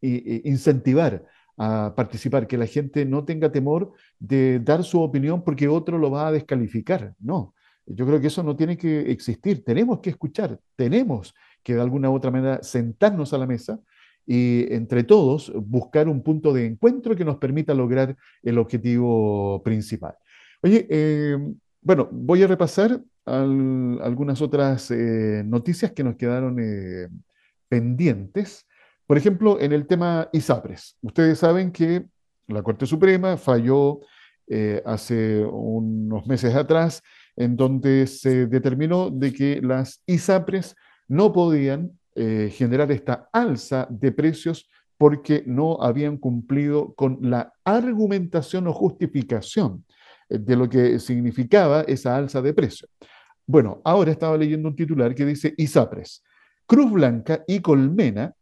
incentivar 0.00 1.24
a 1.56 1.94
participar, 1.96 2.46
que 2.46 2.58
la 2.58 2.66
gente 2.66 3.04
no 3.06 3.24
tenga 3.24 3.50
temor 3.50 3.92
de 4.18 4.60
dar 4.60 4.84
su 4.84 5.00
opinión 5.00 5.42
porque 5.42 5.68
otro 5.68 5.98
lo 5.98 6.10
va 6.10 6.28
a 6.28 6.32
descalificar. 6.32 7.14
No, 7.18 7.54
yo 7.86 8.06
creo 8.06 8.20
que 8.20 8.26
eso 8.26 8.42
no 8.42 8.54
tiene 8.54 8.76
que 8.76 9.10
existir. 9.10 9.64
Tenemos 9.64 10.00
que 10.00 10.10
escuchar, 10.10 10.60
tenemos 10.76 11.34
que 11.66 11.74
de 11.74 11.80
alguna 11.80 12.08
u 12.08 12.14
otra 12.14 12.30
manera 12.30 12.62
sentarnos 12.62 13.32
a 13.32 13.38
la 13.38 13.46
mesa 13.46 13.80
y 14.24 14.72
entre 14.72 15.02
todos 15.02 15.52
buscar 15.52 16.08
un 16.08 16.22
punto 16.22 16.52
de 16.52 16.64
encuentro 16.64 17.16
que 17.16 17.24
nos 17.24 17.38
permita 17.38 17.74
lograr 17.74 18.16
el 18.44 18.58
objetivo 18.58 19.60
principal. 19.64 20.14
Oye, 20.62 20.86
eh, 20.88 21.36
bueno, 21.80 22.08
voy 22.12 22.44
a 22.44 22.46
repasar 22.46 23.00
algunas 23.24 24.40
otras 24.40 24.92
eh, 24.92 25.42
noticias 25.44 25.90
que 25.90 26.04
nos 26.04 26.14
quedaron 26.14 26.56
eh, 26.60 27.08
pendientes. 27.68 28.64
Por 29.04 29.18
ejemplo, 29.18 29.60
en 29.60 29.72
el 29.72 29.88
tema 29.88 30.28
ISAPRES. 30.32 30.98
Ustedes 31.02 31.40
saben 31.40 31.72
que 31.72 32.06
la 32.46 32.62
Corte 32.62 32.86
Suprema 32.86 33.36
falló 33.36 34.02
eh, 34.46 34.80
hace 34.86 35.44
unos 35.44 36.28
meses 36.28 36.54
atrás, 36.54 37.02
en 37.34 37.56
donde 37.56 38.06
se 38.06 38.46
determinó 38.46 39.10
de 39.10 39.32
que 39.32 39.60
las 39.60 40.00
ISAPRES 40.06 40.76
no 41.08 41.32
podían 41.32 41.98
eh, 42.14 42.52
generar 42.52 42.90
esta 42.92 43.28
alza 43.32 43.86
de 43.90 44.12
precios 44.12 44.68
porque 44.98 45.44
no 45.46 45.82
habían 45.82 46.16
cumplido 46.16 46.94
con 46.94 47.18
la 47.20 47.52
argumentación 47.64 48.66
o 48.66 48.72
justificación 48.72 49.84
eh, 50.28 50.38
de 50.38 50.56
lo 50.56 50.68
que 50.68 50.98
significaba 50.98 51.82
esa 51.82 52.16
alza 52.16 52.40
de 52.40 52.54
precios. 52.54 52.90
Bueno, 53.46 53.80
ahora 53.84 54.10
estaba 54.10 54.36
leyendo 54.36 54.68
un 54.68 54.76
titular 54.76 55.14
que 55.14 55.24
dice 55.24 55.54
ISAPRES 55.56 56.22
Cruz 56.66 56.90
Blanca 56.90 57.44
y 57.46 57.60
Colmena 57.60 58.34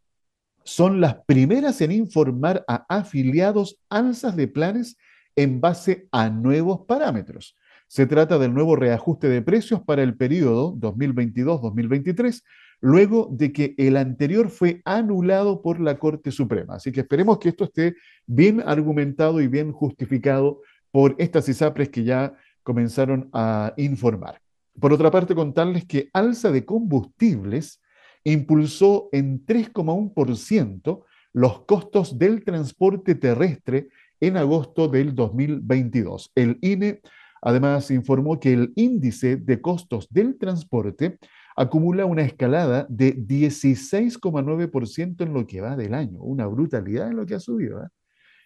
son 0.63 0.99
las 0.99 1.15
primeras 1.25 1.79
en 1.81 1.91
informar 1.91 2.65
a 2.67 2.85
afiliados 2.89 3.77
alzas 3.87 4.35
de 4.35 4.47
planes 4.47 4.97
en 5.35 5.61
base 5.61 6.07
a 6.11 6.29
nuevos 6.29 6.81
parámetros. 6.87 7.55
Se 7.87 8.07
trata 8.07 8.37
del 8.39 8.53
nuevo 8.53 8.75
reajuste 8.75 9.29
de 9.29 9.41
precios 9.41 9.81
para 9.81 10.03
el 10.03 10.15
periodo 10.15 10.75
2022-2023, 10.75 12.43
luego 12.81 13.29
de 13.31 13.51
que 13.53 13.75
el 13.77 13.97
anterior 13.97 14.49
fue 14.49 14.81
anulado 14.85 15.61
por 15.61 15.79
la 15.79 15.97
Corte 15.97 16.31
Suprema. 16.31 16.75
Así 16.75 16.91
que 16.91 17.01
esperemos 17.01 17.39
que 17.39 17.49
esto 17.49 17.65
esté 17.65 17.95
bien 18.25 18.61
argumentado 18.65 19.41
y 19.41 19.47
bien 19.47 19.71
justificado 19.71 20.61
por 20.91 21.15
estas 21.17 21.47
ISAPRES 21.47 21.89
que 21.89 22.03
ya 22.03 22.33
comenzaron 22.63 23.29
a 23.33 23.73
informar. 23.77 24.41
Por 24.79 24.91
otra 24.91 25.11
parte, 25.11 25.35
contarles 25.35 25.85
que 25.85 26.09
alza 26.11 26.51
de 26.51 26.65
combustibles 26.65 27.81
impulsó 28.23 29.09
en 29.11 29.45
3,1% 29.45 31.03
los 31.33 31.65
costos 31.65 32.17
del 32.17 32.43
transporte 32.43 33.15
terrestre 33.15 33.89
en 34.19 34.37
agosto 34.37 34.87
del 34.87 35.13
2022. 35.13 36.31
El 36.35 36.57
INE 36.61 37.01
además 37.45 37.89
informó 37.91 38.37
que 38.39 38.53
el 38.53 38.73
índice 38.75 39.35
de 39.37 39.61
costos 39.61 40.07
del 40.09 40.35
transporte 40.37 41.19
acumula 41.55 42.05
una 42.05 42.23
escalada 42.23 42.87
de 42.89 43.15
16,9% 43.15 45.21
en 45.21 45.33
lo 45.33 45.45
que 45.45 45.61
va 45.61 45.75
del 45.75 45.93
año, 45.93 46.21
una 46.21 46.47
brutalidad 46.47 47.07
en 47.07 47.17
lo 47.17 47.27
que 47.27 47.35
ha 47.35 47.39
subido. 47.39 47.83
¿eh? 47.83 47.87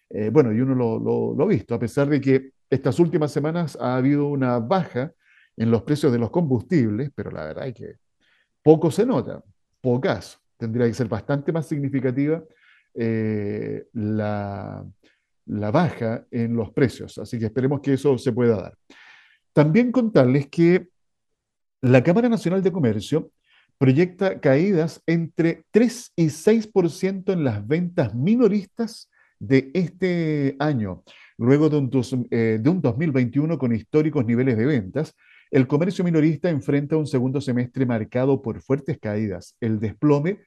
Eh, 0.10 0.30
bueno, 0.32 0.52
y 0.52 0.60
uno 0.60 0.76
lo, 0.76 1.42
ha 1.42 1.48
visto, 1.48 1.74
a 1.74 1.80
pesar 1.80 2.10
de 2.10 2.20
que 2.20 2.52
estas 2.70 3.00
últimas 3.00 3.32
semanas 3.32 3.78
ha 3.80 3.96
habido 3.96 4.28
una 4.28 4.60
baja 4.60 5.14
en 5.56 5.72
los 5.72 5.84
precios 5.84 6.12
de 6.12 6.20
los 6.20 6.30
combustibles, 6.30 7.10
pero 7.16 7.32
la 7.32 7.46
verdad 7.46 7.68
es 7.68 7.76
que 7.76 7.94
poco 8.62 8.92
se 8.92 9.06
nota 9.06 9.42
pocas. 9.80 10.42
Tendría 10.58 10.88
que 10.88 10.94
ser 10.94 11.08
bastante 11.08 11.54
más 11.54 11.68
significativa 11.68 12.44
eh, 12.94 13.88
la, 13.94 14.86
la 15.50 15.72
baja 15.72 16.26
en 16.32 16.56
los 16.56 16.72
precios. 16.72 17.18
Así 17.18 17.40
que 17.40 17.46
esperemos 17.46 17.82
que 17.82 17.94
eso 17.94 18.18
se 18.18 18.32
pueda 18.32 18.56
dar. 18.62 18.78
También 19.54 19.92
contarles 19.92 20.48
que 20.48 20.88
la 21.82 22.04
Cámara 22.04 22.30
Nacional 22.30 22.62
de 22.62 22.72
Comercio 22.72 23.32
proyecta 23.78 24.40
caídas 24.40 25.02
entre 25.08 25.66
3 25.72 26.14
y 26.16 26.26
6% 26.26 27.34
en 27.34 27.44
las 27.44 27.66
ventas 27.66 28.14
minoristas 28.14 29.10
de 29.40 29.72
este 29.74 30.56
año, 30.60 31.04
luego 31.38 31.70
de 31.70 31.78
un, 31.78 32.28
eh, 32.30 32.60
de 32.62 32.70
un 32.70 32.82
2021 32.82 33.58
con 33.58 33.74
históricos 33.74 34.26
niveles 34.26 34.58
de 34.58 34.66
ventas, 34.66 35.16
el 35.50 35.66
comercio 35.66 36.04
minorista 36.04 36.50
enfrenta 36.50 36.98
un 36.98 37.08
segundo 37.08 37.42
semestre 37.42 37.86
marcado 37.86 38.42
por 38.42 38.62
fuertes 38.62 39.00
caídas. 39.00 39.56
El 39.60 39.80
desplome 39.80 40.42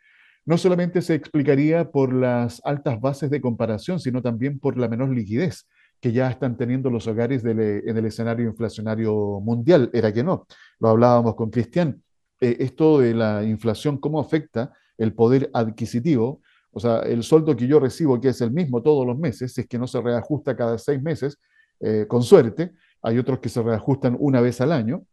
no 0.44 0.58
solamente 0.58 1.02
se 1.02 1.14
explicaría 1.14 1.90
por 1.90 2.12
las 2.12 2.60
altas 2.64 3.00
bases 3.00 3.30
de 3.30 3.40
comparación, 3.40 4.00
sino 4.00 4.22
también 4.22 4.58
por 4.58 4.76
la 4.76 4.88
menor 4.88 5.10
liquidez 5.10 5.66
que 6.00 6.12
ya 6.12 6.28
están 6.28 6.56
teniendo 6.56 6.90
los 6.90 7.06
hogares 7.06 7.44
en 7.44 7.96
el 7.96 8.04
escenario 8.04 8.48
inflacionario 8.48 9.40
mundial. 9.40 9.88
Era 9.92 10.12
que 10.12 10.24
no, 10.24 10.46
lo 10.80 10.88
hablábamos 10.88 11.36
con 11.36 11.48
Cristian. 11.48 12.02
Eh, 12.40 12.56
esto 12.58 12.98
de 12.98 13.14
la 13.14 13.44
inflación, 13.44 13.98
¿cómo 13.98 14.18
afecta 14.18 14.72
el 14.98 15.14
poder 15.14 15.48
adquisitivo? 15.54 16.42
O 16.72 16.80
sea, 16.80 17.00
el 17.00 17.22
sueldo 17.22 17.54
que 17.54 17.68
yo 17.68 17.78
recibo, 17.78 18.20
que 18.20 18.28
es 18.28 18.40
el 18.40 18.50
mismo 18.50 18.82
todos 18.82 19.06
los 19.06 19.16
meses, 19.16 19.56
es 19.56 19.68
que 19.68 19.78
no 19.78 19.86
se 19.86 20.00
reajusta 20.00 20.56
cada 20.56 20.76
seis 20.76 21.00
meses, 21.00 21.38
eh, 21.78 22.06
con 22.08 22.24
suerte, 22.24 22.72
hay 23.00 23.18
otros 23.18 23.38
que 23.38 23.48
se 23.48 23.62
reajustan 23.62 24.16
una 24.18 24.40
vez 24.40 24.60
al 24.60 24.72
año. 24.72 25.04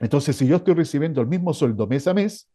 Entonces, 0.00 0.36
si 0.36 0.46
yo 0.46 0.56
estoy 0.56 0.74
recibiendo 0.74 1.22
el 1.22 1.28
mismo 1.28 1.54
sueldo 1.54 1.86
mes 1.86 2.06
a 2.06 2.12
mes 2.12 2.50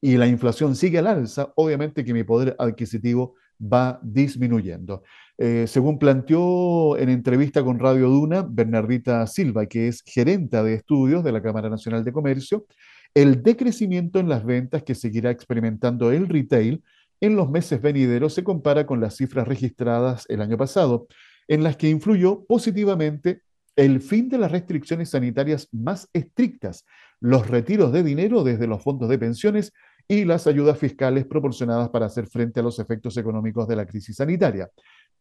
y 0.00 0.16
la 0.16 0.26
inflación 0.26 0.76
sigue 0.76 0.98
al 0.98 1.06
alza, 1.06 1.52
obviamente 1.56 2.04
que 2.04 2.14
mi 2.14 2.24
poder 2.24 2.54
adquisitivo 2.58 3.34
va 3.60 3.98
disminuyendo. 4.02 5.02
Eh, 5.36 5.66
según 5.66 5.98
planteó 5.98 6.96
en 6.96 7.08
entrevista 7.08 7.62
con 7.62 7.78
Radio 7.78 8.08
Duna, 8.08 8.46
Bernardita 8.48 9.26
Silva, 9.26 9.66
que 9.66 9.88
es 9.88 10.02
gerenta 10.04 10.62
de 10.62 10.74
estudios 10.74 11.24
de 11.24 11.32
la 11.32 11.42
Cámara 11.42 11.68
Nacional 11.68 12.04
de 12.04 12.12
Comercio, 12.12 12.66
el 13.14 13.42
decrecimiento 13.42 14.20
en 14.20 14.28
las 14.28 14.44
ventas 14.44 14.82
que 14.82 14.94
seguirá 14.94 15.30
experimentando 15.30 16.12
el 16.12 16.28
retail 16.28 16.82
en 17.20 17.36
los 17.36 17.50
meses 17.50 17.82
venideros 17.82 18.34
se 18.34 18.44
compara 18.44 18.86
con 18.86 19.00
las 19.00 19.16
cifras 19.16 19.48
registradas 19.48 20.24
el 20.28 20.40
año 20.40 20.56
pasado, 20.56 21.08
en 21.48 21.64
las 21.64 21.76
que 21.76 21.88
influyó 21.88 22.44
positivamente 22.44 23.42
el 23.74 24.00
fin 24.00 24.28
de 24.28 24.38
las 24.38 24.52
restricciones 24.52 25.10
sanitarias 25.10 25.68
más 25.72 26.08
estrictas, 26.12 26.84
los 27.20 27.48
retiros 27.48 27.92
de 27.92 28.02
dinero 28.02 28.44
desde 28.44 28.66
los 28.66 28.82
fondos 28.82 29.08
de 29.08 29.18
pensiones 29.18 29.72
y 30.08 30.24
las 30.24 30.46
ayudas 30.46 30.78
fiscales 30.78 31.26
proporcionadas 31.26 31.90
para 31.90 32.06
hacer 32.06 32.26
frente 32.26 32.60
a 32.60 32.62
los 32.62 32.78
efectos 32.78 33.16
económicos 33.18 33.68
de 33.68 33.76
la 33.76 33.86
crisis 33.86 34.16
sanitaria. 34.16 34.70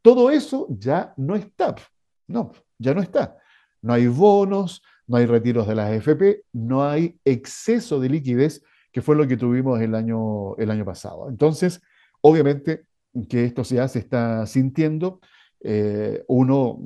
Todo 0.02 0.32
eso 0.32 0.68
ya 0.70 1.14
no 1.18 1.36
está. 1.36 1.76
No, 2.28 2.54
ya 2.80 2.94
no 2.94 3.02
está. 3.02 3.38
No 3.82 3.94
hay 3.94 4.08
bonos, 4.08 4.82
no 5.06 5.18
hay 5.18 5.26
retiros 5.26 5.68
de 5.68 5.76
las 5.76 5.92
AFP, 5.92 6.44
no 6.54 6.88
hay 6.88 7.20
exceso 7.26 8.00
de 8.00 8.10
liquidez, 8.10 8.64
que 8.92 9.02
fue 9.02 9.16
lo 9.16 9.28
que 9.28 9.38
tuvimos 9.38 9.80
el 9.82 9.94
año, 9.94 10.56
el 10.56 10.72
año 10.72 10.86
pasado. 10.86 11.30
Entonces, 11.30 11.82
obviamente 12.22 12.86
que 13.30 13.46
esto 13.46 13.64
ya 13.64 13.88
se 13.88 14.00
está 14.00 14.46
sintiendo. 14.46 15.20
Eh, 15.60 16.24
uno, 16.28 16.80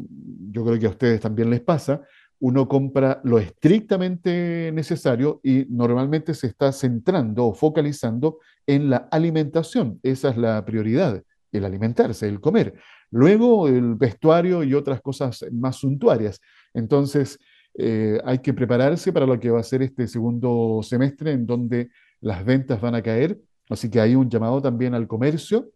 yo 0.51 0.63
creo 0.65 0.79
que 0.79 0.85
a 0.87 0.91
ustedes 0.91 1.19
también 1.19 1.49
les 1.49 1.61
pasa, 1.61 2.01
uno 2.41 2.67
compra 2.67 3.21
lo 3.23 3.37
estrictamente 3.37 4.71
necesario 4.73 5.39
y 5.43 5.65
normalmente 5.69 6.33
se 6.33 6.47
está 6.47 6.71
centrando 6.71 7.45
o 7.45 7.53
focalizando 7.53 8.39
en 8.65 8.89
la 8.89 9.07
alimentación. 9.11 9.99
Esa 10.01 10.29
es 10.29 10.37
la 10.37 10.65
prioridad, 10.65 11.23
el 11.51 11.65
alimentarse, 11.65 12.27
el 12.27 12.41
comer. 12.41 12.73
Luego 13.11 13.67
el 13.67 13.93
vestuario 13.93 14.63
y 14.63 14.73
otras 14.73 15.01
cosas 15.01 15.45
más 15.51 15.75
suntuarias. 15.75 16.41
Entonces 16.73 17.37
eh, 17.77 18.19
hay 18.25 18.39
que 18.39 18.55
prepararse 18.55 19.13
para 19.13 19.27
lo 19.27 19.39
que 19.39 19.51
va 19.51 19.59
a 19.59 19.63
ser 19.63 19.83
este 19.83 20.07
segundo 20.07 20.79
semestre 20.81 21.33
en 21.33 21.45
donde 21.45 21.91
las 22.21 22.43
ventas 22.43 22.81
van 22.81 22.95
a 22.95 23.03
caer. 23.03 23.39
Así 23.69 23.87
que 23.87 24.01
hay 24.01 24.15
un 24.15 24.31
llamado 24.31 24.59
también 24.63 24.95
al 24.95 25.07
comercio, 25.07 25.69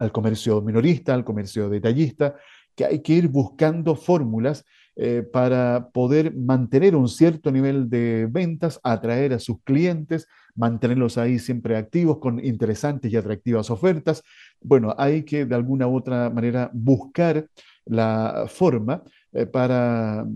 al 0.00 0.10
comercio 0.10 0.60
minorista, 0.62 1.14
al 1.14 1.24
comercio 1.24 1.68
detallista, 1.68 2.34
que 2.74 2.86
hay 2.86 3.02
que 3.02 3.12
ir 3.12 3.28
buscando 3.28 3.94
fórmulas 3.94 4.64
eh, 4.94 5.22
para 5.22 5.88
poder 5.90 6.34
mantener 6.34 6.94
un 6.94 7.08
cierto 7.08 7.50
nivel 7.50 7.88
de 7.88 8.28
ventas, 8.30 8.78
atraer 8.82 9.32
a 9.32 9.38
sus 9.38 9.60
clientes, 9.62 10.28
mantenerlos 10.54 11.16
ahí 11.16 11.38
siempre 11.38 11.76
activos 11.76 12.18
con 12.18 12.44
interesantes 12.44 13.10
y 13.10 13.16
atractivas 13.16 13.70
ofertas. 13.70 14.22
Bueno, 14.60 14.94
hay 14.98 15.22
que 15.22 15.46
de 15.46 15.54
alguna 15.54 15.86
u 15.88 15.96
otra 15.96 16.28
manera 16.28 16.70
buscar 16.74 17.46
la 17.86 18.44
forma 18.48 19.02
eh, 19.32 19.46
para 19.46 20.26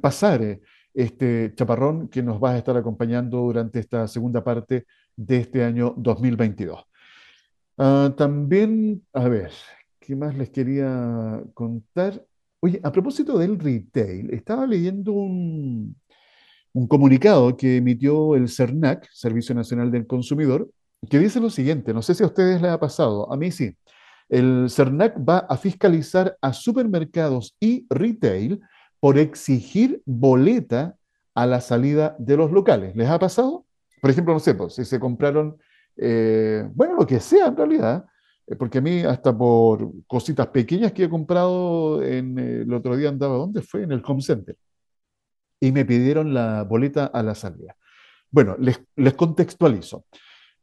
pasar 0.00 0.42
eh, 0.42 0.60
este 0.94 1.52
chaparrón 1.54 2.08
que 2.08 2.22
nos 2.22 2.42
va 2.42 2.52
a 2.52 2.58
estar 2.58 2.76
acompañando 2.76 3.38
durante 3.38 3.78
esta 3.78 4.08
segunda 4.08 4.42
parte 4.42 4.86
de 5.16 5.36
este 5.36 5.64
año 5.64 5.94
2022. 5.96 6.84
Ah, 7.76 8.12
también, 8.16 9.02
a 9.12 9.28
ver, 9.28 9.52
¿qué 10.00 10.16
más 10.16 10.34
les 10.36 10.50
quería 10.50 11.42
contar? 11.54 12.24
Oye, 12.60 12.80
a 12.82 12.90
propósito 12.90 13.38
del 13.38 13.58
retail, 13.58 14.34
estaba 14.34 14.66
leyendo 14.66 15.12
un, 15.12 15.96
comunicado 16.88 17.56
que 17.56 17.76
emitió 17.76 18.34
el 18.34 18.48
CERNAC, 18.48 19.08
Servicio 19.12 19.54
Nacional 19.54 19.92
del 19.92 20.06
Consumidor, 20.06 20.68
que 21.08 21.20
dice 21.20 21.40
lo 21.40 21.50
siguiente, 21.50 21.94
no 21.94 22.02
sé 22.02 22.14
si 22.14 22.24
a 22.24 22.26
ustedes 22.26 22.60
les 22.60 22.70
ha 22.70 22.80
pasado, 22.80 23.32
a 23.32 23.36
mí 23.36 23.52
sí. 23.52 23.76
El 24.28 24.66
CERNAC 24.70 25.16
va 25.18 25.38
a 25.38 25.56
fiscalizar 25.56 26.36
a 26.42 26.52
supermercados 26.52 27.56
y 27.60 27.86
retail 27.88 28.60
por 29.00 29.18
exigir 29.18 30.02
boleta 30.04 30.96
a 31.34 31.46
la 31.46 31.60
salida 31.60 32.16
de 32.18 32.36
los 32.36 32.50
locales. 32.50 32.96
¿Les 32.96 33.08
ha 33.08 33.18
pasado? 33.18 33.64
Por 34.00 34.10
ejemplo, 34.10 34.34
no 34.34 34.40
sé, 34.40 34.54
pues, 34.54 34.74
si 34.74 34.84
se 34.84 34.98
compraron, 34.98 35.56
eh, 35.96 36.68
bueno, 36.74 36.94
lo 36.94 37.06
que 37.06 37.20
sea 37.20 37.46
en 37.46 37.56
realidad, 37.56 38.04
porque 38.56 38.78
a 38.78 38.80
mí 38.80 39.00
hasta 39.00 39.36
por 39.36 39.90
cositas 40.06 40.46
pequeñas 40.48 40.92
que 40.92 41.04
he 41.04 41.08
comprado 41.08 42.02
en, 42.02 42.38
eh, 42.38 42.62
el 42.62 42.72
otro 42.72 42.96
día 42.96 43.08
andaba, 43.08 43.36
¿dónde 43.36 43.62
fue? 43.62 43.82
En 43.82 43.92
el 43.92 44.02
home 44.04 44.22
center. 44.22 44.56
Y 45.60 45.72
me 45.72 45.84
pidieron 45.84 46.32
la 46.32 46.62
boleta 46.62 47.06
a 47.06 47.22
la 47.22 47.34
salida. 47.34 47.76
Bueno, 48.30 48.56
les, 48.58 49.14
contextualizo. 49.14 50.04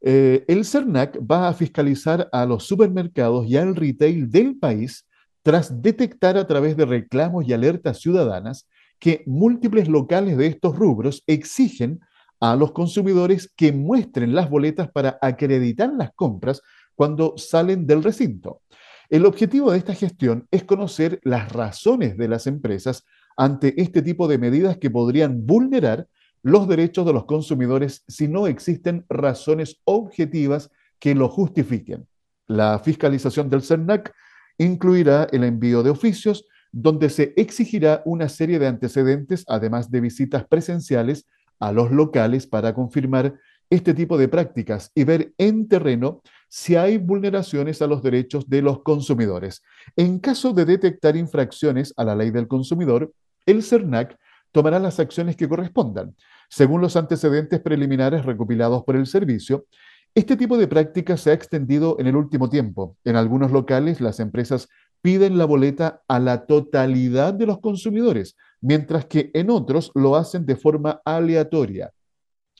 Eh, 0.00 0.44
el 0.48 0.64
CERNAC 0.64 1.18
va 1.20 1.48
a 1.48 1.54
fiscalizar 1.54 2.28
a 2.32 2.46
los 2.46 2.64
supermercados 2.64 3.46
y 3.46 3.56
al 3.56 3.74
retail 3.74 4.30
del 4.30 4.56
país 4.56 5.06
tras 5.42 5.82
detectar 5.82 6.36
a 6.36 6.46
través 6.46 6.76
de 6.76 6.86
reclamos 6.86 7.46
y 7.46 7.52
alertas 7.52 8.00
ciudadanas 8.00 8.68
que 8.98 9.22
múltiples 9.26 9.88
locales 9.88 10.36
de 10.36 10.46
estos 10.46 10.76
rubros 10.76 11.22
exigen 11.26 12.00
a 12.40 12.56
los 12.56 12.72
consumidores 12.72 13.52
que 13.56 13.72
muestren 13.72 14.34
las 14.34 14.50
boletas 14.50 14.90
para 14.90 15.18
acreditar 15.22 15.92
las 15.92 16.12
compras 16.14 16.62
cuando 16.96 17.34
salen 17.36 17.86
del 17.86 18.02
recinto. 18.02 18.62
El 19.08 19.24
objetivo 19.24 19.70
de 19.70 19.78
esta 19.78 19.94
gestión 19.94 20.48
es 20.50 20.64
conocer 20.64 21.20
las 21.22 21.52
razones 21.52 22.16
de 22.16 22.26
las 22.26 22.48
empresas 22.48 23.04
ante 23.36 23.80
este 23.80 24.02
tipo 24.02 24.26
de 24.26 24.38
medidas 24.38 24.78
que 24.78 24.90
podrían 24.90 25.46
vulnerar 25.46 26.08
los 26.42 26.66
derechos 26.66 27.06
de 27.06 27.12
los 27.12 27.24
consumidores 27.26 28.02
si 28.08 28.26
no 28.26 28.46
existen 28.46 29.04
razones 29.08 29.80
objetivas 29.84 30.70
que 30.98 31.14
lo 31.14 31.28
justifiquen. 31.28 32.06
La 32.48 32.78
fiscalización 32.78 33.50
del 33.50 33.62
CERNAC 33.62 34.12
incluirá 34.58 35.28
el 35.30 35.44
envío 35.44 35.82
de 35.82 35.90
oficios 35.90 36.46
donde 36.72 37.10
se 37.10 37.32
exigirá 37.36 38.02
una 38.04 38.28
serie 38.28 38.58
de 38.58 38.66
antecedentes, 38.66 39.44
además 39.48 39.90
de 39.90 40.00
visitas 40.00 40.46
presenciales 40.46 41.26
a 41.58 41.72
los 41.72 41.90
locales 41.90 42.46
para 42.46 42.74
confirmar 42.74 43.34
este 43.70 43.94
tipo 43.94 44.18
de 44.18 44.28
prácticas 44.28 44.92
y 44.94 45.04
ver 45.04 45.32
en 45.38 45.68
terreno 45.68 46.22
si 46.48 46.76
hay 46.76 46.98
vulneraciones 46.98 47.82
a 47.82 47.86
los 47.86 48.02
derechos 48.02 48.48
de 48.48 48.62
los 48.62 48.82
consumidores. 48.82 49.62
En 49.96 50.18
caso 50.18 50.52
de 50.52 50.64
detectar 50.64 51.16
infracciones 51.16 51.92
a 51.96 52.04
la 52.04 52.14
ley 52.14 52.30
del 52.30 52.48
consumidor, 52.48 53.12
el 53.46 53.62
CERNAC 53.62 54.18
tomará 54.52 54.78
las 54.78 55.00
acciones 55.00 55.36
que 55.36 55.48
correspondan. 55.48 56.14
Según 56.48 56.80
los 56.80 56.96
antecedentes 56.96 57.60
preliminares 57.60 58.24
recopilados 58.24 58.84
por 58.84 58.96
el 58.96 59.06
servicio, 59.06 59.66
este 60.14 60.36
tipo 60.36 60.56
de 60.56 60.66
práctica 60.66 61.16
se 61.16 61.30
ha 61.30 61.34
extendido 61.34 61.96
en 61.98 62.06
el 62.06 62.16
último 62.16 62.48
tiempo. 62.48 62.96
En 63.04 63.16
algunos 63.16 63.52
locales, 63.52 64.00
las 64.00 64.18
empresas 64.18 64.68
piden 65.02 65.36
la 65.36 65.44
boleta 65.44 66.02
a 66.08 66.18
la 66.18 66.46
totalidad 66.46 67.34
de 67.34 67.46
los 67.46 67.60
consumidores, 67.60 68.36
mientras 68.60 69.04
que 69.04 69.30
en 69.34 69.50
otros 69.50 69.92
lo 69.94 70.16
hacen 70.16 70.46
de 70.46 70.56
forma 70.56 71.02
aleatoria. 71.04 71.92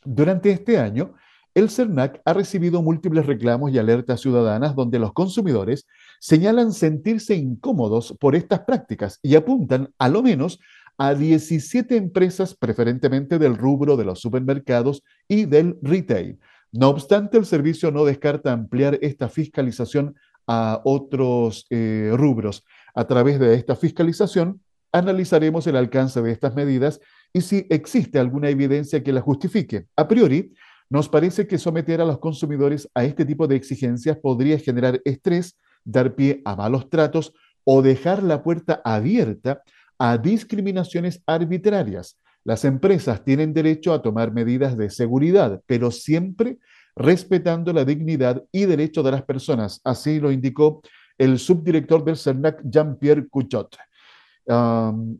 Durante 0.04 0.50
este 0.50 0.78
año, 0.78 1.14
el 1.56 1.70
CERNAC 1.70 2.20
ha 2.26 2.34
recibido 2.34 2.82
múltiples 2.82 3.24
reclamos 3.24 3.72
y 3.72 3.78
alertas 3.78 4.20
ciudadanas 4.20 4.76
donde 4.76 4.98
los 4.98 5.14
consumidores 5.14 5.86
señalan 6.20 6.70
sentirse 6.70 7.34
incómodos 7.34 8.14
por 8.20 8.36
estas 8.36 8.60
prácticas 8.60 9.18
y 9.22 9.36
apuntan 9.36 9.88
a 9.98 10.10
lo 10.10 10.22
menos 10.22 10.60
a 10.98 11.14
17 11.14 11.96
empresas 11.96 12.54
preferentemente 12.54 13.38
del 13.38 13.56
rubro 13.56 13.96
de 13.96 14.04
los 14.04 14.20
supermercados 14.20 15.02
y 15.28 15.46
del 15.46 15.78
retail. 15.80 16.38
No 16.72 16.90
obstante, 16.90 17.38
el 17.38 17.46
servicio 17.46 17.90
no 17.90 18.04
descarta 18.04 18.52
ampliar 18.52 18.98
esta 19.00 19.30
fiscalización 19.30 20.14
a 20.46 20.82
otros 20.84 21.64
eh, 21.70 22.10
rubros. 22.12 22.64
A 22.94 23.06
través 23.06 23.40
de 23.40 23.54
esta 23.54 23.76
fiscalización, 23.76 24.60
analizaremos 24.92 25.66
el 25.66 25.76
alcance 25.76 26.20
de 26.20 26.32
estas 26.32 26.54
medidas 26.54 27.00
y 27.32 27.40
si 27.40 27.66
existe 27.70 28.18
alguna 28.18 28.50
evidencia 28.50 29.02
que 29.02 29.12
la 29.12 29.22
justifique. 29.22 29.86
A 29.96 30.06
priori, 30.06 30.52
nos 30.88 31.08
parece 31.08 31.46
que 31.46 31.58
someter 31.58 32.00
a 32.00 32.04
los 32.04 32.18
consumidores 32.18 32.88
a 32.94 33.04
este 33.04 33.24
tipo 33.24 33.46
de 33.46 33.56
exigencias 33.56 34.16
podría 34.18 34.58
generar 34.58 35.00
estrés, 35.04 35.58
dar 35.84 36.14
pie 36.14 36.42
a 36.44 36.54
malos 36.56 36.88
tratos 36.88 37.32
o 37.64 37.82
dejar 37.82 38.22
la 38.22 38.42
puerta 38.42 38.80
abierta 38.84 39.62
a 39.98 40.18
discriminaciones 40.18 41.22
arbitrarias. 41.26 42.18
Las 42.44 42.64
empresas 42.64 43.24
tienen 43.24 43.52
derecho 43.52 43.92
a 43.92 44.02
tomar 44.02 44.32
medidas 44.32 44.76
de 44.76 44.90
seguridad, 44.90 45.60
pero 45.66 45.90
siempre 45.90 46.58
respetando 46.94 47.72
la 47.72 47.84
dignidad 47.84 48.44
y 48.52 48.66
derecho 48.66 49.02
de 49.02 49.10
las 49.10 49.22
personas. 49.22 49.80
Así 49.82 50.20
lo 50.20 50.30
indicó 50.30 50.80
el 51.18 51.38
subdirector 51.38 52.04
del 52.04 52.16
CERNAC, 52.16 52.62
Jean-Pierre 52.64 53.28
Couchot. 53.28 53.76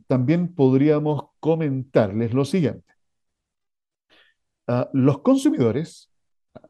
también 0.07 0.55
podríamos 0.55 1.25
comentarles 1.41 2.33
lo 2.33 2.45
siguiente. 2.45 2.96
Ah, 4.67 4.89
los 4.91 5.19
consumidores, 5.21 6.09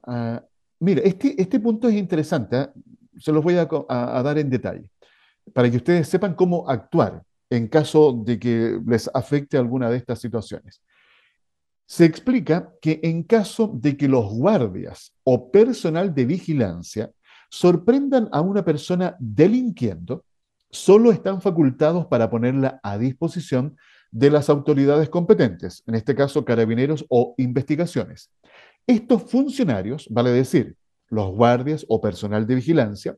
uh, 0.05 0.37
mira, 0.79 1.01
este, 1.01 1.41
este 1.41 1.59
punto 1.59 1.87
es 1.89 1.95
interesante, 1.95 2.55
¿ah? 2.55 2.71
se 3.17 3.31
los 3.31 3.43
voy 3.43 3.55
a, 3.57 3.65
dar 3.65 4.37
en 4.37 4.51
detalle, 4.51 4.91
para 5.51 5.69
que 5.71 5.77
ustedes 5.77 6.07
sepan 6.07 6.35
cómo 6.35 6.69
actuar 6.69 7.23
en 7.49 7.67
caso 7.67 8.13
de 8.23 8.37
que 8.37 8.79
les 8.85 9.09
afecte 9.11 9.57
alguna 9.57 9.89
de 9.89 9.97
estas 9.97 10.19
situaciones. 10.19 10.83
Se 11.87 12.05
explica 12.05 12.71
que 12.81 12.99
en 13.01 13.23
caso 13.23 13.71
de 13.73 13.97
que 13.97 14.07
los 14.07 14.31
guardias 14.31 15.13
o 15.23 15.49
personal 15.49 16.13
de 16.13 16.25
vigilancia 16.25 17.09
sorprendan 17.49 18.29
a 18.31 18.41
una 18.41 18.63
persona 18.63 19.15
delinquiendo, 19.19 20.23
solo 20.69 21.11
están 21.11 21.41
facultados 21.41 22.05
para 22.05 22.29
ponerla 22.29 22.79
a 22.83 22.97
disposición 22.99 23.77
de 24.11 24.31
las 24.31 24.49
autoridades 24.49 25.09
competentes, 25.09 25.83
en 25.87 25.95
este 25.95 26.15
caso 26.15 26.45
carabineros 26.45 27.05
o 27.09 27.35
investigaciones. 27.37 28.31
Estos 28.85 29.23
funcionarios, 29.23 30.07
vale 30.09 30.31
decir, 30.31 30.75
los 31.09 31.31
guardias 31.31 31.85
o 31.89 31.99
personal 32.01 32.47
de 32.47 32.55
vigilancia, 32.55 33.17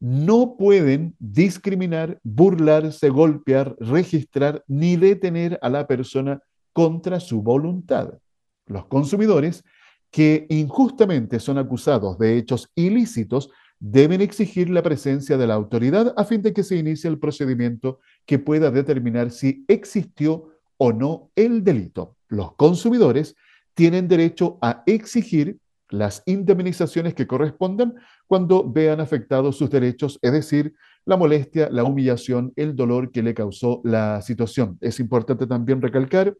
no 0.00 0.56
pueden 0.56 1.14
discriminar, 1.20 2.18
burlarse, 2.24 3.08
golpear, 3.08 3.76
registrar 3.78 4.64
ni 4.66 4.96
detener 4.96 5.58
a 5.62 5.68
la 5.68 5.86
persona 5.86 6.40
contra 6.72 7.20
su 7.20 7.40
voluntad. 7.42 8.18
Los 8.66 8.86
consumidores 8.86 9.64
que 10.10 10.46
injustamente 10.50 11.38
son 11.38 11.58
acusados 11.58 12.18
de 12.18 12.36
hechos 12.36 12.68
ilícitos 12.74 13.50
deben 13.78 14.20
exigir 14.20 14.70
la 14.70 14.82
presencia 14.82 15.36
de 15.36 15.46
la 15.46 15.54
autoridad 15.54 16.14
a 16.16 16.24
fin 16.24 16.42
de 16.42 16.52
que 16.52 16.62
se 16.62 16.76
inicie 16.76 17.08
el 17.08 17.18
procedimiento 17.18 18.00
que 18.26 18.38
pueda 18.38 18.70
determinar 18.70 19.30
si 19.30 19.64
existió 19.68 20.50
o 20.76 20.92
no 20.92 21.30
el 21.36 21.62
delito. 21.62 22.16
Los 22.28 22.54
consumidores 22.54 23.36
tienen 23.74 24.08
derecho 24.08 24.58
a 24.60 24.82
exigir 24.86 25.58
las 25.88 26.22
indemnizaciones 26.26 27.14
que 27.14 27.26
correspondan 27.26 27.94
cuando 28.26 28.68
vean 28.68 29.00
afectados 29.00 29.56
sus 29.56 29.70
derechos, 29.70 30.18
es 30.22 30.32
decir, 30.32 30.74
la 31.04 31.16
molestia, 31.16 31.68
la 31.70 31.84
humillación, 31.84 32.52
el 32.56 32.74
dolor 32.74 33.10
que 33.12 33.22
le 33.22 33.34
causó 33.34 33.80
la 33.84 34.22
situación. 34.22 34.78
Es 34.80 35.00
importante 35.00 35.46
también 35.46 35.82
recalcar 35.82 36.36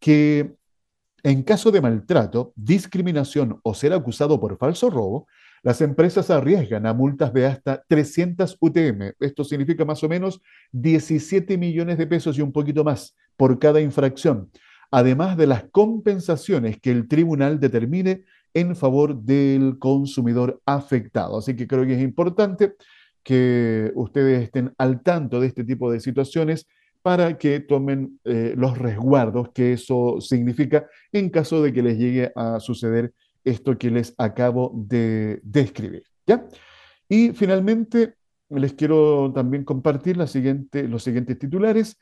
que 0.00 0.54
en 1.22 1.42
caso 1.42 1.70
de 1.70 1.80
maltrato, 1.80 2.52
discriminación 2.54 3.60
o 3.62 3.74
ser 3.74 3.92
acusado 3.92 4.40
por 4.40 4.56
falso 4.56 4.88
robo, 4.88 5.26
las 5.62 5.80
empresas 5.80 6.30
arriesgan 6.30 6.86
a 6.86 6.94
multas 6.94 7.32
de 7.32 7.46
hasta 7.46 7.82
300 7.88 8.56
UTM. 8.60 9.12
Esto 9.20 9.44
significa 9.44 9.84
más 9.84 10.02
o 10.04 10.08
menos 10.08 10.40
17 10.72 11.58
millones 11.58 11.98
de 11.98 12.06
pesos 12.06 12.38
y 12.38 12.42
un 12.42 12.52
poquito 12.52 12.84
más 12.84 13.16
por 13.36 13.58
cada 13.58 13.80
infracción, 13.80 14.50
además 14.90 15.36
de 15.36 15.46
las 15.46 15.64
compensaciones 15.70 16.80
que 16.80 16.90
el 16.90 17.08
tribunal 17.08 17.60
determine 17.60 18.24
en 18.54 18.74
favor 18.74 19.22
del 19.22 19.78
consumidor 19.78 20.60
afectado. 20.66 21.38
Así 21.38 21.54
que 21.54 21.66
creo 21.66 21.86
que 21.86 21.94
es 21.94 22.02
importante 22.02 22.74
que 23.22 23.92
ustedes 23.94 24.42
estén 24.42 24.72
al 24.78 25.02
tanto 25.02 25.40
de 25.40 25.48
este 25.48 25.64
tipo 25.64 25.92
de 25.92 26.00
situaciones 26.00 26.66
para 27.02 27.38
que 27.38 27.60
tomen 27.60 28.18
eh, 28.24 28.54
los 28.56 28.76
resguardos 28.76 29.50
que 29.50 29.74
eso 29.74 30.20
significa 30.20 30.86
en 31.12 31.30
caso 31.30 31.62
de 31.62 31.72
que 31.72 31.82
les 31.82 31.98
llegue 31.98 32.32
a 32.34 32.58
suceder 32.60 33.12
esto 33.48 33.76
que 33.78 33.90
les 33.90 34.14
acabo 34.18 34.72
de 34.74 35.40
describir. 35.42 36.04
¿ya? 36.26 36.46
Y 37.08 37.30
finalmente, 37.30 38.14
les 38.50 38.72
quiero 38.74 39.32
también 39.34 39.64
compartir 39.64 40.16
los 40.16 40.30
siguientes 40.30 41.38
titulares. 41.38 41.98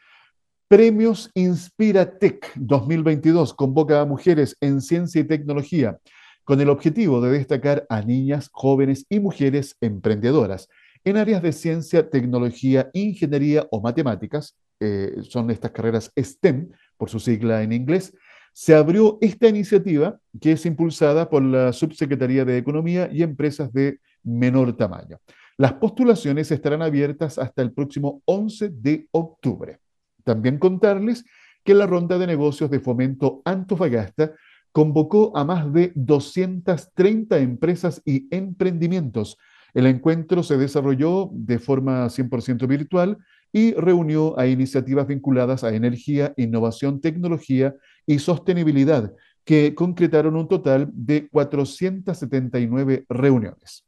Premios 0.68 1.30
Inspiratec 1.34 2.53
2022 2.57 3.55
convoca 3.55 4.01
a 4.01 4.05
mujeres 4.05 4.57
en 4.61 4.80
ciencia 4.80 5.20
y 5.20 5.24
tecnología 5.24 5.99
con 6.44 6.61
el 6.61 6.70
objetivo 6.70 7.20
de 7.20 7.32
destacar 7.32 7.86
a 7.88 8.03
niñas, 8.03 8.49
jóvenes 8.53 9.07
y 9.09 9.20
mujeres 9.20 9.76
emprendedoras 9.80 10.68
en 11.07 11.16
áreas 11.16 11.40
de 11.40 11.53
ciencia, 11.53 12.11
tecnología, 12.11 12.90
ingeniería 12.92 13.64
o 13.70 13.80
matemáticas, 13.80 14.57
eh, 14.80 15.14
son 15.22 15.53
estas 15.53 15.70
carreras 15.70 16.11
STEM, 16.18 16.72
por 16.97 17.09
su 17.09 17.20
sigla 17.20 17.62
en 17.62 17.72
inglés, 17.72 18.12
se 18.59 18.74
abrió 18.74 19.18
esta 19.20 19.48
iniciativa 19.48 20.18
que 20.40 20.52
es 20.52 20.64
impulsada 20.64 21.28
por 21.28 21.42
la 21.42 21.74
Subsecretaría 21.74 22.46
de 22.46 22.57
Economía 22.57 23.07
y 23.12 23.22
Empresas 23.22 23.70
de 23.70 24.00
menor 24.22 24.74
tamaño. 24.78 25.18
Las 25.59 25.74
postulaciones 25.74 26.50
estarán 26.50 26.80
abiertas 26.80 27.36
hasta 27.36 27.61
el 27.61 27.72
próximo 27.72 28.22
11 28.24 28.70
de 28.70 29.09
octubre. 29.11 29.78
También 30.24 30.59
contarles 30.59 31.26
que 31.64 31.74
la 31.74 31.86
ronda 31.86 32.16
de 32.16 32.26
negocios 32.26 32.70
de 32.70 32.80
fomento 32.80 33.42
Antofagasta 33.44 34.32
convocó 34.72 35.36
a 35.36 35.44
más 35.44 35.70
de 35.70 35.92
230 35.94 37.36
empresas 37.36 38.00
y 38.07 38.26
emprendimientos. 38.34 39.36
El 39.74 39.86
encuentro 39.86 40.42
se 40.42 40.57
desarrolló 40.57 41.28
de 41.30 41.59
forma 41.59 42.07
100% 42.07 42.66
virtual 42.66 43.18
y 43.57 43.72
reunió 43.72 44.38
a 44.38 44.46
iniciativas 44.46 45.07
vinculadas 45.07 45.64
a 45.64 45.74
energía, 45.74 46.34
innovación, 46.36 47.00
tecnología 47.00 47.74
y 48.04 48.18
sostenibilidad, 48.18 49.14
que 49.46 49.74
concretaron 49.74 50.36
un 50.36 50.46
total 50.46 50.90
de 50.92 51.26
479 51.28 53.07
reuniones. 53.09 53.86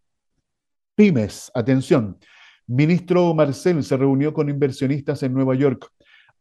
Pymes, 0.95 1.51
atención. 1.53 2.17
Ministro 2.67 3.35
Marcel 3.35 3.85
se 3.85 3.99
reunió 3.99 4.33
con 4.33 4.49
inversionistas 4.49 5.23
en 5.23 5.35
Nueva 5.35 5.55
York. 5.55 5.87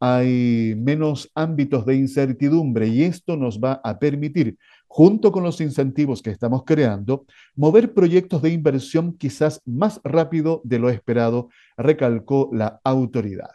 Hay 0.00 0.74
menos 0.78 1.30
ámbitos 1.34 1.84
de 1.84 1.96
incertidumbre 1.96 2.86
y 2.86 3.02
esto 3.02 3.36
nos 3.36 3.60
va 3.60 3.78
a 3.84 3.98
permitir, 3.98 4.56
junto 4.88 5.30
con 5.30 5.44
los 5.44 5.60
incentivos 5.60 6.22
que 6.22 6.30
estamos 6.30 6.64
creando, 6.64 7.26
mover 7.54 7.94
proyectos 7.94 8.42
de 8.42 8.50
inversión 8.50 9.12
quizás 9.16 9.62
más 9.64 10.00
rápido 10.02 10.62
de 10.64 10.78
lo 10.78 10.88
esperado, 10.88 11.50
recalcó 11.76 12.50
la 12.52 12.80
autoridad. 12.82 13.50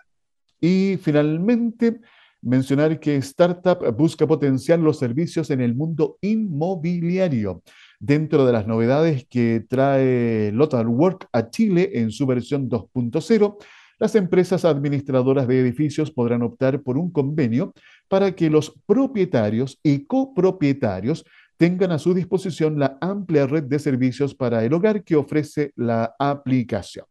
Y 0.62 0.98
finalmente, 1.02 2.00
mencionar 2.42 3.00
que 3.00 3.16
Startup 3.18 3.80
busca 3.98 4.28
potenciar 4.28 4.80
los 4.80 5.00
servicios 5.00 5.50
en 5.50 5.62
el 5.62 5.76
mundo 5.76 6.18
inmobiliario. 6.22 7.64
Dentro 8.00 8.46
de 8.46 8.54
las 8.54 8.68
novedades 8.68 9.26
que 9.30 9.66
trae 9.68 10.52
Lotal 10.54 10.88
Work 10.88 11.28
a 11.32 11.50
Chile 11.50 11.92
en 11.94 12.12
su 12.12 12.26
versión 12.26 12.70
2.0, 12.70 13.58
las 14.00 14.16
empresas 14.16 14.66
administradoras 14.66 15.48
de 15.48 15.60
edificios 15.60 16.12
podrán 16.12 16.42
optar 16.42 16.82
por 16.82 16.98
un 16.98 17.12
convenio 17.12 17.74
para 18.08 18.34
que 18.34 18.50
los 18.50 18.80
propietarios 18.86 19.80
y 19.84 20.06
copropietarios 20.06 21.26
tengan 21.58 21.92
a 21.92 22.00
su 22.00 22.14
disposición 22.14 22.80
la 22.80 22.98
amplia 23.02 23.48
red 23.48 23.64
de 23.64 23.80
servicios 23.80 24.36
para 24.36 24.64
el 24.64 24.74
hogar 24.74 25.04
que 25.04 25.16
ofrece 25.16 25.72
la 25.76 26.16
aplicación. 26.20 27.06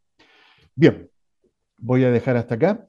Bien, 0.74 1.08
voy 1.78 2.04
a 2.04 2.10
dejar 2.10 2.36
hasta 2.36 2.54
acá 2.54 2.86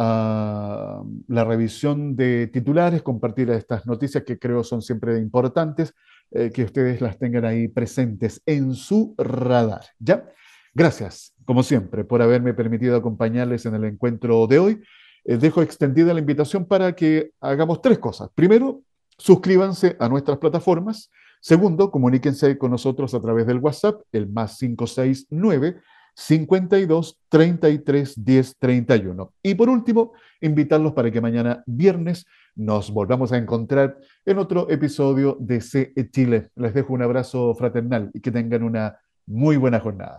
la 0.00 1.44
revisión 1.44 2.16
de 2.16 2.46
titulares, 2.46 3.02
compartir 3.02 3.50
estas 3.50 3.86
noticias 3.86 4.24
que 4.24 4.38
creo 4.38 4.64
son 4.64 4.80
siempre 4.80 5.18
importantes, 5.18 5.94
eh, 6.30 6.50
que 6.50 6.64
ustedes 6.64 7.02
las 7.02 7.18
tengan 7.18 7.44
ahí 7.44 7.68
presentes 7.68 8.40
en 8.46 8.72
su 8.72 9.14
radar. 9.18 9.82
¿Ya? 9.98 10.24
Gracias, 10.72 11.34
como 11.44 11.62
siempre, 11.62 12.04
por 12.04 12.22
haberme 12.22 12.54
permitido 12.54 12.96
acompañarles 12.96 13.66
en 13.66 13.74
el 13.74 13.84
encuentro 13.84 14.46
de 14.46 14.58
hoy. 14.58 14.80
Eh, 15.24 15.36
dejo 15.36 15.62
extendida 15.62 16.14
la 16.14 16.20
invitación 16.20 16.64
para 16.64 16.94
que 16.94 17.32
hagamos 17.40 17.82
tres 17.82 17.98
cosas. 17.98 18.30
Primero, 18.34 18.82
suscríbanse 19.18 19.96
a 19.98 20.08
nuestras 20.08 20.38
plataformas. 20.38 21.10
Segundo, 21.40 21.90
comuníquense 21.90 22.58
con 22.58 22.70
nosotros 22.70 23.14
a 23.14 23.20
través 23.20 23.46
del 23.46 23.58
WhatsApp, 23.58 24.02
el 24.12 24.28
más 24.28 24.58
569 24.58 25.80
52 26.14 27.18
33 27.28 28.24
10 28.24 28.56
31. 28.58 29.32
Y 29.42 29.54
por 29.54 29.68
último, 29.70 30.12
invitarlos 30.40 30.92
para 30.92 31.10
que 31.10 31.20
mañana 31.20 31.62
viernes 31.66 32.26
nos 32.54 32.90
volvamos 32.90 33.32
a 33.32 33.38
encontrar 33.38 33.98
en 34.26 34.38
otro 34.38 34.68
episodio 34.70 35.36
de 35.40 35.60
CE 35.60 36.10
Chile. 36.10 36.50
Les 36.56 36.74
dejo 36.74 36.92
un 36.92 37.02
abrazo 37.02 37.54
fraternal 37.54 38.10
y 38.12 38.20
que 38.20 38.30
tengan 38.30 38.62
una 38.62 38.98
muy 39.26 39.56
buena 39.56 39.80
jornada. 39.80 40.18